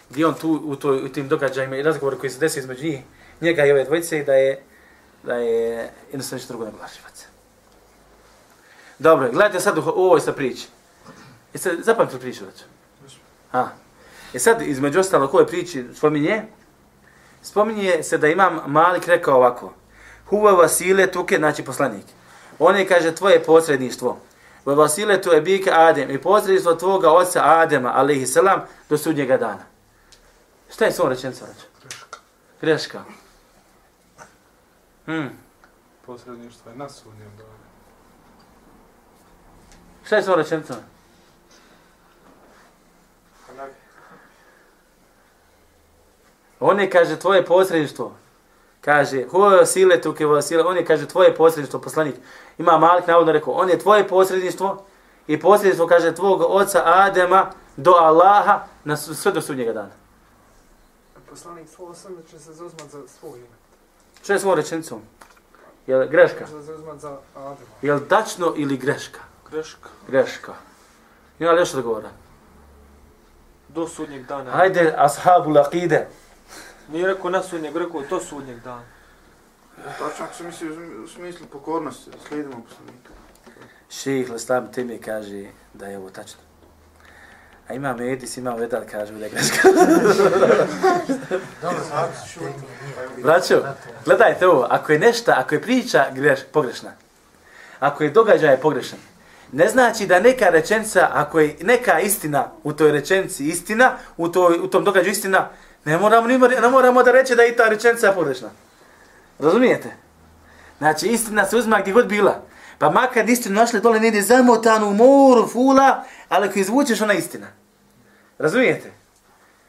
gdje 0.09 0.25
on 0.25 0.33
tu 0.33 0.61
u, 0.65 0.75
toj, 0.75 1.05
u 1.05 1.09
tim 1.09 1.27
događajima 1.27 1.75
i 1.77 1.83
razgovor 1.83 2.19
koji 2.19 2.29
se 2.29 2.39
desi 2.39 2.59
između 2.59 2.83
njih, 2.83 2.99
njega 3.41 3.65
i 3.65 3.71
ove 3.71 3.83
dvojice, 3.83 4.23
da 4.23 4.33
je, 4.33 4.61
da 5.23 5.35
je 5.35 5.91
jednostavno 6.11 6.37
ništa 6.37 6.53
drugo 6.53 6.65
nego 6.65 6.77
laživac. 6.81 7.25
Dobro, 8.99 9.31
gledajte 9.31 9.59
sad 9.59 9.77
u 9.77 9.81
ovoj 9.81 10.21
sa 10.21 10.33
priči. 10.33 10.67
Jeste 11.53 11.75
zapamtili 11.83 12.21
priču, 12.21 12.45
već? 12.45 12.63
Ha. 13.51 13.69
I 14.33 14.39
sad, 14.39 14.61
između 14.61 14.99
ostalo, 14.99 15.27
koje 15.27 15.47
priči 15.47 15.85
spominje? 15.93 16.43
Spominje 17.41 18.03
se 18.03 18.17
da 18.17 18.27
imam 18.27 18.59
Malik 18.67 19.07
rekao 19.07 19.35
ovako, 19.35 19.73
Huwa 20.29 20.57
vasile 20.57 21.11
tuke, 21.11 21.37
znači 21.37 21.65
poslanik. 21.65 22.05
On 22.59 22.75
je, 22.75 22.87
kaže, 22.87 23.15
tvoje 23.15 23.43
posredništvo. 23.43 24.19
Huwa 24.65 24.75
vasile 24.75 25.21
tu 25.21 25.29
je 25.29 25.41
Adem 25.71 26.11
i 26.11 26.21
posredništvo 26.21 26.75
tvoga 26.75 27.11
oca 27.11 27.41
Adema, 27.43 27.91
alaihi 27.95 28.25
salam, 28.25 28.61
do 28.89 28.97
sudnjega 28.97 29.37
dana. 29.37 29.63
Šta 30.73 30.85
je 30.85 30.91
svoj 30.91 31.09
rečenica 31.09 31.45
reći? 31.45 31.65
Greška. 31.81 32.19
Greška. 32.61 33.03
Hmm. 35.05 35.29
Posredništvo 36.05 36.71
je 36.71 36.77
na 36.77 36.89
sudnjem 36.89 37.31
danu. 37.37 37.49
Šta 40.05 40.15
je 40.15 40.23
svoj 40.23 40.35
rečenica? 40.35 40.75
On 46.59 46.79
je, 46.79 46.89
kaže, 46.89 47.19
tvoje 47.19 47.45
posredništvo 47.45 48.15
kaže, 48.85 49.25
huo 49.31 49.65
sile 49.65 50.01
tu 50.01 50.13
ke 50.13 50.23
sile, 50.41 50.63
on 50.63 50.77
je, 50.77 50.85
kaže, 50.85 51.07
tvoje 51.07 51.35
posredništvo, 51.35 51.79
poslanik. 51.79 52.15
Ima 52.57 52.77
Malik 52.77 53.07
navodno 53.07 53.31
rekao, 53.31 53.53
on 53.53 53.69
je 53.69 53.79
tvoje 53.79 54.07
posredništvo 54.07 54.83
i 55.27 55.39
posredništvo, 55.39 55.87
kaže, 55.87 56.15
tvog 56.15 56.41
oca 56.41 56.81
Adema 56.85 57.51
do 57.77 57.91
Allaha 57.91 58.63
na 58.83 58.97
sve 58.97 59.31
do 59.31 59.41
sudnjega 59.41 59.73
dana. 59.73 59.91
Poslanik 61.29 61.69
svoj 61.69 61.95
sam 61.95 62.11
će 62.31 62.39
se 62.39 62.53
zauzmat 62.53 62.89
za 62.89 63.07
svoj 63.19 63.39
ime. 63.39 63.55
Što 64.23 64.33
je 64.33 64.55
rečenicom? 64.55 65.01
Je 65.87 65.97
li 65.97 66.07
greška? 66.07 66.45
Za 66.45 66.61
zauzmat 66.61 66.99
za 66.99 67.17
Adema. 67.35 67.69
Je 67.81 67.93
li 67.93 68.07
tačno 68.07 68.53
ili 68.55 68.77
greška? 68.77 69.19
Greška. 69.51 69.89
Greška. 70.07 70.53
Ima 71.39 71.51
li 71.51 71.61
još 71.61 71.71
da 71.71 71.81
govora? 71.81 72.09
Do 73.67 73.87
sudnjeg 73.87 74.25
dana. 74.25 74.51
Hajde, 74.51 74.93
ashabu 74.97 75.51
laqide. 75.51 76.05
Nije 76.91 77.07
rekao 77.07 77.29
na 77.29 77.43
sudnjeg, 77.43 77.75
rekao 77.75 78.01
to 78.01 78.19
sudnjeg 78.19 78.59
dana. 78.63 78.83
Tačno 79.99 80.25
ako 80.25 80.35
se 80.35 80.43
misli 80.43 80.69
u 81.03 81.07
smislu 81.07 81.47
pokornosti, 81.51 82.11
slijedimo 82.27 82.63
poslanika. 82.69 83.09
Ših 83.89 84.29
Lestam 84.29 84.71
Timi 84.71 84.97
kaže 84.97 85.45
da 85.73 85.85
je 85.85 85.97
ovo 85.97 86.09
tačno. 86.09 86.39
A 87.67 87.73
ima 87.73 87.93
Medis, 87.93 88.37
ima 88.37 88.51
Vedal, 88.51 88.81
kaže 88.91 89.13
da 89.13 89.25
je 89.25 89.31
greška. 89.31 89.69
Braćo, 93.23 93.63
gledajte 94.05 94.47
ovo, 94.47 94.67
ako 94.69 94.91
je 94.91 94.99
nešto, 94.99 95.31
ako 95.31 95.55
je 95.55 95.61
priča 95.61 96.05
greš, 96.11 96.39
pogrešna, 96.51 96.91
ako 97.79 98.03
je 98.03 98.09
događaj 98.09 98.61
pogrešan, 98.61 98.99
ne 99.51 99.67
znači 99.69 100.05
da 100.05 100.19
neka 100.19 100.49
rečenica, 100.49 101.09
ako 101.13 101.39
je 101.39 101.55
neka 101.61 101.99
istina 101.99 102.51
u 102.63 102.73
toj 102.73 102.91
rečenici 102.91 103.47
istina, 103.47 103.97
u, 104.17 104.27
toj, 104.27 104.59
u 104.59 104.67
tom 104.67 104.83
događaju 104.83 105.11
istina, 105.11 105.49
Ne 105.85 105.97
moramo, 105.97 106.27
ne 106.27 106.69
moramo 106.69 107.03
da 107.03 107.11
reći 107.11 107.35
da 107.35 107.41
je 107.41 107.49
i 107.49 107.55
ta 107.55 107.69
rečenica 107.69 108.11
pogrešna. 108.11 108.49
Razumijete? 109.39 109.89
Znači, 110.77 111.07
istina 111.07 111.45
se 111.45 111.57
uzma 111.57 111.79
gdje 111.81 111.93
god 111.93 112.07
bila. 112.07 112.41
Pa 112.79 112.89
makar 112.89 113.29
istinu 113.29 113.55
našli 113.55 113.81
dole 113.81 113.99
negdje 113.99 114.21
zamotanu 114.21 114.87
u 114.87 114.93
moru, 114.93 115.47
fula, 115.47 116.03
ali 116.29 116.47
ako 116.47 116.59
izvučeš, 116.59 117.01
ona 117.01 117.13
istina. 117.13 117.47
Razumijete? 118.37 118.91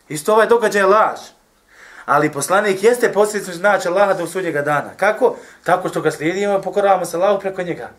Isto 0.09 0.32
ovaj 0.32 0.47
događaj 0.47 0.82
je 0.82 0.86
laž. 0.86 1.18
Ali 2.07 2.32
poslanik 2.32 2.82
jeste 2.82 3.12
posljedno 3.12 3.55
znači 3.55 3.88
Allaha 3.88 4.14
do 4.14 4.26
sudnjega 4.26 4.62
dana. 4.62 4.90
Kako? 4.97 5.36
Tako 5.64 5.88
što 5.88 6.01
ga 6.01 6.11
slijedimo, 6.11 6.62
pokoravamo 6.62 7.05
se 7.05 7.16
Allahu 7.16 7.40
preko 7.40 7.62
njega. 7.62 7.90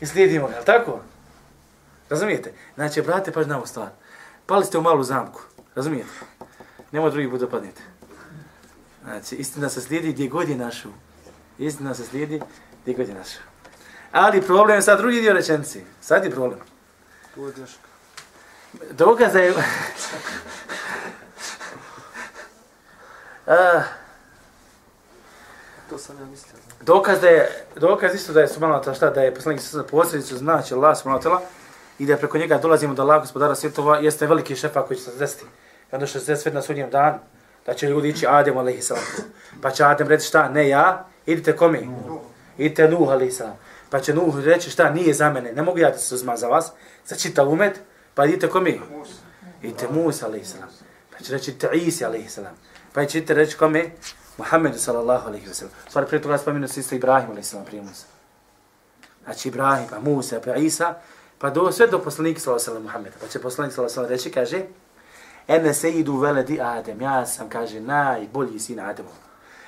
I 0.00 0.06
slijedimo 0.06 0.48
ga, 0.48 0.62
tako? 0.64 1.00
Razumijete? 2.08 2.52
Znači, 2.74 3.02
brate, 3.02 3.32
paž 3.32 3.46
na 3.46 3.56
ovu 3.56 3.66
stvar. 3.66 3.88
Pali 4.46 4.64
ste 4.64 4.78
u 4.78 4.82
malu 4.82 5.02
zamku. 5.02 5.40
Razumijete? 5.74 6.10
Nemo 6.92 7.10
drugi 7.10 7.30
put 7.30 7.40
dopadnete. 7.40 7.82
Znači, 9.04 9.36
istina 9.36 9.68
se 9.68 9.80
slijedi 9.80 10.12
gdje 10.12 10.28
god 10.28 10.48
je 10.48 10.56
našu. 10.56 10.88
Istina 11.58 11.94
se 11.94 12.04
slijedi 12.04 12.40
gdje 12.82 12.94
god 12.94 13.08
je 13.08 13.14
našu. 13.14 13.38
Ali 14.12 14.42
problem 14.42 14.76
je 14.76 14.82
sad 14.82 14.98
drugi 14.98 15.20
dio 15.20 15.32
rečenci. 15.32 15.84
Sad 16.00 16.24
je 16.24 16.30
problem. 16.30 16.60
Tu 17.34 17.46
je 17.46 17.52
greška. 17.52 17.90
Dokaz 18.90 19.34
je... 19.34 19.54
to 25.90 25.98
sam 25.98 26.18
ja 26.20 26.26
mislio. 26.26 26.52
Dokaz 26.80 27.20
da 27.20 27.28
je, 27.28 27.66
dokaz 27.76 28.14
isto 28.14 28.32
da 28.32 28.40
je 28.40 28.48
subhanahu 28.48 28.94
šta 28.94 29.10
da 29.10 29.22
je 29.22 29.34
poslanik 29.34 29.60
sa 29.60 29.82
posljedicu 29.82 30.36
znači 30.36 30.74
Allah 30.74 30.98
subhanahu 30.98 31.44
i 31.98 32.06
da 32.06 32.16
preko 32.16 32.38
njega 32.38 32.58
dolazimo 32.58 32.94
do 32.94 33.02
Allah 33.02 33.20
gospodara 33.20 33.54
svjetova 33.54 33.98
jeste 33.98 34.26
veliki 34.26 34.56
šefa 34.56 34.82
koji 34.82 34.98
će 34.98 35.04
se 35.04 35.18
desiti. 35.18 35.44
I 35.92 35.94
onda 35.94 36.06
što 36.06 36.20
se 36.20 36.36
sve 36.36 36.52
na 36.52 36.62
sudnjem 36.62 36.90
dan, 36.90 37.18
da 37.66 37.74
će 37.74 37.86
ljudi 37.86 38.08
ići 38.08 38.26
Adem 38.28 38.56
alaihi 38.58 38.82
salam. 38.82 39.04
Pa 39.62 39.70
će 39.70 39.84
Adem 39.84 40.08
reći 40.08 40.26
šta, 40.26 40.48
ne 40.48 40.68
ja, 40.68 41.06
idite 41.26 41.56
komi? 41.56 41.90
Idite 42.58 42.88
Nuh 42.88 43.08
alaihi 43.08 43.32
salam. 43.32 43.56
Pa 43.90 44.00
će 44.00 44.14
Nuh 44.14 44.44
reći 44.44 44.70
šta, 44.70 44.90
nije 44.90 45.14
za 45.14 45.30
mene, 45.30 45.52
ne 45.52 45.62
mogu 45.62 45.78
ja 45.78 45.90
da 45.90 45.98
se 45.98 46.14
uzma 46.14 46.36
za 46.36 46.48
vas, 46.48 46.72
za 47.06 47.16
čitav 47.16 47.52
umet, 47.52 47.80
pa 48.14 48.24
idite 48.24 48.48
komi? 48.48 48.80
Idite 49.62 49.88
Musa 49.90 50.26
alaihi 50.26 50.44
salam. 50.44 50.68
Pa 51.10 51.24
će 51.24 51.32
reći 51.32 51.52
Ta'isi 51.52 52.04
alaihi 52.04 52.28
salam. 52.28 52.54
Pa 52.92 53.04
će 53.04 53.18
idite 53.18 53.34
reći 53.34 53.56
kome? 53.56 53.90
Muhammedu 54.38 54.78
sallallahu 54.78 55.28
alaihi 55.28 55.46
wa 55.46 55.54
sallam. 55.54 55.74
Stvari 55.88 56.06
prije 56.06 56.22
toga 56.22 56.38
spominu 56.38 56.68
se 56.68 56.80
isto 56.80 56.94
Ibrahim 56.94 57.30
alaihi 57.30 57.46
salam 57.46 57.66
prije 57.66 57.82
Musa. 57.82 58.06
Znači 59.24 59.48
Ibrahim, 59.48 59.86
pa 59.90 60.00
Musa, 60.00 60.40
pa 60.44 60.54
Isa, 60.56 60.94
pa 61.38 61.50
do, 61.50 61.72
sve 61.72 61.86
do 61.86 61.98
poslanika 61.98 62.40
sallallahu 62.40 62.60
alaihi 62.60 62.70
wa 62.70 62.72
sallam 62.72 62.82
Muhammeda. 62.82 63.16
Pa 63.20 63.26
će 63.26 63.38
poslanik 63.38 63.74
sallallahu 63.74 64.00
alaihi 64.00 64.08
wa 64.08 64.08
sallam 64.08 64.10
reći, 64.10 64.30
kaže, 64.30 64.66
Ene 65.50 65.74
se 65.74 65.90
idu 65.90 66.16
veledi 66.16 66.60
Adem, 66.60 67.00
ja 67.00 67.26
sam, 67.26 67.48
kaže, 67.48 67.80
najbolji 67.80 68.58
sin 68.58 68.80
Ademov. 68.80 69.12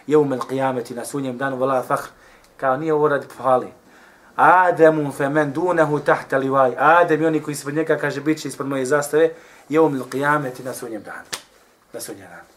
Jeum 0.06 0.32
el 0.32 0.38
qiyameti 0.38 0.94
na 0.94 1.04
sunjem 1.04 1.38
danu, 1.38 1.56
vala 1.56 1.82
fahr. 1.82 2.06
kao 2.56 2.76
nije 2.76 2.94
ovo 2.94 3.08
radi 3.08 3.26
pohvali. 3.36 3.72
Ademu 4.36 5.12
fe 5.12 5.28
men 5.28 5.52
dunehu 5.52 5.98
tahta 5.98 6.38
livaj. 6.38 6.74
Adem 6.78 7.22
i 7.22 7.26
oni 7.26 7.42
koji 7.42 7.52
ispod 7.52 7.74
njega, 7.74 7.96
kaže, 7.96 8.20
bit 8.20 8.40
će 8.40 8.48
ispod 8.48 8.68
moje 8.68 8.86
zastave, 8.86 9.30
jeum 9.68 9.96
el 9.96 10.04
qiyameti 10.04 10.64
na 10.64 10.74
sunjem 10.74 11.02
danu. 11.02 11.26
Na 11.92 12.00
sunjem 12.00 12.28
danu. 12.30 12.48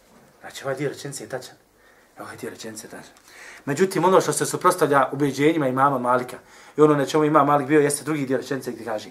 Znači, 0.42 0.64
ovaj 0.64 0.76
dio 0.76 0.90
rečenice 0.90 1.24
je 1.24 1.30
tačan. 1.30 1.56
Ovaj 2.20 2.38
dio 2.38 2.50
rečenice 2.50 2.88
je 2.88 2.92
tačan. 2.92 3.14
Međutim, 3.66 4.06
ono 4.06 4.22
što 4.22 4.34
se 4.34 4.46
suprostavlja 4.46 5.10
ubeđenjima 5.12 5.68
imama 5.68 6.00
Malika, 6.00 6.38
i 6.78 6.82
ono 6.82 6.96
na 6.96 7.06
čemu 7.06 7.24
ima 7.24 7.44
Malik 7.44 7.68
bio, 7.68 7.82
jeste 7.82 8.04
drugi 8.04 8.26
dio 8.26 8.38
rečenice 8.38 8.72
gdje 8.72 8.86
kaže, 8.86 9.10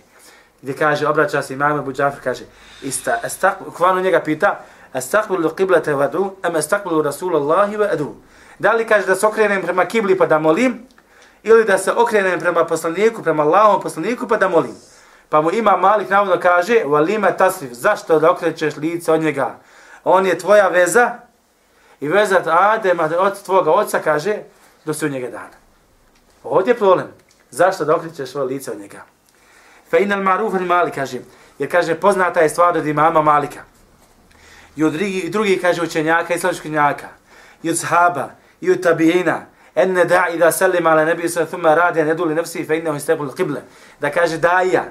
gdje 0.65 0.77
kaže, 0.77 1.07
obraća 1.07 1.43
se 1.43 1.55
imam 1.55 1.79
Abu 1.79 1.93
Džafir, 1.93 2.21
kaže, 2.25 2.45
ista, 2.83 3.21
estak, 3.25 3.59
kvanu 3.77 4.01
njega 4.01 4.21
pita, 4.21 4.61
estakbilu 4.95 5.51
qiblete 5.51 5.93
vadu, 5.93 6.37
em 6.43 6.57
estakbilu 6.57 7.03
Rasulallahi 7.03 7.77
wa 7.77 7.93
adu. 7.93 8.15
Da 8.59 8.73
li 8.73 8.87
kaže 8.87 9.07
da 9.07 9.15
se 9.15 9.27
okrenem 9.27 9.63
prema 9.63 9.85
kibli 9.85 10.19
pa 10.19 10.27
da 10.27 10.39
molim, 10.39 10.87
ili 11.43 11.65
da 11.65 11.79
se 11.79 11.93
okrenem 11.93 12.41
prema 12.41 12.65
poslaniku, 12.65 13.23
prema 13.23 13.43
Allahom 13.43 13.83
poslaniku 13.83 14.29
pa 14.29 14.37
da 14.37 14.49
molim. 14.49 14.77
Pa 15.29 15.41
mu 15.41 15.51
ima 15.53 15.77
Malik 15.77 16.11
navodno 16.11 16.41
kaže, 16.41 16.83
valima 16.87 17.31
tasrif, 17.31 17.73
zašto 17.73 18.19
da 18.19 18.31
okrećeš 18.31 18.77
lice 18.77 19.13
od 19.13 19.21
njega? 19.21 19.59
On 20.05 20.27
je 20.27 20.39
tvoja 20.39 20.69
veza 20.69 21.11
i 22.01 22.09
veza 22.09 22.41
Adema 22.47 23.11
od 23.19 23.43
tvoga 23.43 23.71
oca 23.71 23.99
kaže 23.99 24.39
do 24.85 24.95
su 24.95 25.09
njega 25.09 25.31
dana. 25.31 25.57
Ovdje 26.45 26.71
je 26.71 26.79
problem. 26.79 27.09
Zašto 27.51 27.85
da 27.85 27.97
okrećeš 27.97 28.31
svoje 28.31 28.47
lice 28.47 28.71
od 28.71 28.79
njega? 28.79 29.14
Fe 29.95 30.03
inal 30.03 30.23
maruf 30.23 30.55
al 30.55 30.67
Malik 30.67 30.95
kaže, 30.95 31.21
jer 31.59 31.71
kaže 31.71 31.95
poznata 31.95 32.41
je 32.41 32.49
stvar 32.49 32.79
od 32.79 32.87
imama 32.87 33.23
Malika. 33.23 33.61
I 34.77 34.85
od 34.85 34.93
drugi, 34.93 35.29
drugi 35.31 35.59
kaže 35.59 35.83
učenjaka 35.83 36.35
i 36.35 36.39
slovičkih 36.39 36.71
učenjaka. 36.71 37.09
I 37.63 37.71
od 37.71 37.79
sahaba, 37.79 38.31
i 38.61 38.71
od 38.71 38.83
tabijina. 38.83 39.47
Enne 39.75 40.05
da 40.05 40.27
i 40.35 40.39
da 40.39 40.53
selim 40.53 40.87
ala 40.87 41.05
nebi 41.05 41.29
sa 41.29 41.47
thuma 41.47 41.75
radi 41.75 42.05
ne 42.05 42.15
duli 42.15 42.35
nefsi 42.35 42.65
fe 42.65 42.79
innehu 42.79 42.97
istebul 42.97 43.31
qible. 43.31 43.61
Da 44.01 44.11
kaže 44.11 44.39
daija, 44.39 44.85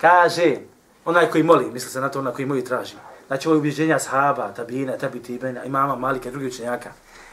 kaže 0.00 0.56
onaj 1.04 1.30
koji 1.30 1.42
moli, 1.42 1.70
misli 1.72 1.90
se 1.90 2.00
na 2.00 2.08
to 2.08 2.18
onaj 2.18 2.32
koji 2.32 2.46
moli 2.46 2.64
traži. 2.64 2.94
Znači 3.26 3.48
ovo 3.48 3.54
je 3.54 3.58
ubjeđenja 3.58 3.98
sahaba, 3.98 4.52
tabijina, 4.56 4.96
tabi 4.96 5.22
tibina, 5.22 5.64
imama 5.64 5.96
Malika 5.96 6.28
i 6.28 6.32
drugi 6.32 6.46
učenjaka. 6.46 6.90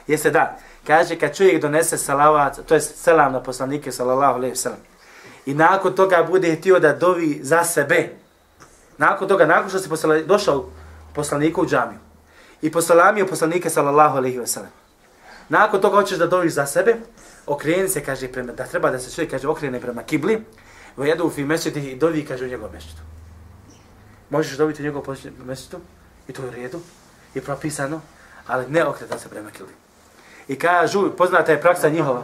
Jeste 0.08 0.32
da, 0.32 0.58
kaže 0.88 1.16
kad 1.16 1.36
čovjek 1.36 1.62
donese 1.62 1.98
salavat, 1.98 2.60
to 2.68 2.74
je 2.74 2.82
selam 2.82 3.34
na 3.34 3.44
poslanike 3.44 3.92
sallallahu 3.92 4.34
alejhi 4.34 4.52
ve 4.52 4.56
sellem. 4.56 4.89
I 5.50 5.54
nakon 5.54 5.96
toga 5.96 6.24
bude 6.30 6.56
htio 6.56 6.80
da 6.80 6.94
dovi 6.94 7.40
za 7.44 7.64
sebe. 7.64 8.10
Nakon 8.98 9.28
toga, 9.28 9.46
nakon 9.46 9.70
što 9.70 9.80
se 9.80 9.90
posla, 9.90 10.22
došao 10.22 10.70
poslaniku 11.16 11.62
u 11.62 11.66
džamiju 11.66 12.00
i 12.62 12.72
posalamio 12.72 13.26
poslanike 13.26 13.70
sallallahu 13.70 14.18
alejhi 14.18 14.40
ve 14.40 14.48
sellem. 14.48 14.70
Nakon 15.50 15.82
toga 15.82 15.96
hoćeš 15.96 16.18
da 16.18 16.28
doviš 16.28 16.54
za 16.54 16.66
sebe, 16.66 16.96
okreni 17.48 17.90
se, 17.90 18.04
kaže, 18.04 18.28
prema, 18.28 18.52
da 18.52 18.64
treba 18.64 18.92
da 18.92 19.00
se 19.00 19.16
čovjek, 19.16 19.32
kaže, 19.32 19.48
okrene 19.48 19.82
prema 19.82 20.04
kibli, 20.04 20.46
vo 20.98 21.06
jedu 21.06 21.26
u 21.26 21.30
fi 21.30 21.46
mesečiti 21.46 21.92
i 21.92 21.98
dovi, 21.98 22.26
kaže, 22.26 22.46
u 22.46 22.48
njegovom 22.48 22.74
mešćitu. 22.74 23.02
Možeš 24.30 24.58
dobiti 24.58 24.82
u 24.82 24.86
njegovom 24.86 25.18
mešćitu 25.46 25.80
i 26.28 26.34
to 26.34 26.42
je 26.42 26.48
u 26.48 26.52
redu 26.52 26.80
i 27.34 27.42
propisano, 27.42 28.02
ali 28.48 28.70
ne 28.70 28.86
okreta 28.86 29.20
se 29.20 29.30
prema 29.30 29.50
kibli. 29.50 29.74
I 30.48 30.60
kažu, 30.60 31.12
poznata 31.18 31.52
je 31.52 31.62
praksa 31.62 31.90
njihova. 31.90 32.24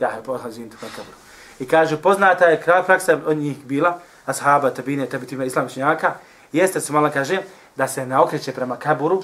Ja, 0.00 0.20
pohazim 0.24 0.70
to 0.70 0.76
na 0.82 0.88
kaburu. 0.96 1.23
I 1.58 1.66
kaže, 1.66 1.96
poznata 2.02 2.44
je 2.44 2.62
praksa 2.86 3.18
od 3.26 3.36
njih 3.36 3.64
bila, 3.64 3.98
ashaba, 4.26 4.70
tabine, 4.70 5.06
tabitima, 5.06 5.44
islamičnjaka, 5.44 6.14
jeste 6.52 6.80
su 6.80 6.92
malo 6.92 7.10
kaže, 7.12 7.42
da 7.76 7.88
se 7.88 8.06
ne 8.06 8.18
okreće 8.18 8.52
prema 8.52 8.76
kaburu, 8.76 9.22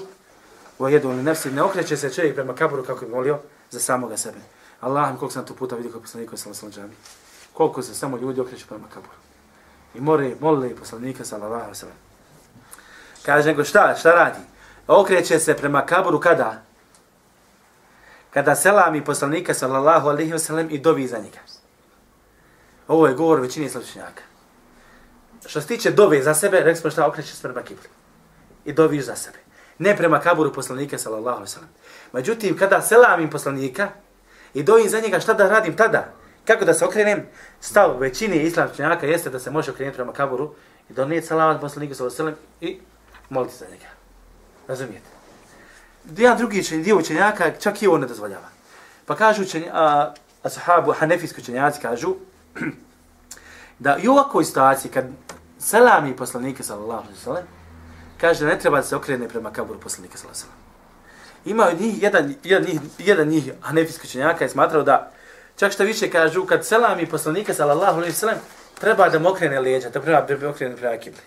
u 0.79 0.89
jedu 0.89 1.09
ili 1.09 1.23
nefsi, 1.23 1.51
ne 1.51 1.61
okreće 1.61 1.97
se 1.97 2.13
čovjek 2.13 2.35
prema 2.35 2.55
kaburu 2.55 2.83
kako 2.83 3.05
bi 3.05 3.11
molio 3.11 3.39
za 3.69 3.79
samoga 3.79 4.17
sebe. 4.17 4.37
Allah, 4.81 5.07
koliko 5.07 5.33
sam 5.33 5.45
tu 5.45 5.55
puta 5.55 5.75
vidio 5.75 5.91
kod 5.91 6.01
poslanika 6.01 6.37
sa 6.37 6.49
Lasalom. 6.49 6.89
Koliko 7.53 7.81
se 7.81 7.95
samo 7.95 8.17
ljudi 8.17 8.41
okreću 8.41 8.67
prema 8.67 8.87
kaburu. 8.93 9.13
I 9.95 9.99
more, 9.99 10.35
molili 10.39 10.75
poslanika 10.75 11.25
sa 11.25 11.37
Lasalom. 11.37 11.95
Kaže 13.25 13.49
nego 13.49 13.63
šta, 13.63 13.95
šta 13.99 14.11
radi? 14.11 14.39
Okreće 14.87 15.39
se 15.39 15.57
prema 15.57 15.85
kaburu 15.85 16.19
kada? 16.19 16.61
Kada 18.29 18.55
selami 18.55 19.05
poslanika 19.05 19.53
sallallahu 19.53 20.09
alaihi 20.09 20.33
wasallam 20.33 20.67
i 20.69 20.79
dovi 20.79 21.07
za 21.07 21.17
njega. 21.17 21.39
Ovo 22.91 23.07
je 23.07 23.13
govor 23.13 23.39
većini 23.39 23.69
slučnjaka. 23.69 24.23
Što 25.45 25.61
se 25.61 25.67
tiče 25.67 25.91
dove 25.91 26.23
za 26.23 26.33
sebe, 26.33 26.57
rekli 26.57 26.75
smo 26.75 26.91
šta 26.91 27.07
okreće 27.07 27.35
se 27.35 27.41
prema 27.41 27.61
kibli. 27.61 27.87
I 28.65 28.73
doviš 28.73 29.05
za 29.05 29.15
sebe 29.15 29.37
ne 29.81 29.97
prema 29.97 30.19
kaburu 30.19 30.53
poslanika 30.53 30.97
sallallahu 30.97 31.37
alejhi 31.37 31.55
ve. 31.61 31.67
Međutim 32.13 32.57
kada 32.57 32.81
selamim 32.81 33.29
poslanika 33.29 33.89
i 34.53 34.63
dovim 34.63 34.89
za 34.89 34.99
njega 34.99 35.19
šta 35.19 35.33
da 35.33 35.49
radim 35.49 35.75
tada? 35.75 36.13
Kako 36.45 36.65
da 36.65 36.73
se 36.73 36.85
okrenem? 36.85 37.23
Stav 37.61 37.97
većini 37.99 38.43
islamčnjaka 38.43 39.07
jeste 39.07 39.29
da 39.29 39.39
se 39.39 39.51
može 39.51 39.71
okrenuti 39.71 39.95
prema 39.95 40.13
kaburu 40.13 40.53
i 40.89 40.93
donijeti 40.93 41.27
salavat 41.27 41.61
poslaniku, 41.61 41.95
sallallahu 41.95 42.21
alejhi 42.21 42.37
ve 42.61 42.67
i 42.67 42.79
moliti 43.29 43.57
za 43.57 43.65
njega. 43.65 43.89
Razumijete? 44.67 45.07
Jedan 46.17 46.37
drugi 46.37 46.61
dio 46.61 46.97
učenjaka 46.97 47.51
čak 47.59 47.81
i 47.81 47.87
ovo 47.87 47.97
ne 47.97 48.07
dozvoljava. 48.07 48.49
Pa 49.05 49.15
kažu 49.15 49.43
učenja, 49.43 49.71
a, 49.73 50.13
ashabu, 50.43 50.91
hanefijski 50.91 51.41
učenjaci 51.41 51.81
kažu 51.81 52.15
da 53.79 53.97
i 53.97 54.07
u 54.07 54.11
ovakvoj 54.11 54.45
situaciji 54.45 54.91
kad 54.91 55.05
selami 55.59 56.15
poslanike 56.15 56.63
sallallahu 56.63 57.01
alejhi 57.01 57.17
ve 57.17 57.23
sellem 57.23 57.43
kaže 58.21 58.45
ne 58.45 58.59
treba 58.59 58.77
da 58.77 58.83
se 58.83 58.95
okrene 58.95 59.27
prema 59.27 59.53
kaburu 59.53 59.79
poslanika 59.79 60.17
sallallahu 60.17 60.43
alejhi 60.43 60.61
Ima 61.45 61.67
od 61.67 61.81
njih 61.81 62.03
jedan 62.03 62.35
jedan 62.43 62.63
njih 62.63 62.79
jedan 62.97 63.27
njih 63.27 63.51
hanefijski 63.61 64.07
učenjaka 64.07 64.43
je 64.43 64.49
smatrao 64.49 64.83
da 64.83 65.11
čak 65.55 65.71
što 65.71 65.83
više 65.83 66.09
kažu 66.09 66.45
kad 66.45 66.65
selami 66.65 67.05
poslanika 67.05 67.53
sallallahu 67.53 67.97
alejhi 67.97 68.11
ve 68.11 68.19
sellem 68.19 68.37
treba 68.79 69.09
da 69.09 69.19
mokrene 69.19 69.59
leđa, 69.59 69.89
da 69.89 70.01
treba 70.01 70.21
da 70.21 70.49
okrene 70.49 70.75
prema 70.75 70.97
kibli. 70.97 71.21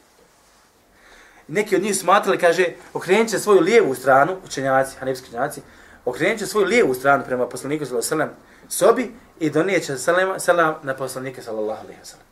Neki 1.49 1.77
od 1.77 1.83
njih 1.83 1.97
smatrali, 1.97 2.39
kaže, 2.39 2.67
okrenut 2.95 3.29
će 3.29 3.39
svoju 3.39 3.61
lijevu 3.61 3.95
stranu, 3.95 4.37
učenjaci, 4.45 4.97
hanefijski 4.99 5.29
učenjaci, 5.29 5.61
okrenut 6.05 6.39
će 6.39 6.47
svoju 6.47 6.67
lijevu 6.67 6.95
stranu 6.95 7.25
prema 7.25 7.47
poslaniku 7.49 7.85
sallallahu 7.85 8.15
alejhi 8.15 8.31
ve 8.31 8.31
sellem 8.31 8.45
sobi 8.69 9.13
i 9.41 9.51
donijeće 9.51 9.97
selam, 9.97 10.41
selam 10.41 10.75
na 10.83 10.95
poslanike 10.95 11.43
sallallahu 11.43 11.81
alaihi 11.81 12.01
wa 12.01 12.05
sallam. 12.05 12.27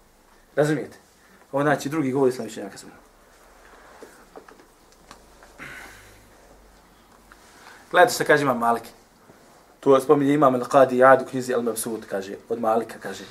Razumijete? 0.56 0.96
Ovo 1.52 1.62
znači 1.62 1.88
drugi 1.88 2.12
govor 2.12 2.28
islam 2.28 2.46
učenjaka 2.46 2.78
sam. 2.78 2.90
Gledajte 7.90 8.14
što 8.14 8.24
kaže 8.24 8.42
Imam 8.42 8.58
Malik. 8.58 8.82
Tu 9.80 10.00
spominje 10.00 10.34
Imam 10.34 10.54
Al-Qadi 10.54 10.94
Jad 10.94 11.22
u 11.22 11.24
knjizi 11.24 11.54
Al-Mabsud, 11.54 12.06
kaže, 12.10 12.34
od 12.48 12.60
Malika, 12.60 12.94
kaže. 13.02 13.24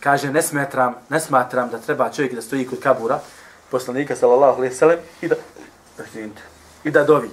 Kaže, 0.00 0.32
ne 0.32 0.42
smatram, 0.42 0.94
ne 1.08 1.20
smatram 1.20 1.68
da 1.68 1.78
treba 1.78 2.10
čovjek 2.12 2.34
da 2.34 2.42
stoji 2.42 2.66
kod 2.66 2.80
kabura, 2.80 3.20
poslanika, 3.70 4.16
sallallahu 4.16 4.56
alaihi 4.56 4.74
sallam, 4.74 4.98
i 5.22 5.28
da, 5.28 5.34
i 6.84 6.90
da 6.90 7.04
dovi. 7.04 7.30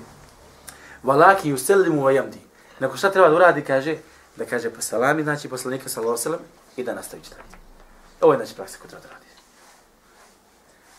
Valaki 1.04 1.54
u 1.54 1.58
wa 1.58 2.04
vajamdi. 2.04 2.45
Neko 2.80 2.98
šta 2.98 3.12
treba 3.12 3.30
da 3.30 3.36
uradi, 3.36 3.62
kaže, 3.62 3.98
da 4.36 4.46
kaže 4.46 4.70
po 4.70 4.82
salami, 4.82 5.24
znači 5.24 5.50
poslanika, 5.50 5.90
sallallahu 5.90 6.12
alaihi 6.12 6.24
sallam, 6.24 6.42
i 6.78 6.84
da 6.84 6.94
nastavi 6.94 7.24
čitati. 7.24 7.56
Ovo 8.22 8.34
je 8.34 8.38
znači 8.38 8.56
praksa 8.56 8.78
koju 8.82 8.90
treba 8.90 9.04
da 9.04 9.10
radi. 9.10 9.26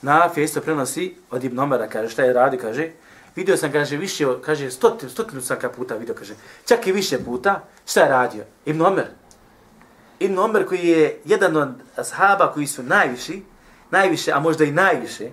Na 0.02 0.42
isto 0.42 0.60
prenosi 0.60 1.16
od 1.30 1.44
Ibn 1.44 1.58
Omara, 1.58 1.88
kaže, 1.88 2.08
šta 2.08 2.22
je 2.22 2.32
radi, 2.32 2.58
kaže, 2.58 2.90
Vidio 3.36 3.56
sam, 3.56 3.72
kaže, 3.72 3.96
više, 3.96 4.24
kaže, 4.44 4.70
stotinu, 4.70 5.10
stotinu 5.10 5.42
sam 5.42 5.58
ka 5.58 5.68
puta 5.68 5.94
vidio, 5.94 6.14
kaže, 6.14 6.34
čak 6.64 6.86
i 6.86 6.92
više 6.92 7.18
puta, 7.24 7.60
šta 7.86 8.00
je 8.00 8.08
radio? 8.08 8.44
Ibn 8.64 8.82
Omer. 8.82 9.06
Ibn 10.18 10.38
Omer 10.38 10.66
koji 10.66 10.88
je 10.88 11.20
jedan 11.24 11.56
od 11.56 11.74
ashaba 11.96 12.52
koji 12.52 12.66
su 12.66 12.82
najviši, 12.82 13.42
najviše, 13.90 14.32
a 14.32 14.40
možda 14.40 14.64
i 14.64 14.72
najviše, 14.72 15.30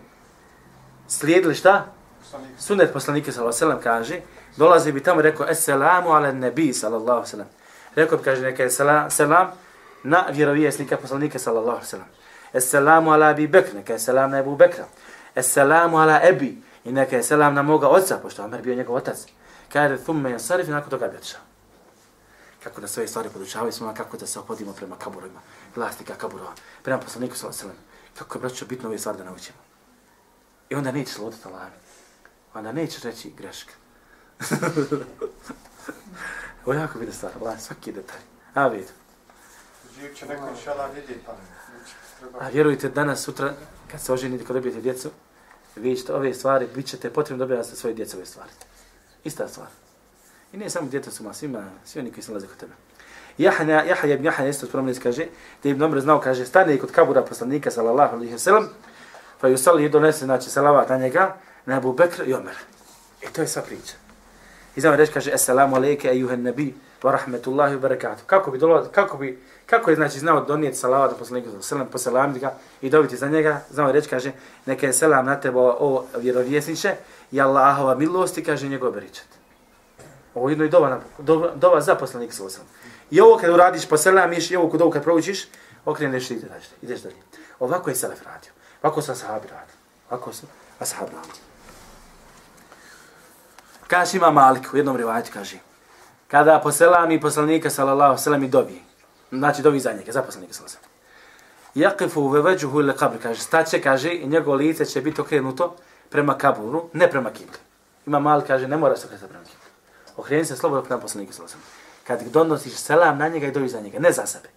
slijedili 1.08 1.56
šta? 1.56 1.94
Sunet 2.60 2.94
poslanike, 2.94 3.32
sallallahu 3.32 3.66
alaihi 3.66 3.84
kaže, 3.84 4.20
dolazi 4.58 4.92
bi 4.92 5.04
tamo 5.04 5.20
i 5.20 5.24
rekao, 5.24 5.48
Esselamu 5.50 6.10
ala 6.10 6.32
nebi, 6.32 6.74
sallallahu 6.74 7.26
alaihi 7.34 7.50
Rekao 7.96 8.18
bi, 8.18 8.24
kaže, 8.24 8.42
neka 8.42 8.64
je 8.64 8.70
selam, 8.70 9.12
selam 9.12 9.52
na 10.04 10.26
vjerovjesnika 10.30 10.98
poslanike, 10.98 11.40
sallallahu 11.40 11.78
alejhi 11.78 11.86
ve 11.86 11.90
sellem. 11.90 12.08
Esselamu 12.54 13.12
ala 13.12 13.28
Abi 13.28 13.48
Bekr, 13.48 13.76
neka 13.76 13.94
je 13.94 14.00
selam 14.00 14.32
na 14.32 14.40
Ebu 14.40 14.56
Bekra. 14.56 14.86
Esselamu 15.36 15.98
ala 15.98 16.20
Ebi, 16.24 16.62
i 16.86 16.92
neka 16.92 17.16
je 17.16 17.24
selam 17.24 17.54
na 17.54 17.62
moga 17.62 17.88
oca, 17.88 18.18
pošto 18.22 18.44
Omer 18.44 18.62
bio 18.62 18.76
njegov 18.76 18.96
otac. 18.96 19.18
Kaže, 19.74 19.98
thumme 19.98 20.32
je 20.32 20.40
sarif 20.40 20.68
nakon 20.68 20.90
toga 20.90 21.08
bi 21.08 21.18
otišao. 21.18 21.42
Kako 22.64 22.82
da 22.82 22.88
sve 22.88 23.08
stvari 23.08 23.30
podučavaju 23.30 23.72
smo, 23.72 23.94
kako 23.98 24.18
da 24.18 24.28
se 24.28 24.40
opodimo 24.40 24.74
prema 24.74 24.96
kaburima, 24.96 25.40
vlasnika 25.76 26.14
kaburova, 26.14 26.52
prema 26.84 27.00
poslaniku 27.00 27.36
sallallahu 27.36 27.60
alejhi 27.60 27.78
ve 27.78 27.84
sellem. 27.84 28.18
Kako 28.18 28.38
je 28.38 28.42
braćo 28.42 28.66
bitno 28.66 28.90
ove 28.90 28.98
stvari 28.98 29.18
da 29.18 29.24
naučimo. 29.24 29.58
I 30.70 30.76
onda 30.76 30.92
nećeš 30.92 31.18
lutati 31.18 31.48
Allah. 31.48 31.62
Onda 32.54 32.72
nećeš 32.72 33.04
reći 33.04 33.34
greška. 33.38 33.74
Ovo 36.66 36.74
je 36.74 36.80
jako 36.80 37.00
vidi 37.00 37.12
stvar, 37.12 37.32
Allah, 37.42 37.60
svaki 37.60 37.92
detalj. 37.92 38.22
A 38.54 38.68
vidim. 38.68 38.88
Živ 40.00 40.14
će 40.14 40.26
neko 40.26 40.50
inšala 40.50 40.88
vidjeti, 40.88 41.20
pa 41.26 41.36
A 42.40 42.50
vjerujte, 42.50 42.90
danas, 42.90 43.24
sutra, 43.24 43.54
kad 43.92 44.02
se 44.02 44.14
oženite, 44.14 44.46
kad 44.46 44.56
dobijete 44.56 44.82
djecu, 44.82 45.10
vi 45.76 45.96
ćete 45.96 46.14
ove 46.14 46.34
stvari, 46.34 46.68
bit 46.76 46.86
ćete 46.86 47.10
potrebno 47.10 47.46
dobijati 47.46 47.70
za 47.70 47.76
svoje 47.76 47.94
djece 47.94 48.18
ove 48.18 48.26
stvari. 48.26 48.52
Ista 49.24 49.48
stvar. 49.48 49.68
I 50.54 50.58
nije 50.58 50.70
samo 50.70 50.90
djeca 50.90 51.12
su 51.12 51.24
ma, 51.24 51.34
svima, 51.34 51.70
svi 51.86 52.00
oni 52.00 52.12
koji 52.12 52.24
se 52.24 52.32
nalaze 52.32 52.48
kod 52.48 52.58
tebe. 52.58 52.74
Jahanja, 53.38 53.84
Jahanja 53.84 54.14
ibn 54.14 54.26
Jahanja 54.26 54.50
isto 54.50 54.66
spomenuli 54.66 55.00
kaže, 55.00 55.26
da 55.64 55.70
ibn 55.70 55.84
Omer 55.84 56.02
znao, 56.02 56.20
kaže, 56.20 56.46
stane 56.46 56.78
kod 56.80 56.92
kabura 56.92 57.22
poslanika, 57.22 57.72
sallallahu 57.72 58.16
alaihi 58.16 58.34
wa 58.34 58.38
sallam, 58.38 58.70
pa 59.42 59.48
ju 59.48 59.58
sali 59.58 59.86
i 59.86 59.90
donese, 59.90 60.26
znači, 60.26 60.50
salavat 60.50 60.90
na 60.90 60.98
njega, 60.98 61.38
na 61.66 61.78
Abu 61.78 61.94
Bekra 61.94 62.26
i 62.26 62.34
Omer. 62.34 62.56
I 63.22 63.34
to 63.34 63.42
je 63.42 63.48
sva 63.48 63.62
priča. 63.62 63.94
I 64.76 64.82
znamo 64.82 64.96
reći, 64.96 65.14
kaže, 65.14 65.32
Esselamu 65.34 65.76
alaike, 65.76 66.08
ejuhen 66.08 66.44
nabi, 66.44 66.74
wa 67.04 67.12
rahmetullahi 67.12 67.76
wa 67.76 67.80
barakatuh. 67.80 68.26
Kako 68.26 68.52
bi 68.52 68.58
dolo, 68.58 68.88
kako 68.92 69.18
bi, 69.18 69.44
kako 69.66 69.90
je, 69.90 69.96
znači, 69.96 70.20
znao 70.20 70.46
donijeti 70.46 70.78
salavat 70.78 71.12
na 71.12 71.18
poslanika, 71.18 71.50
sallam, 71.62 71.88
poselamiti 71.88 72.40
ga 72.40 72.54
i 72.82 72.90
dobiti 72.90 73.18
za 73.18 73.28
njega, 73.28 73.62
znamo 73.70 73.92
reći, 73.92 74.10
kaže, 74.10 74.32
neka 74.66 74.88
je 74.88 74.94
selam 74.94 75.26
na 75.26 75.40
tebo, 75.40 75.76
o 75.80 76.06
vjerovjesniče, 76.18 76.96
i 77.32 77.42
Allahova 77.42 77.96
milosti, 77.96 78.44
kaže, 78.44 78.70
njegov 78.70 78.92
beričat. 78.92 79.26
Ovo 80.36 80.50
je 80.50 80.52
jedno 80.52 80.66
i 80.66 80.70
dova, 80.70 81.02
dova, 81.18 81.52
dova 81.56 81.82
za 81.82 81.96
poslanika, 81.96 82.34
sallam. 82.34 82.68
I 83.12 83.22
ovo 83.22 83.38
kad 83.38 83.50
uradiš 83.50 83.90
poselamiš, 83.90 84.52
i 84.52 84.56
ovo 84.56 84.70
kod 84.70 84.82
ovo 84.82 84.92
kad 84.92 85.04
proučiš, 85.04 85.48
okreneš 85.86 86.32
i 86.32 86.34
ideš, 86.34 86.64
ideš 86.82 87.02
dalje. 87.02 87.16
Ovako 87.60 87.90
je 87.90 87.96
Selef 87.96 88.26
radio. 88.26 88.52
Ovako 88.84 89.02
su 89.02 89.12
ashabi 89.12 89.48
radili. 89.48 89.78
Ovako 90.10 90.34
su 90.34 90.46
ashabi 90.80 91.12
radili. 91.16 91.53
Kaže 93.88 94.18
ima 94.18 94.32
Malik 94.32 94.74
u 94.74 94.78
jednom 94.78 94.98
rivajetu, 94.98 95.32
kaže. 95.34 95.58
Kada 96.28 96.60
poselami 96.60 97.22
poslanika 97.22 97.70
sallallahu 97.70 98.18
sallam 98.18 98.44
i 98.44 98.48
dobi. 98.48 98.82
Znači 99.32 99.62
dobi 99.62 99.80
za 99.80 99.94
njega, 99.94 100.12
za 100.12 100.22
poslanika 100.22 100.54
sallallahu 100.54 100.74
sallam. 100.74 100.90
Jakifu 101.76 102.28
ve 102.28 102.42
veđuhu 102.42 102.80
ili 102.80 102.96
kabri, 102.98 103.20
kaže. 103.20 103.42
Staće, 103.42 103.82
kaže, 103.82 104.14
i 104.14 104.28
njegovo 104.28 104.56
lice 104.56 104.86
će 104.86 105.02
biti 105.02 105.22
okrenuto 105.22 105.76
prema 106.10 106.38
kaburu, 106.38 106.90
ne 106.94 107.10
prema 107.10 107.30
kibli. 107.30 107.58
Ima 108.06 108.20
Malik, 108.20 108.48
kaže, 108.48 108.68
ne 108.68 108.78
mora 108.78 108.98
se 108.98 109.06
okrenuti 109.06 109.30
prema 109.30 109.46
kibli. 109.46 109.70
Okreni 110.18 110.46
se 110.46 110.56
slobodno 110.56 110.84
prema 110.84 111.02
poslanika 111.02 111.34
sallallahu 111.34 111.52
sallam 111.52 111.84
kad 112.04 112.24
donosiš 112.32 112.74
selam 112.74 113.18
na 113.18 113.28
njega 113.28 113.48
i 113.48 113.52
dovi 113.52 113.70
za 113.70 113.80
njega, 113.80 114.00
ne 114.00 114.12
za 114.12 114.26
sebe. 114.26 114.50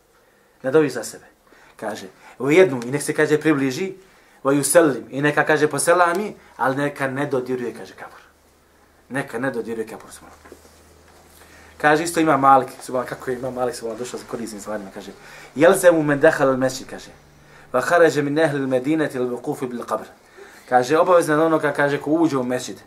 Ne 0.62 0.70
dovi 0.70 0.90
za 0.90 1.04
sebe. 1.04 1.24
Kaže, 1.76 2.06
u 2.38 2.50
jednu 2.50 2.80
i 2.84 2.90
nek 2.90 3.02
se 3.02 3.14
kaže 3.14 3.40
približi, 3.40 3.92
u 4.42 4.62
selim 4.62 5.04
i 5.10 5.22
neka 5.22 5.44
kaže 5.44 5.68
poselami, 5.68 6.34
ali 6.56 6.76
neka 6.76 7.08
ne 7.08 7.26
dodiruje, 7.26 7.74
kaže 7.74 7.94
kabur. 7.94 8.25
Neka 9.08 9.38
ne 9.38 9.50
dodiruje 9.50 9.86
kapur 9.86 10.10
smo. 10.12 10.28
Kaže, 11.78 12.04
isto 12.04 12.20
ima 12.20 12.36
Malik, 12.36 12.68
subhan, 12.82 13.06
kako 13.06 13.30
je 13.30 13.38
ima 13.38 13.50
Malik, 13.50 13.74
subhan, 13.74 13.98
došao 13.98 14.20
za 14.20 14.26
korisnim 14.30 14.60
stvarima, 14.60 14.90
kaže, 14.94 15.12
jel 15.54 15.74
se 15.74 15.92
mu 15.92 16.02
men 16.02 16.20
dehal 16.20 16.48
al 16.48 16.56
mesjid, 16.56 16.88
kaže, 16.90 17.10
va 17.72 17.80
harađe 17.80 18.22
min 18.22 18.38
ehli 18.38 18.60
al 18.60 18.66
medineti 18.66 19.18
il 19.18 19.28
vukufi 19.28 19.66
bil 19.66 19.84
qabr. 19.84 20.06
Kaže, 20.68 20.98
obavezno 20.98 21.36
na 21.36 21.44
onoga, 21.44 21.72
kaže, 21.72 22.00
ko 22.00 22.10
uđe 22.10 22.38
u 22.38 22.44
mesjid, 22.44 22.80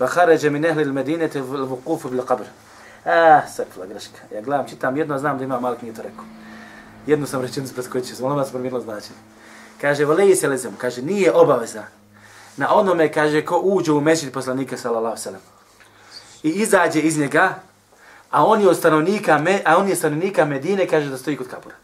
va 0.00 0.06
harađe 0.06 0.50
min 0.50 0.64
ehli 0.64 0.84
al 0.84 0.92
medineti 0.92 1.38
il 1.38 1.44
vukufi 1.44 2.08
bil 2.08 2.22
qabr. 2.22 2.44
Ah, 3.04 3.48
sakla 3.48 3.86
greška. 3.86 4.20
Ja 4.34 4.40
gledam, 4.40 4.68
čitam 4.68 4.96
jedno, 4.96 5.18
znam 5.18 5.38
da 5.38 5.44
ima 5.44 5.60
Malik 5.60 5.82
nije 5.82 5.94
to 5.94 6.02
rekao. 6.02 6.24
Jednu 7.06 7.26
sam 7.26 7.42
rečenicu 7.42 7.74
preskočio, 7.74 8.16
zvolim 8.16 8.38
vas 8.38 8.50
promijenilo 8.50 8.80
znači. 8.80 9.08
Kaže, 9.80 10.04
valeji 10.04 10.36
se 10.36 10.48
lezem, 10.48 10.76
kaže, 10.76 11.02
nije 11.02 11.32
obaveza. 11.32 11.84
Na 12.56 12.74
onome, 12.74 13.12
kaže, 13.12 13.44
ko 13.44 13.60
uđe 13.64 13.92
u 13.92 14.00
mešćid 14.00 14.32
poslanika, 14.32 14.76
sallallahu 14.76 15.16
sallam. 15.16 15.40
I 16.42 16.48
izađe 16.48 17.00
iz 17.00 17.18
njega, 17.18 17.54
a 18.30 18.44
on 18.46 18.60
je 18.60 18.68
od 18.68 18.76
stanovnika, 18.76 19.38
me, 19.38 19.62
a 19.64 19.76
on 19.76 19.88
je 19.88 19.96
stanovnika 19.96 20.44
Medine, 20.44 20.86
kaže 20.86 21.10
da 21.10 21.18
stoji 21.18 21.36
kod 21.36 21.48
kabura. 21.48 21.74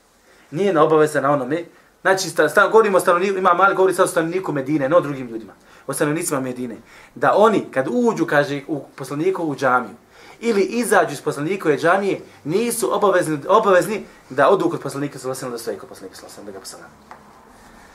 Nije 0.51 0.73
na 0.73 0.83
obaveza 0.85 1.21
na 1.21 1.31
onome. 1.31 1.65
Znači, 2.03 2.31
sta, 2.31 2.49
sta, 2.49 2.69
govorimo 2.69 2.97
o 2.97 3.01
stanovniku, 3.01 3.39
ima 3.39 3.55
mali 3.55 3.75
govori 3.75 3.95
sad 3.95 4.05
o 4.05 4.09
stanovniku 4.09 4.53
Medine, 4.53 4.89
ne 4.89 4.97
o 4.97 5.01
drugim 5.01 5.29
ljudima. 5.29 5.53
O 5.87 5.93
stanovnicima 5.93 6.41
Medine. 6.41 6.77
Da 7.15 7.35
oni, 7.37 7.65
kad 7.71 7.89
uđu, 7.91 8.27
kaže, 8.27 8.63
u 8.69 8.85
poslanikovu 8.97 9.57
džamiju, 9.57 9.95
ili 10.41 10.63
izađu 10.63 11.13
iz 11.13 11.21
poslanikove 11.21 11.79
džamije, 11.79 12.21
nisu 12.45 12.95
obavezni, 12.95 13.39
obavezni 13.49 14.05
da 14.31 14.49
odu 14.49 14.71
kod 14.71 14.81
poslanika 14.81 15.19
sallallahu 15.19 15.47
alejhi 15.47 15.53
ve 15.53 15.59
sellem 15.59 15.59
da 15.59 15.59
stoji 15.59 15.79
kod 15.79 15.89
poslanika 15.89 16.17
sallallahu 16.17 16.41
alejhi 16.41 16.59
ve 16.59 16.67
sellem 16.67 16.81
da 16.81 16.87
ga 16.87 16.91
posalam. 16.91 17.17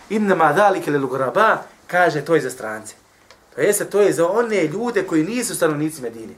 Inna 0.10 0.36
ma 0.36 0.54
zalika 0.54 0.92
lil 0.92 1.08
ghuraba 1.08 1.58
kaže 1.92 2.26
to 2.26 2.36
je 2.36 2.42
za 2.42 2.50
strance. 2.50 2.96
To 3.56 3.62
jeste 3.62 3.86
to 3.86 4.02
je 4.02 4.14
za 4.14 4.28
one 4.28 4.68
ljude 4.68 5.04
koji 5.04 5.24
nisu 5.24 5.56
stanovnici 5.56 6.02
Medine. 6.02 6.34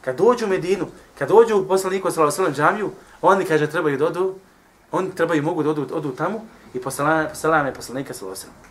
Kad 0.00 0.16
dođu 0.16 0.46
u 0.46 0.48
Medinu, 0.48 0.86
kad 1.18 1.28
dođu 1.28 1.56
u 1.56 1.68
poslaniku 1.68 2.10
sallallahu 2.10 2.42
alejhi 2.42 2.56
džamiju, 2.56 2.90
oni 3.22 3.44
kaže 3.44 3.70
trebaju 3.70 3.98
da 3.98 4.06
odu, 4.06 4.34
oni 4.92 5.14
trebaju 5.14 5.42
mogu 5.42 5.62
da 5.62 5.70
odu, 5.70 5.86
odu 5.92 6.12
tamo 6.12 6.44
i 6.74 6.80
posalame 6.80 7.28
posalame 7.28 7.74
poslanika 7.74 8.14
sallallahu 8.14 8.42
alejhi 8.42 8.68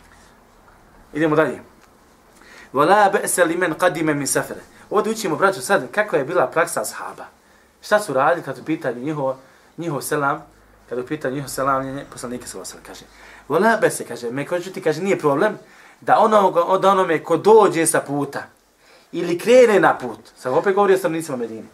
Idemo 1.13 1.35
dalje. 1.35 1.59
Wala 2.73 3.11
ba'sa 3.11 3.47
liman 3.47 3.73
qadima 3.73 4.13
min 4.13 4.27
safara. 4.27 4.59
Ovdje 4.89 5.11
učimo, 5.11 5.35
braću, 5.35 5.61
sad, 5.61 5.91
kako 5.91 6.15
je 6.15 6.25
bila 6.25 6.47
praksa 6.47 6.81
ashaba. 6.81 7.25
Šta 7.81 7.99
su 7.99 8.13
radili 8.13 8.45
kad 8.45 8.59
u 8.59 8.63
pitanju 8.63 9.01
njihov, 9.01 9.35
njihov 9.77 10.01
selam, 10.01 10.43
kad 10.89 10.99
u 10.99 11.05
pitanju 11.05 11.35
njihov 11.35 11.49
selam, 11.49 11.99
poslanike 12.13 12.47
sallallahu 12.47 12.71
alejhi 12.71 12.87
kaže. 12.87 13.05
Vola 13.47 13.77
be 13.81 13.89
kaže, 14.07 14.31
me 14.31 14.45
ko 14.45 14.59
ti 14.59 14.81
kaže, 14.81 15.01
nije 15.01 15.19
problem 15.19 15.57
da 16.01 16.19
ono, 16.19 16.47
od 16.49 16.85
onome 16.85 17.23
ko 17.23 17.37
dođe 17.37 17.85
sa 17.85 18.01
puta 18.01 18.43
ili 19.11 19.39
krene 19.39 19.79
na 19.79 19.97
put, 19.97 20.19
sad 20.37 20.53
opet 20.53 20.75
govori 20.75 20.93
o 20.93 20.97
stanovnicima 20.97 21.37
Medine, 21.37 21.67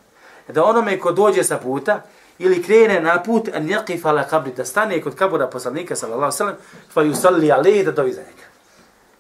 da 0.48 0.64
onome 0.64 1.00
ko 1.00 1.12
dođe 1.12 1.44
sa 1.44 1.58
puta 1.58 2.02
ili 2.40 2.64
krene 2.64 3.02
na 3.02 3.24
put, 3.24 3.50
an 3.54 3.68
yaqif 3.68 4.08
ala 4.08 4.28
qabri, 4.32 4.56
da 4.56 4.66
stane 4.66 5.02
kod 5.02 5.16
kabura 5.16 5.48
poslanika 5.48 5.96
sallallahu 5.96 6.24
alejhi 6.24 6.34
ve 6.34 6.38
sellem, 6.38 6.56
fa 6.94 7.02
yusalli 7.02 7.52
alayhi 7.52 7.84
da 7.86 7.92
dovi 7.92 8.14
za 8.14 8.22
njega. 8.22 8.48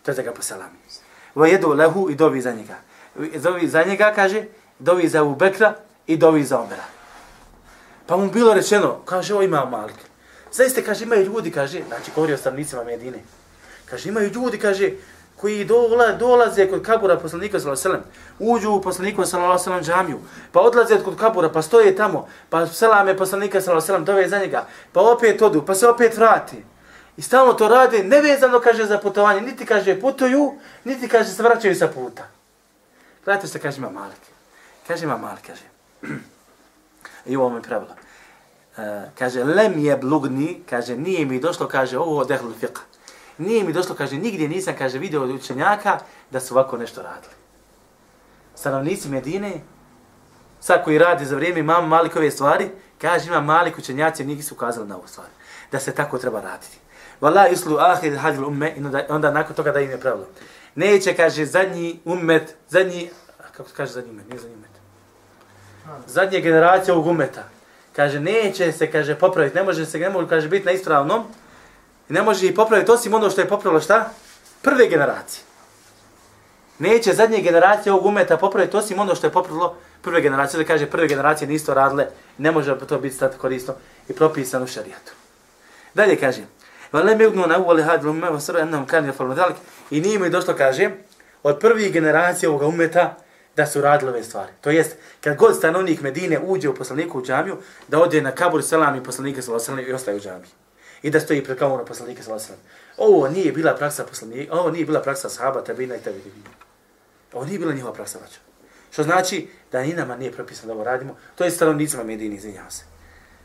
To 0.03 0.11
je 0.11 0.15
da 0.15 0.21
ga 0.21 0.31
poselami. 0.31 0.77
Wa 1.35 1.47
yadu 1.47 1.77
lahu 1.77 2.09
i 2.09 2.15
dovi 2.15 2.41
za 2.41 2.51
njega 2.51 2.75
dovi 3.15 3.67
za 3.67 3.83
njega, 3.83 4.13
kaže, 4.15 4.45
dovi 4.79 5.07
za 5.07 5.21
Abu 5.21 5.35
Bekra 5.35 5.75
i 6.07 6.17
dovi 6.17 6.43
za 6.43 6.59
Omera. 6.59 6.85
Pa 8.05 8.17
mu 8.17 8.31
bilo 8.31 8.53
rečeno, 8.53 8.99
kaže, 9.05 9.35
o 9.35 9.41
ima 9.41 9.65
Malik. 9.65 9.95
Zaiste, 10.51 10.83
kaže, 10.83 11.03
imaju 11.03 11.23
ljudi, 11.23 11.51
kaže, 11.51 11.81
znači, 11.87 12.11
govori 12.15 12.33
o 12.33 12.37
stanovnicima 12.37 12.83
Medine. 12.83 13.23
Kaže, 13.93 14.09
imaju 14.09 14.29
ljudi, 14.29 14.57
kaže, 14.57 14.91
koji 15.37 15.65
dola, 15.65 16.11
dolaze 16.11 16.65
kod 16.69 16.81
kabura 16.81 17.17
poslanika 17.17 17.59
sallallahu 17.59 17.87
alejhi 17.87 17.99
ve 17.99 18.05
sellem, 18.39 18.55
uđu 18.55 18.71
u 18.71 18.81
poslanika 18.81 19.25
sallallahu 19.25 19.51
alejhi 19.51 19.61
ve 19.61 19.63
sellem 19.63 19.83
džamiju, 19.83 20.19
pa 20.51 20.61
odlaze 20.61 20.97
kod 21.03 21.17
kabura, 21.17 21.49
pa 21.49 21.61
stoje 21.61 21.95
tamo, 21.95 22.27
pa 22.49 22.65
selame 22.67 23.17
poslanika 23.17 23.61
sallallahu 23.61 23.83
alejhi 23.83 23.83
ve 23.83 23.87
sellem 23.87 24.05
dove 24.05 24.29
za 24.29 24.39
njega, 24.39 24.65
pa 24.93 25.01
opet 25.01 25.41
odu, 25.41 25.61
pa 25.65 25.75
se 25.75 25.87
opet 25.87 26.17
vrati. 26.17 26.63
I 27.17 27.21
stalno 27.21 27.53
to 27.53 27.67
rade, 27.67 28.03
nevezano 28.03 28.59
kaže 28.59 28.85
za 28.85 28.97
putovanje, 28.97 29.41
niti 29.41 29.65
kaže 29.65 29.99
putuju, 30.01 30.53
niti 30.83 31.07
kaže 31.07 31.29
se 31.29 31.43
vraćaju 31.43 31.75
sa 31.75 31.87
puta. 31.87 32.23
Gledajte 33.25 33.47
što 33.47 33.59
kaže 33.59 33.77
ima 33.77 33.89
Malik. 33.89 34.23
Kaže 34.87 35.05
ima 35.05 35.17
Malik, 35.17 35.45
kaže. 35.47 35.69
I 37.29 37.35
ovo 37.35 37.49
mi 37.49 37.61
pravilo. 37.61 37.93
Uh, 38.77 38.83
kaže, 39.19 39.43
lem 39.43 39.79
je 39.79 39.97
blugni, 39.97 40.63
kaže, 40.69 40.97
nije 40.97 41.25
mi 41.25 41.39
došlo, 41.39 41.67
kaže, 41.67 41.97
ovo 41.97 42.25
dehlul 42.25 42.53
fiqh. 42.61 42.92
Nije 43.37 43.63
mi 43.63 43.73
došlo, 43.73 43.95
kaže, 43.95 44.17
nigdje 44.17 44.47
nisam, 44.47 44.73
kaže, 44.77 44.99
vidio 44.99 45.23
od 45.23 45.29
učenjaka 45.29 45.99
da 46.31 46.39
su 46.39 46.53
ovako 46.53 46.77
nešto 46.77 47.01
radili. 47.01 47.33
Stanovnici 48.55 49.09
Medine, 49.09 49.61
sad 50.59 50.83
koji 50.83 50.97
radi 50.97 51.25
za 51.25 51.35
vrijeme 51.35 51.59
imam 51.59 51.87
Malikove 51.87 52.31
stvari, 52.31 52.69
kaže, 53.01 53.27
ima 53.27 53.41
Malik 53.41 53.77
učenjaci, 53.77 54.25
njih 54.25 54.45
su 54.45 54.55
ukazali 54.55 54.87
na 54.87 54.95
ovu 54.95 55.07
stvar. 55.07 55.27
Da 55.71 55.79
se 55.79 55.95
tako 55.95 56.17
treba 56.17 56.41
raditi. 56.41 56.77
Vala 57.21 57.47
islu 57.47 57.77
ahir 57.79 58.17
hadil 58.17 58.45
umme, 58.47 58.73
i 58.77 58.83
onda, 58.85 59.05
onda 59.09 59.31
nakon 59.31 59.55
toga 59.55 59.71
da 59.71 59.79
im 59.79 59.89
je 59.89 59.99
pravilo 59.99 60.27
neće, 60.75 61.13
kaže, 61.13 61.45
zadnji 61.45 61.99
umet, 62.05 62.55
zadnji, 62.69 63.09
kako 63.51 63.69
se 63.69 63.75
kaže 63.75 63.91
zadnji 63.91 64.11
umet, 64.11 64.29
nije 64.29 64.39
zadnji 64.39 64.55
umet, 64.55 64.69
zadnja 66.07 66.39
generacija 66.39 66.93
ovog 66.93 67.07
umeta, 67.07 67.43
kaže, 67.95 68.19
neće 68.19 68.71
se, 68.71 68.91
kaže, 68.91 69.15
popraviti, 69.15 69.55
ne 69.55 69.63
može 69.63 69.85
se, 69.85 69.99
ne 69.99 70.09
može, 70.09 70.27
kaže, 70.27 70.49
biti 70.49 70.65
na 70.65 70.71
ispravnom, 70.71 71.23
ne 72.09 72.21
može 72.21 72.47
ih 72.47 72.53
popraviti 72.55 72.91
osim 72.91 73.13
ono 73.13 73.29
što 73.29 73.41
je 73.41 73.47
popravilo 73.47 73.81
šta? 73.81 74.09
Prve 74.61 74.87
generacije. 74.87 75.43
Neće 76.79 77.13
zadnje 77.13 77.41
generacije 77.41 77.93
ovog 77.93 78.05
umeta 78.05 78.37
popraviti 78.37 78.77
osim 78.77 78.99
ono 78.99 79.15
što 79.15 79.27
je 79.27 79.31
popravilo 79.33 79.75
prve 80.01 80.21
generacije, 80.21 80.63
da 80.63 80.67
kaže, 80.67 80.85
prve 80.85 81.07
generacije 81.07 81.47
nisto 81.47 81.73
radile, 81.73 82.07
ne 82.37 82.51
može 82.51 82.77
to 82.87 82.99
biti 82.99 83.15
stati 83.15 83.37
korisno 83.37 83.73
i 84.09 84.13
propisano 84.13 84.65
u 84.65 84.67
šarijatu. 84.67 85.11
Dalje 85.93 86.15
kaže, 86.15 86.41
Valem 86.93 87.17
mi 87.17 87.25
ugnu 87.25 87.47
na 87.47 87.57
uvali 87.57 87.83
hadil 87.83 88.09
umme, 88.09 88.29
va 88.29 88.39
srva 88.39 88.61
ennam 88.61 88.85
kan 88.85 89.05
je 89.05 89.11
falma 89.11 89.35
dalik. 89.35 89.55
I 89.91 90.01
nije 90.01 90.19
mi 90.19 90.29
došlo, 90.29 90.53
kaže, 90.53 90.89
od 91.43 91.59
prvih 91.59 91.93
generacija 91.93 92.49
ovoga 92.49 92.67
umeta 92.67 93.17
da 93.55 93.65
su 93.65 93.81
radile 93.81 94.11
ove 94.11 94.23
stvari. 94.23 94.51
To 94.61 94.69
jest, 94.69 94.95
kad 95.21 95.37
god 95.37 95.55
stanovnik 95.55 96.01
Medine 96.01 96.39
uđe 96.39 96.69
u 96.69 96.75
poslaniku 96.75 97.19
u 97.19 97.25
džamiju, 97.25 97.57
da 97.87 97.99
ode 97.99 98.21
na 98.21 98.31
kabur 98.31 98.63
selam 98.63 98.95
i 98.95 99.03
poslanika 99.03 99.41
sallallahu 99.41 99.89
i 99.89 99.93
ostaje 99.93 100.17
u 100.17 100.19
džamiji 100.19 100.49
i 101.03 101.09
da 101.09 101.19
stoji 101.19 101.43
pred 101.43 101.57
kamerom 101.57 101.85
poslanika 101.85 102.23
sallallahu 102.23 102.45
alejhi 102.47 102.61
ve 102.61 102.69
sellem. 102.97 103.11
Ovo 103.13 103.29
nije 103.29 103.51
bila 103.51 103.75
praksa 103.75 104.03
poslanika, 104.03 104.53
ovo 104.53 104.71
nije 104.71 104.85
bila 104.85 105.01
praksa 105.01 105.29
sahaba, 105.29 105.63
tabina 105.63 105.95
i 105.95 105.99
tabiina. 105.99 106.49
Ovo 107.33 107.45
nije 107.45 107.59
bila 107.59 107.73
njihova 107.73 107.93
praksa, 107.93 108.19
braćo. 108.19 108.39
Što 108.91 109.03
znači 109.03 109.47
da 109.71 109.81
ni 109.81 109.93
nama 109.93 110.15
nije 110.15 110.31
propisano 110.31 110.67
da 110.67 110.73
ovo 110.73 110.83
radimo, 110.83 111.15
to 111.35 111.43
je 111.43 111.51
stanovnicima 111.51 112.03
Medine, 112.03 112.35
izvinjavam 112.35 112.71
se. 112.71 112.83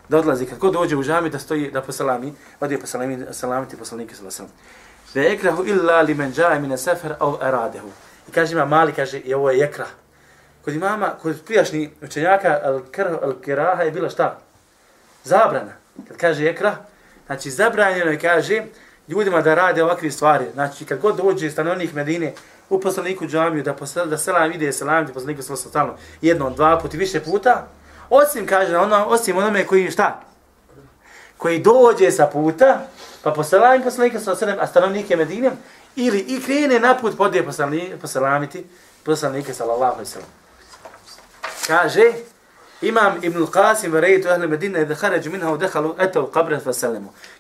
Da 0.08 0.18
odlazi, 0.18 0.46
kad 0.46 0.58
god 0.58 0.72
dođe 0.72 0.96
u 0.96 1.02
džami, 1.02 1.30
da 1.30 1.38
stoji, 1.38 1.70
da 1.70 1.82
posalami, 1.82 2.34
ode 2.60 2.78
posalami, 2.78 3.26
salamiti 3.32 3.76
poslanike 3.76 4.14
sallallahu 4.14 4.42
alejhi 4.42 4.52
ve 4.52 5.12
sellem. 5.14 5.28
Ve 5.28 5.34
ekrahu 5.34 5.64
illa 5.64 6.02
limen 6.02 6.32
ja'a 6.36 6.60
min 6.60 6.78
safar 6.78 7.16
aw 7.20 7.38
aradehu. 7.40 7.88
I 8.28 8.32
kaže 8.32 8.52
ima 8.52 8.64
mali, 8.64 8.92
kaže, 8.92 9.18
i 9.18 9.34
ovo 9.34 9.50
je 9.50 9.64
ekra. 9.64 9.86
Kod 10.64 10.74
imama, 10.74 11.14
kod 11.22 11.44
prijašnji 11.44 11.90
učenjaka, 12.02 12.60
al 12.64 12.80
al 13.22 13.34
kiraha 13.44 13.82
je 13.82 13.90
bila 13.90 14.10
šta? 14.10 14.38
Zabrana. 15.24 15.72
Kad 16.08 16.16
kaže 16.16 16.48
ekra, 16.48 16.76
znači 17.28 17.50
zabranjeno 17.50 18.10
je, 18.10 18.18
kaže, 18.18 18.62
ljudima 19.08 19.42
da 19.42 19.54
rade 19.54 19.84
ovakve 19.84 20.10
stvari. 20.10 20.44
Znači, 20.54 20.84
kad 20.84 21.00
god 21.00 21.16
dođe 21.16 21.50
stanovnik 21.50 21.92
Medine 21.92 22.32
u 22.70 22.80
poslaniku 22.80 23.26
džamiju, 23.26 23.62
da, 23.62 23.74
posel, 23.74 24.06
da 24.06 24.18
selam 24.18 24.52
ide, 24.52 24.72
selam 24.72 25.04
ide 25.04 25.12
poslaniku 25.12 25.42
sa 25.42 25.56
stalno, 25.56 25.94
jednom, 26.22 26.54
dva 26.54 26.78
puta, 26.78 26.96
više 26.96 27.20
puta, 27.20 27.66
osim, 28.10 28.46
kaže, 28.46 28.76
ono, 28.76 29.06
osim 29.06 29.36
onome 29.36 29.66
koji, 29.66 29.90
šta? 29.90 30.20
Koji 31.36 31.58
dođe 31.58 32.10
sa 32.10 32.26
puta, 32.26 32.80
pa 33.22 33.30
poselam 33.30 33.82
poslanika 33.82 34.20
sa 34.20 34.36
selam, 34.36 34.56
a 34.60 34.66
stanovnike 34.66 35.16
Medine, 35.16 35.50
ili 35.96 36.18
i 36.18 36.42
krene 36.42 36.80
na 36.80 36.96
put 36.96 37.12
pa 37.12 37.24
podje 37.24 37.46
poselamiti 38.00 38.64
poslanike 39.04 39.54
sallallahu 39.54 39.92
alaihi 39.92 40.10
sallam. 40.10 40.28
Kaže, 41.66 42.12
Imam 42.82 43.18
Ibn 43.22 43.46
Qasim 43.46 43.92
ve 43.92 44.00
rejtu 44.00 44.28
ahle 44.28 44.46
Medine 44.46 44.84
da 44.84 44.94
haređu 44.94 45.30
minha 45.30 45.52
udehalu 45.52 45.94
dakhalu 45.94 46.26
atu 46.26 46.32
qabra 46.32 46.60
fa. 46.60 46.90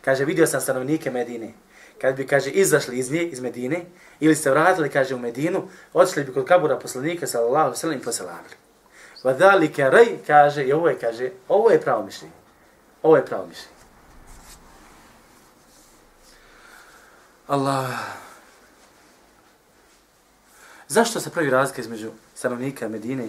Kaže 0.04 0.24
vidio 0.24 0.46
sam 0.46 0.60
stanovnike 0.60 1.10
Medine. 1.10 1.52
Kad 2.00 2.16
bi 2.16 2.26
kaže 2.26 2.50
izašli 2.50 2.98
iz 2.98 3.10
nje 3.10 3.22
iz 3.22 3.40
Medine 3.40 3.84
ili 4.20 4.36
se 4.36 4.50
vratili 4.50 4.90
kaže 4.90 5.14
u 5.14 5.18
Medinu, 5.18 5.68
odšli 5.92 6.24
bi 6.24 6.32
kod 6.32 6.44
kabura 6.44 6.78
poslanika 6.78 7.26
sallallahu 7.26 7.54
sallam, 7.54 7.72
i 7.72 7.76
sellem 7.76 8.00
poselamili. 8.00 8.54
Wa 9.24 9.90
rej, 9.90 10.18
kaže 10.26 10.64
i 10.64 10.72
ovo 10.72 10.88
je 10.88 10.98
kaže 10.98 11.30
ovo 11.48 11.70
je 11.70 11.80
pravo 11.80 12.04
mišljenje. 12.04 12.34
Ovo 13.02 13.16
je 13.16 13.26
pravo 13.26 13.46
mišljenje. 13.46 13.78
Allah. 17.46 17.88
Zašto 20.88 21.20
se 21.20 21.30
pravi 21.30 21.50
razlika 21.50 21.80
između 21.80 22.10
stanovnika 22.34 22.88
Medine 22.88 23.28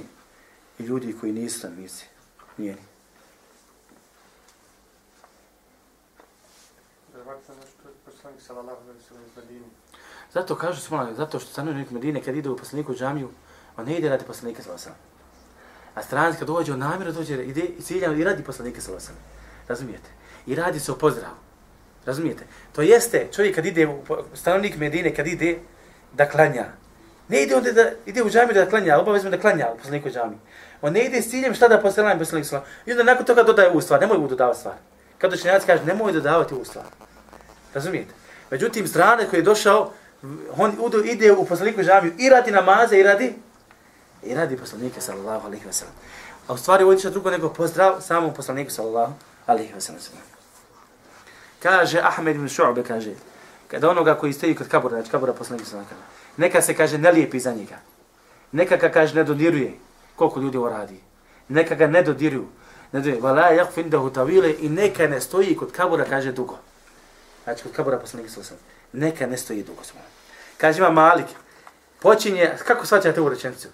i 0.79 0.83
ljudi 0.83 1.15
koji 1.19 1.31
nisu 1.31 1.59
stanovnici 1.59 2.05
njeni. 2.57 2.77
Zato 10.33 10.55
kažu 10.55 10.81
smo, 10.81 11.13
zato 11.17 11.39
što 11.39 11.51
stanovnik 11.51 11.91
Medine 11.91 12.23
kad 12.23 12.35
ide 12.35 12.49
u 12.49 12.57
poslaniku 12.57 12.95
džamiju, 12.95 13.29
on 13.77 13.85
ne 13.85 13.97
ide 13.97 14.09
radi 14.09 14.25
poslanika 14.25 14.63
sallallahu 14.63 14.89
A 15.95 16.03
stranac 16.03 16.39
kad 16.39 16.47
dođe, 16.47 16.73
on 16.73 16.79
namjerno 16.79 17.13
dođe, 17.13 17.45
ide 17.45 17.61
i 17.61 17.81
cilja 17.81 18.13
i 18.13 18.23
radi 18.23 18.43
poslanika 18.43 18.81
sallallahu 18.81 19.11
Razumijete? 19.67 20.09
I 20.45 20.55
radi 20.55 20.79
se 20.79 20.91
o 20.91 20.97
pozdravu. 20.97 21.35
Razumijete? 22.05 22.45
To 22.71 22.81
jeste, 22.81 23.29
čovjek 23.31 23.55
kad 23.55 23.65
ide, 23.65 24.01
stanovnik 24.33 24.77
Medine 24.77 25.15
kad 25.15 25.27
ide 25.27 25.59
da 26.13 26.29
klanja, 26.29 26.65
ne 27.29 27.43
ide 27.43 27.55
onda 27.55 27.71
da 27.71 27.91
ide 28.05 28.23
u 28.23 28.29
džamiju 28.29 28.53
da 28.53 28.69
klanja, 28.69 28.99
obavezno 28.99 29.29
da 29.29 29.37
klanja 29.37 29.67
u 29.73 29.77
poslaniku 29.77 30.09
džamiju. 30.09 30.39
On 30.81 30.93
ne 30.93 31.05
ide 31.05 31.21
s 31.21 31.29
ciljem 31.29 31.53
šta 31.53 31.67
da 31.67 31.81
poselam 31.81 32.19
poslanik 32.19 32.47
sallam. 32.47 32.65
I 32.85 32.91
onda 32.91 33.03
nakon 33.03 33.25
toga 33.25 33.43
dodaje 33.43 33.71
u 33.71 33.81
stvar, 33.81 34.01
nemoj 34.01 34.17
mu 34.17 34.27
dodavati 34.27 34.59
stvar. 34.59 34.75
Kad 35.17 35.33
učenjaci 35.33 35.65
kaže, 35.67 35.83
nemoj 35.83 36.11
dodavati 36.11 36.53
u 36.53 36.65
stvar. 36.65 36.85
Razumijete? 37.73 38.13
Međutim, 38.51 38.87
strane 38.87 39.25
koji 39.29 39.39
je 39.39 39.43
došao, 39.43 39.91
on 40.57 40.73
ide 41.05 41.31
u 41.31 41.45
poslaniku 41.45 41.81
džamiju 41.83 42.13
i 42.17 42.29
radi 42.29 42.51
namaze 42.51 42.97
i 42.97 43.03
radi 43.03 43.33
i 44.23 44.33
radi 44.35 44.57
poslanike 44.57 45.01
sallallahu 45.01 45.47
alejhi 45.47 45.65
ve 45.65 45.73
sellem. 45.73 45.93
A 46.47 46.53
u 46.53 46.57
stvari 46.57 46.83
ovo 46.83 46.93
je 46.93 47.09
drugo 47.09 47.31
nego 47.31 47.53
pozdrav 47.53 48.01
samom 48.01 48.33
poslaniku 48.33 48.71
sallallahu 48.71 49.13
alejhi 49.45 49.73
ve 49.73 49.81
sellem. 49.81 50.01
Kaže 51.59 51.99
Ahmed 51.99 52.35
ibn 52.35 52.47
Shu'be 52.47 52.83
kaže 52.83 53.11
kada 53.67 53.89
onoga 53.89 54.15
koji 54.15 54.33
stoji 54.33 54.55
kod 54.55 54.67
kabura, 54.67 54.95
znači 54.95 55.11
kabura 55.11 55.33
poslanika 55.33 55.69
sallallahu 55.69 55.89
alejhi 55.89 56.01
ve 56.01 56.07
sellem. 56.07 56.18
Neka 56.37 56.61
se 56.61 56.75
kaže 56.75 56.97
ne 56.97 57.11
lijepi 57.11 57.39
za 57.39 57.51
njega. 57.51 57.77
Neka 58.51 58.77
ga 58.77 58.89
kaže 58.91 59.15
ne 59.15 59.23
dodiruje 59.23 59.73
koliko 60.15 60.39
ljudi 60.39 60.57
ovo 60.57 60.69
radi. 60.69 60.99
Neka 61.49 61.75
ga 61.75 61.87
ne 61.87 62.01
dodiruju. 62.01 62.47
Ne 62.91 62.99
dodiruje. 62.99 63.21
Vala 63.21 63.51
yakfin 63.51 63.89
da 63.89 63.97
hutavile 63.97 64.55
i 64.59 64.69
neka 64.69 65.07
ne 65.07 65.21
stoji 65.21 65.57
kod 65.57 65.71
kabura, 65.71 66.05
kaže 66.05 66.31
dugo. 66.31 66.57
Znači 67.43 67.63
kod 67.63 67.71
kabura 67.71 67.99
poslanika 67.99 68.29
sa. 68.29 68.55
Neka 68.93 69.27
ne 69.27 69.37
stoji 69.37 69.63
dugo. 69.63 69.81
Kaže 70.57 70.79
ima 70.79 70.89
Malik. 70.89 71.27
Počinje, 72.01 72.51
kako 72.67 72.85
svaćate 72.85 73.21
ovu 73.21 73.29
rečenicu? 73.29 73.67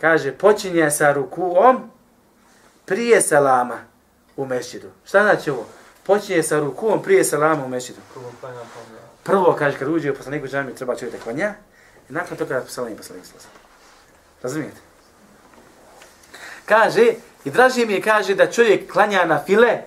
Kaže, 0.00 0.32
počinje 0.32 0.90
sa 0.90 1.12
rukuom 1.12 1.90
prije 2.84 3.20
salama 3.22 3.78
u 4.36 4.46
mešćidu. 4.46 4.90
Šta 5.04 5.22
znači 5.22 5.50
ovo? 5.50 5.66
Počinje 6.06 6.42
sa 6.42 6.60
rukuom 6.60 7.02
prije 7.02 7.24
salama 7.24 7.64
u 7.64 7.68
mešćidu. 7.68 8.00
Prvo, 9.22 9.56
kaže, 9.58 9.78
kad 9.78 9.88
uđe 9.88 10.10
u 10.10 10.14
poslaniku 10.14 10.46
džamiju, 10.46 10.74
treba 10.74 10.96
čovjek 10.96 11.16
da 11.16 11.22
klanja, 11.22 11.54
i 12.10 12.12
nakon 12.12 12.36
toga 12.36 12.64
salam 12.66 12.92
i 12.92 12.96
poslanik 12.96 13.26
slasa. 13.26 13.48
Razumijete? 14.42 14.80
Kaže, 16.64 17.14
i 17.44 17.50
draži 17.50 17.86
mi 17.86 17.92
je, 17.92 18.02
kaže, 18.02 18.34
da 18.34 18.50
čovjek 18.50 18.92
klanja 18.92 19.24
na 19.24 19.44
file, 19.44 19.82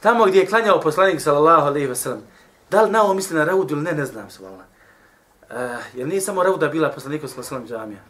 tamo 0.00 0.24
gdje 0.26 0.40
je 0.40 0.46
klanjao 0.46 0.80
poslanik 0.80 1.20
sallallahu 1.20 1.66
alaihi 1.66 1.86
ve 1.86 1.96
sellem. 1.96 2.22
Da 2.70 2.82
li 2.82 2.90
na 2.90 3.02
ovo 3.02 3.14
misli 3.14 3.36
na 3.36 3.44
raudu 3.44 3.74
ili 3.74 3.82
ne, 3.82 3.92
ne 3.92 4.04
znam 4.04 4.30
se, 4.30 4.42
vala. 4.42 4.56
Uh, 4.56 5.56
e, 5.56 5.78
jer 5.94 6.08
nije 6.08 6.20
samo 6.20 6.42
rauda 6.42 6.68
bila 6.68 6.90
poslaniku 6.90 7.28
sallallahu 7.28 7.54
alaihi 7.54 7.64
ve 7.64 7.68
sellem 7.68 7.80
džamija. 7.80 8.02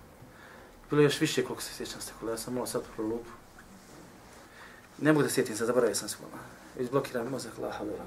Bilo 0.90 1.02
je 1.02 1.04
još 1.04 1.20
više 1.20 1.44
koliko 1.44 1.62
se 1.62 1.74
sjećam 1.74 2.00
se, 2.00 2.12
ja 2.30 2.36
sam 2.36 2.54
malo 2.54 2.66
sad 2.66 2.82
pro 2.96 3.04
lupu. 3.04 3.30
Ne 4.98 5.12
mogu 5.12 5.22
da 5.22 5.28
sjetim 5.28 5.56
se, 5.56 5.66
zaboravio 5.66 5.94
sam 5.94 6.08
se, 6.08 6.16
vala. 6.22 6.42
Izblokiram 6.78 7.30
mozak, 7.30 7.52
laha, 7.58 7.84
vala. 7.84 8.04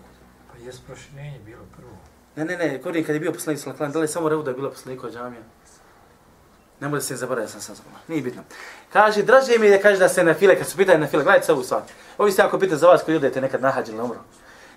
Pa 0.51 0.57
je 0.57 0.71
proširenje 0.87 1.39
bilo 1.45 1.63
prvo. 1.77 1.97
Ne, 2.39 2.45
ne, 2.45 2.57
ne, 2.57 2.77
govorim 2.77 3.03
kad 3.03 3.15
je 3.15 3.19
bio 3.19 3.31
poslanik 3.31 3.59
sallallahu 3.59 3.83
alejhi 3.83 3.91
wa 3.91 3.91
sallam, 3.91 3.93
da 3.93 3.99
li 3.99 4.03
je 4.03 4.07
samo 4.07 4.29
rauda 4.29 4.53
bila 4.53 4.69
poslaniku 4.69 5.09
džamija? 5.09 5.41
Ne 6.79 6.87
može 6.87 7.01
se 7.01 7.15
zaboraviti, 7.15 7.51
sam 7.51 7.61
sam 7.61 7.75
zaboravio. 7.75 8.03
Nije 8.07 8.21
bitno. 8.21 8.43
Kaže, 8.93 9.23
draže 9.23 9.57
mi 9.59 9.65
je 9.65 9.77
da 9.77 9.81
kaže 9.81 9.99
da 9.99 10.09
se 10.09 10.23
na 10.23 10.33
file, 10.33 10.55
kad 10.57 10.67
su 10.67 10.77
pitanje 10.77 10.99
na 10.99 11.07
file, 11.07 11.23
gledajte 11.23 11.45
se 11.45 11.53
ovu 11.53 11.63
stvar. 11.63 11.81
Ovi 12.17 12.31
se 12.31 12.41
ako 12.41 12.59
pita 12.59 12.77
za 12.77 12.87
vas 12.87 13.03
koji 13.03 13.15
idete 13.15 13.41
nekad 13.41 13.61
na 13.61 13.71
hađi 13.71 13.91
ili 13.91 14.01
umru. 14.01 14.19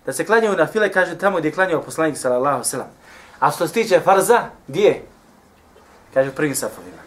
Da 0.06 0.12
se 0.12 0.24
klanjaju 0.24 0.56
na 0.56 0.66
file, 0.66 0.92
kaže 0.92 1.18
tamo 1.18 1.38
gdje 1.38 1.48
je 1.48 1.52
klanjao 1.52 1.82
poslanik 1.82 2.18
sallallahu 2.18 2.64
sallam. 2.64 2.90
A 3.38 3.50
što 3.50 3.68
se 3.68 3.74
tiče 3.74 4.00
farza, 4.00 4.42
gdje? 4.66 5.02
Kaže 6.14 6.30
u 6.30 6.34
prvim 6.34 6.54
safovima. 6.54 7.02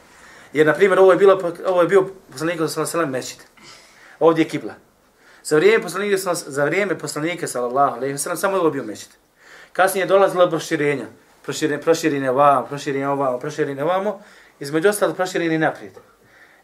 Jer, 0.54 0.68
na 0.68 0.74
primjer, 0.74 1.00
ovo 1.00 1.12
je, 1.12 1.18
bilo, 1.18 1.54
ovo 1.66 1.82
je 1.82 1.88
bio 1.88 2.08
poslanik 2.32 2.58
sallallahu 2.58 2.92
sallam 2.92 3.10
mešćid. 3.10 3.40
Ovdje 4.20 4.44
je 4.44 4.50
kibla. 4.50 4.74
Za 5.44 5.56
vrijeme 5.56 5.84
poslanika, 5.84 6.18
za 6.34 6.66
vrijeme 6.66 7.00
poslanika 7.00 7.48
sallallahu 7.48 7.96
alejhi 7.96 8.14
ve 8.14 8.20
sellem 8.20 8.38
samo 8.38 8.58
je 8.58 8.72
bio 8.72 8.84
mešćid. 8.84 9.25
Kasnije 9.76 10.04
je 10.04 10.08
dolazilo 10.08 10.50
proširenja. 10.50 11.06
Proširenje, 11.44 11.82
proširenje 11.82 12.30
ovamo, 12.30 12.68
proširenje 12.68 13.08
ovamo, 13.08 13.40
proširenje 13.40 13.84
ovamo 13.84 14.20
između 14.60 14.90
ostalo 14.90 15.14
proširenje 15.14 15.60
naprijed. 15.60 15.94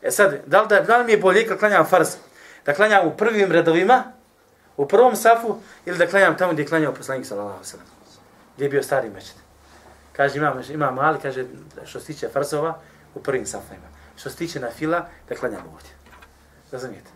E 0.01 0.11
sad, 0.11 0.39
da 0.45 0.61
li, 0.61 0.67
da, 0.67 0.81
da 0.81 0.97
li 0.97 1.05
mi 1.05 1.11
je 1.11 1.17
bolje 1.17 1.47
kad 1.47 1.59
klanjam 1.59 1.85
farz? 1.85 2.15
Da 2.65 2.73
klanjam 2.73 3.07
u 3.07 3.17
prvim 3.17 3.51
redovima, 3.51 4.03
u 4.77 4.87
prvom 4.87 5.15
safu, 5.15 5.57
ili 5.85 5.97
da 5.97 6.07
klanjam 6.07 6.37
tamo 6.37 6.53
gdje 6.53 6.63
je 6.63 6.67
klanjao 6.67 6.93
poslanik 6.93 7.25
sallallahu 7.25 7.63
sallam, 7.63 7.85
gdje 8.55 8.65
je 8.65 8.69
bio 8.69 8.83
stari 8.83 9.09
mečet. 9.09 9.35
Kaže, 10.13 10.37
imam, 10.37 10.61
ima 10.69 10.91
mali, 10.91 11.19
kaže, 11.21 11.45
što 11.85 11.99
se 11.99 12.05
tiče 12.05 12.29
farzova, 12.29 12.79
u 13.15 13.23
prvim 13.23 13.45
safima. 13.45 13.87
Što 14.15 14.29
se 14.29 14.35
tiče 14.35 14.59
na 14.59 14.69
fila, 14.69 15.05
da 15.29 15.35
klanjam 15.35 15.63
ovdje. 15.73 15.89
Razumijete? 16.71 17.09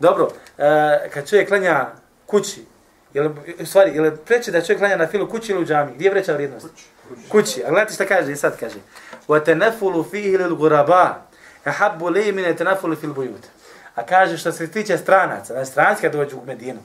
Dobro, 0.00 0.30
e, 0.58 1.10
kad 1.10 1.28
čovjek 1.28 1.48
klanja 1.48 1.86
kući, 2.26 2.64
ili, 3.13 3.29
u 3.59 3.65
stvari, 3.65 3.91
ili 3.91 4.17
preće 4.17 4.51
da 4.51 4.61
čovjek 4.61 4.79
klanja 4.79 4.97
na 4.97 5.07
filu 5.07 5.29
kući 5.29 5.51
ili 5.51 5.61
u 5.61 5.65
džami, 5.65 5.91
gdje 5.95 6.05
je 6.05 6.11
vreća 6.11 6.33
vrijednost? 6.33 6.67
Kući. 6.69 6.85
kući. 7.29 7.63
A 7.63 7.69
gledajte 7.69 7.93
šta 7.93 8.05
kaže, 8.05 8.35
sad 8.35 8.59
kaže. 8.59 8.79
وَتَنَفُلُ 9.27 10.03
فِيهِ 10.11 10.37
لِلْغُرَبَا 10.37 11.13
أَحَبُّ 11.67 12.01
لِي 12.01 12.31
مِنَ 12.31 12.55
تَنَفُلُ 12.57 12.95
فِي 12.95 13.07
الْبُيُوتِ 13.07 13.45
A 13.95 14.05
kaže 14.05 14.37
što 14.37 14.51
se 14.51 14.71
tiče 14.71 14.97
stranaca, 14.97 15.53
na 15.53 15.65
stranci 15.65 16.01
kad 16.01 16.11
dođu 16.11 16.37
u 16.37 16.45
Medinu, 16.45 16.79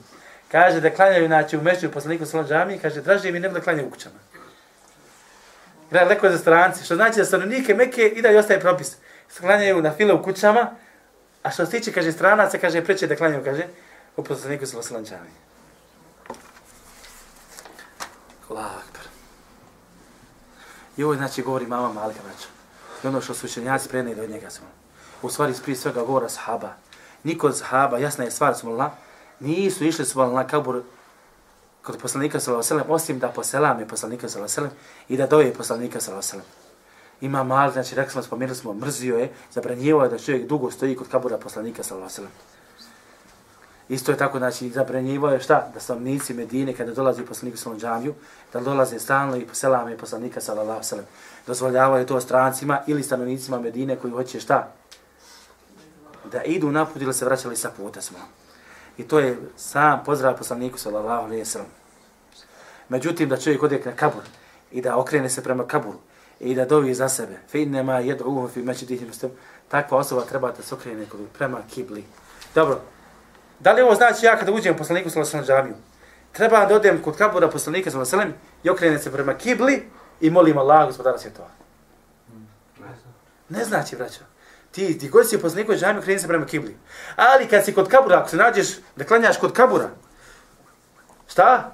kaže 0.51 0.81
da 0.81 0.89
klanjaju 0.89 1.27
znači, 1.27 1.57
u 1.57 1.61
mešću 1.61 1.91
poslaniku 1.91 2.25
sallam 2.25 2.47
džami, 2.47 2.79
kaže 2.79 3.01
draže 3.01 3.31
mi 3.31 3.39
nego 3.39 3.53
da 3.53 3.61
klanjaju 3.61 3.87
u 3.87 3.91
kućama. 3.91 4.15
Gledaj, 5.91 6.09
leko 6.09 6.25
je 6.25 6.31
za 6.31 6.37
stranci, 6.37 6.85
što 6.85 6.95
znači 6.95 7.17
da 7.17 7.25
stanovnike 7.25 7.73
Mekke 7.73 8.07
i 8.07 8.21
da 8.21 8.31
i 8.31 8.37
ostaje 8.37 8.59
propis. 8.59 8.97
Klanjaju 9.39 9.81
na 9.81 9.91
file 9.91 10.13
u 10.13 10.23
kućama, 10.23 10.75
a 11.43 11.51
što 11.51 11.65
se 11.65 11.71
tiče, 11.71 11.91
kaže, 11.91 12.11
stranaca, 12.11 12.57
kaže, 12.57 12.85
preće 12.85 13.07
da 13.07 13.15
klanjaju, 13.15 13.43
kaže, 13.43 13.63
u 14.17 14.23
poslaniku 14.23 14.65
sallam 14.65 15.05
džami. 15.05 15.29
Hvala. 18.50 18.82
I 20.96 21.04
ovo 21.04 21.14
znači 21.14 21.42
govori 21.42 21.66
mama 21.66 21.92
Malika 21.92 22.20
braćo. 22.24 22.48
I 23.04 23.06
ono 23.06 23.20
što 23.20 23.34
su 23.34 23.46
učenjaci 23.46 23.88
prenijeli 23.88 24.20
od 24.20 24.30
njega 24.30 24.50
smo. 24.50 24.66
U 25.22 25.30
stvari 25.30 25.54
prije 25.62 25.76
svega 25.76 26.02
govora 26.02 26.28
sahaba. 26.28 26.72
Niko 27.24 27.46
od 27.46 27.58
sahaba, 27.58 27.98
jasna 27.98 28.24
je 28.24 28.30
stvar 28.30 28.54
smo 28.54 28.90
nisu 29.40 29.84
išli 29.84 30.04
su 30.04 30.26
na 30.26 30.46
kabur 30.46 30.82
kod 31.82 31.98
poslanika 31.98 32.40
sallallahu 32.40 32.66
alejhi 32.66 32.74
ve 32.74 32.82
sellem 32.82 32.94
osim 32.94 33.18
da 33.18 33.28
poselame 33.28 33.88
poslanika 33.88 34.28
sallallahu 34.28 34.52
alejhi 34.52 34.70
ve 34.70 34.78
sellem 34.78 35.06
i 35.08 35.16
da 35.16 35.26
doje 35.26 35.54
poslanika 35.54 36.00
sallallahu 36.00 36.28
alejhi 36.28 36.38
ve 36.38 36.44
sellem. 36.44 36.60
Ima 37.20 37.44
mal, 37.44 37.72
znači 37.72 37.94
rekli 37.94 38.12
smo, 38.12 38.22
spomenuli 38.22 38.56
smo, 38.56 38.74
mrzio 38.74 39.18
je, 39.18 39.32
zabranjivao 39.52 40.04
je 40.04 40.10
da 40.10 40.18
čovjek 40.18 40.46
dugo 40.46 40.70
stoji 40.70 40.96
kod 40.96 41.08
kabura 41.08 41.38
poslanika 41.38 41.82
sallallahu 41.82 42.12
alejhi 42.14 42.22
ve 42.22 42.30
sellem. 42.30 42.59
Isto 43.90 44.12
je 44.12 44.18
tako, 44.18 44.38
znači, 44.38 44.70
zabranjivo 44.70 45.28
je 45.28 45.40
šta? 45.40 45.70
Da 45.74 45.80
stanovnici 45.80 46.34
Medine, 46.34 46.72
kada 46.72 46.94
dolazi 46.94 47.22
poslanik 47.22 47.54
u 47.66 47.76
džamiju, 47.78 48.14
da 48.52 48.60
dolaze 48.60 48.98
stalno 48.98 49.36
i 49.36 49.46
poselame 49.46 49.96
poslanika 49.98 50.40
sallallahu 50.40 50.82
sallam. 50.82 51.06
Dozvoljavaju 51.46 52.06
to 52.06 52.20
strancima 52.20 52.80
ili 52.86 53.02
stanovnicima 53.02 53.60
Medine 53.60 53.96
koji 53.96 54.12
hoće 54.12 54.40
šta? 54.40 54.72
Da 56.32 56.42
idu 56.42 56.70
naput 56.70 57.02
ili 57.02 57.14
se 57.14 57.24
vraćali 57.24 57.56
sa 57.56 57.70
puta 57.70 58.00
smo. 58.00 58.18
I 58.98 59.02
to 59.02 59.18
je 59.18 59.38
sam 59.56 60.04
pozdrav 60.04 60.36
poslaniku 60.38 60.78
sallallahu 60.78 61.24
alejhi. 61.24 61.44
Međutim, 62.88 63.28
da 63.28 63.36
čovjek 63.36 63.62
ode 63.62 63.82
na 63.84 63.92
kabur 63.92 64.22
i 64.70 64.82
da 64.82 64.96
okrene 64.96 65.28
se 65.28 65.42
prema 65.42 65.66
kaburu 65.66 65.98
i 66.40 66.54
da 66.54 66.64
dovi 66.64 66.94
za 66.94 67.08
sebe, 67.08 67.38
fe 67.48 67.66
nema 67.66 67.98
jedru 67.98 68.48
fi 68.48 68.62
međidihim 68.62 69.08
muslim, 69.08 69.32
takva 69.68 69.98
osoba 69.98 70.22
treba 70.22 70.52
da 70.52 70.62
se 70.62 70.74
okrene 70.74 71.06
prema 71.38 71.58
kibli. 71.74 72.04
Dobro, 72.54 72.80
da 73.60 73.72
li 73.72 73.82
ovo 73.82 73.94
znači 73.94 74.26
ja 74.26 74.38
kada 74.38 74.52
uđem 74.52 74.76
poslaniku 74.76 75.10
sallallahu 75.10 75.36
alejhi 75.36 75.52
ve 75.52 75.56
džamiju, 75.56 75.74
treba 76.32 76.66
da 76.66 76.74
odem 76.74 77.02
kod 77.02 77.16
kabura 77.16 77.48
poslanika 77.48 77.90
sallallahu 77.90 78.16
alejhi 78.16 78.28
ve 78.28 78.34
sellem 78.34 78.50
i 78.62 78.70
okrenem 78.70 78.98
se 78.98 79.12
prema 79.12 79.34
kibli 79.34 79.82
i 80.20 80.30
molim 80.30 80.58
Allah, 80.58 80.86
gospodara 80.86 81.18
svjetova. 81.18 81.48
Ne 83.48 83.64
znači, 83.64 83.96
braćo. 83.96 84.20
Ti, 84.70 84.98
ti 84.98 85.08
god 85.08 85.28
si 85.28 85.40
poslaniku 85.40 85.74
džamiju, 85.74 86.02
kreni 86.02 86.20
se 86.20 86.28
prema 86.28 86.46
kibli. 86.46 86.76
Ali 87.16 87.48
kad 87.48 87.64
si 87.64 87.74
kod 87.74 87.88
kabura, 87.88 88.18
ako 88.18 88.28
se 88.28 88.36
nađeš 88.36 88.68
da 88.96 89.04
klanjaš 89.04 89.38
kod 89.38 89.52
kabura, 89.52 89.90
šta? 91.28 91.72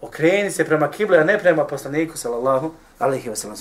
Okreni 0.00 0.50
se 0.50 0.64
prema 0.64 0.90
kibli, 0.90 1.18
a 1.18 1.24
ne 1.24 1.38
prema 1.38 1.66
poslaniku, 1.66 2.18
sallallahu 2.18 2.74
alejhi 2.98 3.28
ve 3.28 3.36
sellem. 3.36 3.56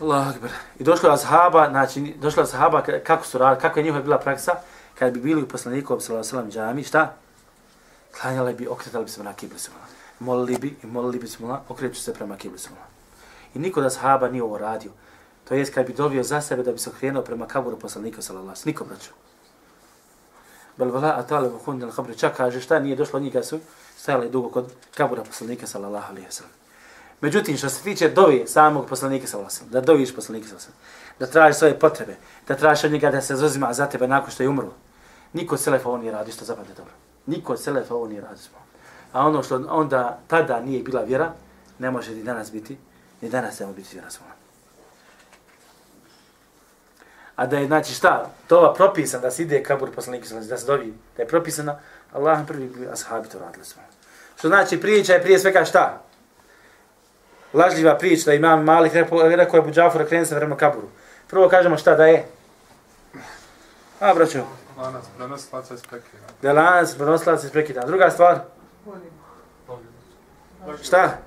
Allah 0.00 0.28
akbar. 0.28 0.50
I 0.78 0.84
došla 0.84 1.08
je 1.08 1.14
ashaba, 1.14 1.68
znači, 1.70 2.14
došla 2.20 2.42
je 2.42 2.44
ashaba, 2.44 2.82
kako 3.06 3.26
su 3.26 3.38
radili, 3.38 3.60
kako 3.60 3.78
je 3.78 3.84
njihova 3.84 4.02
bila 4.02 4.18
praksa, 4.18 4.52
kad 4.98 5.12
bi 5.12 5.20
bili 5.20 5.42
u 5.42 5.48
poslaniku, 5.48 6.00
sallallahu 6.00 6.36
alejhi 6.36 6.50
wa 6.50 6.52
džami, 6.52 6.84
šta? 6.84 7.14
Klanjali 8.20 8.54
bi, 8.54 8.68
okretali 8.68 9.04
bi 9.04 9.10
se 9.10 9.22
na 9.22 9.32
kibli, 9.32 9.58
sallallahu 9.58 9.90
molili 10.20 10.58
bi 10.58 10.76
i 10.82 10.86
molili 10.86 11.18
bi 11.18 11.28
smo 11.28 11.60
okreću 11.68 12.00
se 12.00 12.14
prema 12.14 12.36
kibli 12.36 12.58
sallallahu 12.58 12.90
I 13.54 13.58
niko 13.58 13.80
da 13.80 13.90
sahaba 13.90 14.28
nije 14.28 14.42
ovo 14.42 14.58
radio. 14.58 14.90
To 15.48 15.54
jest 15.54 15.74
kad 15.74 15.86
bi 15.86 15.92
dobio 15.92 16.22
za 16.22 16.40
sebe 16.40 16.62
da 16.62 16.72
bi 16.72 16.78
se 16.78 16.90
okrenuo 16.90 17.22
prema 17.22 17.46
kaburu 17.46 17.78
poslanika 17.78 18.22
sallallahu 18.22 18.50
alejhi 18.50 18.66
Niko 18.66 18.84
braću. 18.84 19.10
Bel 20.76 20.90
vala 20.90 21.14
atale 21.18 21.48
u 21.48 21.70
al 21.70 21.92
kabri 21.96 22.18
čak 22.18 22.36
kaže 22.36 22.60
šta 22.60 22.78
nije 22.78 22.96
došlo 22.96 23.20
njega 23.20 23.42
su 23.42 23.60
stajali 23.96 24.30
dugo 24.30 24.48
kod 24.48 24.72
kabura 24.94 25.22
poslanika 25.24 25.66
sallallahu 25.66 26.10
alejhi 26.10 26.26
ve 26.26 26.32
sellem. 26.32 26.59
Međutim 27.20 27.56
što 27.56 27.68
se 27.68 27.82
tiče 27.82 28.08
dovi 28.08 28.44
samog 28.46 28.88
poslanika 28.88 29.26
sa 29.26 29.36
alejhi 29.38 29.70
da 29.70 29.80
doviš 29.80 30.14
poslanika 30.14 30.48
sallallahu 30.48 30.72
da 31.18 31.26
tražiš 31.26 31.58
svoje 31.58 31.78
potrebe, 31.78 32.16
da 32.48 32.56
tražiš 32.56 32.84
od 32.84 32.92
njega 32.92 33.10
da 33.10 33.20
se 33.20 33.36
zazima 33.36 33.72
za 33.72 33.86
tebe 33.86 34.08
nakon 34.08 34.30
što 34.30 34.42
je 34.42 34.48
umrlo, 34.48 34.72
Niko 35.32 35.54
od 35.54 35.60
selefa 35.60 35.88
ovo 35.88 35.98
nije 35.98 36.12
radio, 36.12 36.32
što 36.32 36.44
zapamte 36.44 36.72
dobro. 36.76 36.92
Niko 37.26 37.52
od 37.52 37.62
selefa 37.62 37.94
ovo 37.94 38.08
nije 38.08 38.20
radio. 38.20 38.38
A 39.12 39.26
ono 39.26 39.42
što 39.42 39.64
onda 39.68 40.18
tada 40.26 40.60
nije 40.60 40.82
bila 40.82 41.02
vjera, 41.02 41.32
ne 41.78 41.90
može 41.90 42.14
ni 42.14 42.22
danas 42.22 42.52
biti, 42.52 42.78
ni 43.20 43.28
danas 43.28 43.58
ne 43.58 43.66
može 43.66 43.76
biti 43.76 43.88
vjera 43.92 44.10
svoja. 44.10 44.32
A 47.36 47.46
da 47.46 47.58
je, 47.58 47.66
znači 47.66 47.94
šta, 47.94 48.30
to 48.46 48.66
je 48.66 48.74
propisan 48.74 49.20
da 49.20 49.30
se 49.30 49.42
ide 49.42 49.62
kabur 49.62 49.90
poslanika, 49.94 50.28
da 50.48 50.58
se 50.58 50.66
dovi, 50.66 50.94
da 51.16 51.22
je 51.22 51.28
propisana, 51.28 51.78
Allah 52.12 52.40
prvi 52.46 52.66
bi 52.66 52.88
ashabi 52.88 53.28
to 53.28 53.38
radili 53.38 53.64
smo. 53.64 53.82
Što 54.38 54.48
znači 54.48 54.80
priča 54.80 55.12
je 55.12 55.22
prije 55.22 55.38
svega 55.38 55.64
šta? 55.64 56.02
Lažljiva 57.52 57.98
priča 57.98 58.24
da 58.30 58.34
imam 58.34 58.64
malih 58.64 58.92
rekao 58.94 59.58
je 59.58 59.62
Buđafura 59.62 60.04
krenu 60.04 60.26
se 60.26 60.36
prema 60.36 60.56
kaburu. 60.56 60.88
Prvo 61.26 61.48
kažemo 61.48 61.76
šta 61.76 61.94
da 61.94 62.06
je? 62.06 62.26
A, 64.00 64.14
braćo. 64.14 64.44
Lanac 64.78 65.04
prenoslaca 65.16 65.74
iz 65.74 65.82
prekida. 65.82 66.22
Da 66.42 66.52
lanac 66.52 66.94
prenoslaca 66.94 67.46
iz 67.46 67.52
prekida. 67.52 67.86
Druga 67.86 68.10
stvar? 68.10 68.38
Šta? 70.82 71.18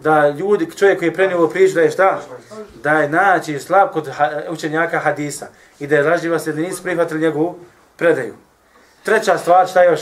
Da 0.00 0.28
ljudi, 0.28 0.70
čovjek 0.76 0.98
koji 0.98 1.08
je 1.08 1.14
prenio 1.14 1.38
ovu 1.38 1.50
priču, 1.50 1.74
da 1.74 1.80
je 1.80 1.90
šta? 1.90 2.20
Da 2.82 2.92
je 2.92 3.08
znači 3.08 3.58
slab 3.58 3.88
kod 3.92 4.10
učenjaka 4.48 4.98
hadisa 4.98 5.46
i 5.78 5.86
da 5.86 5.96
je 5.96 6.02
lažljiva 6.02 6.38
se 6.38 6.52
da 6.52 6.60
nisu 6.60 6.82
prihvatili 6.82 7.20
njegovu 7.20 7.58
predaju. 7.96 8.34
Treća 9.02 9.38
stvar, 9.38 9.68
šta 9.68 9.84
još? 9.84 10.00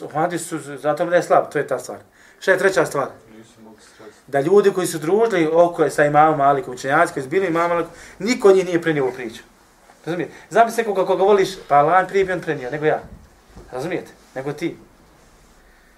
U 0.00 0.08
hadisu, 0.08 0.58
zato 0.58 1.04
da 1.04 1.16
je 1.16 1.22
slab, 1.22 1.44
to 1.52 1.58
je 1.58 1.66
ta 1.66 1.78
stvar. 1.78 1.98
Šta 2.40 2.52
je 2.52 2.58
treća 2.58 2.86
stvar? 2.86 3.08
Da 4.26 4.40
ljudi 4.40 4.72
koji 4.72 4.86
su 4.86 4.98
družili 4.98 5.50
oko 5.52 5.90
sa 5.90 6.04
imamom 6.04 6.38
Malikom, 6.38 6.74
učenjaci 6.74 7.12
koji 7.12 7.22
su 7.22 7.30
bili 7.30 7.46
imamom 7.46 7.70
Malikom, 7.70 7.94
niko 8.18 8.48
od 8.48 8.56
njih 8.56 8.66
nije 8.66 8.82
prenio 8.82 9.04
ovu 9.04 9.12
priču. 9.12 9.42
Razumijete? 10.04 10.34
Znam 10.50 10.70
se 10.70 10.84
koga 10.84 11.06
koga 11.06 11.24
voliš, 11.24 11.48
pa 11.68 11.76
Allah 11.76 12.08
prije 12.08 12.24
bi 12.24 12.32
on 12.32 12.40
prenio, 12.40 12.70
nego 12.70 12.84
ja. 12.84 13.02
Razumijete? 13.72 14.10
Nego 14.34 14.52
ti. 14.52 14.76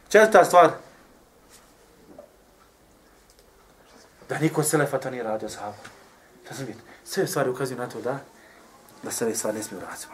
Četvrta 0.09 0.45
stvar. 0.45 0.70
Da 4.28 4.38
niko 4.38 4.62
selefa 4.62 4.99
to 4.99 5.11
nije 5.11 5.22
radio 5.22 5.49
sahabu. 5.49 5.76
Razumijete? 6.51 6.80
Sve 7.05 7.26
stvari 7.26 7.51
ukazuju 7.51 7.78
na 7.78 7.88
to 7.88 8.01
da 8.01 8.18
da 9.03 9.11
se 9.11 9.24
ove 9.24 9.34
stvari 9.34 9.57
ne 9.57 9.62
smiju 9.62 9.80
raditi. 9.80 10.07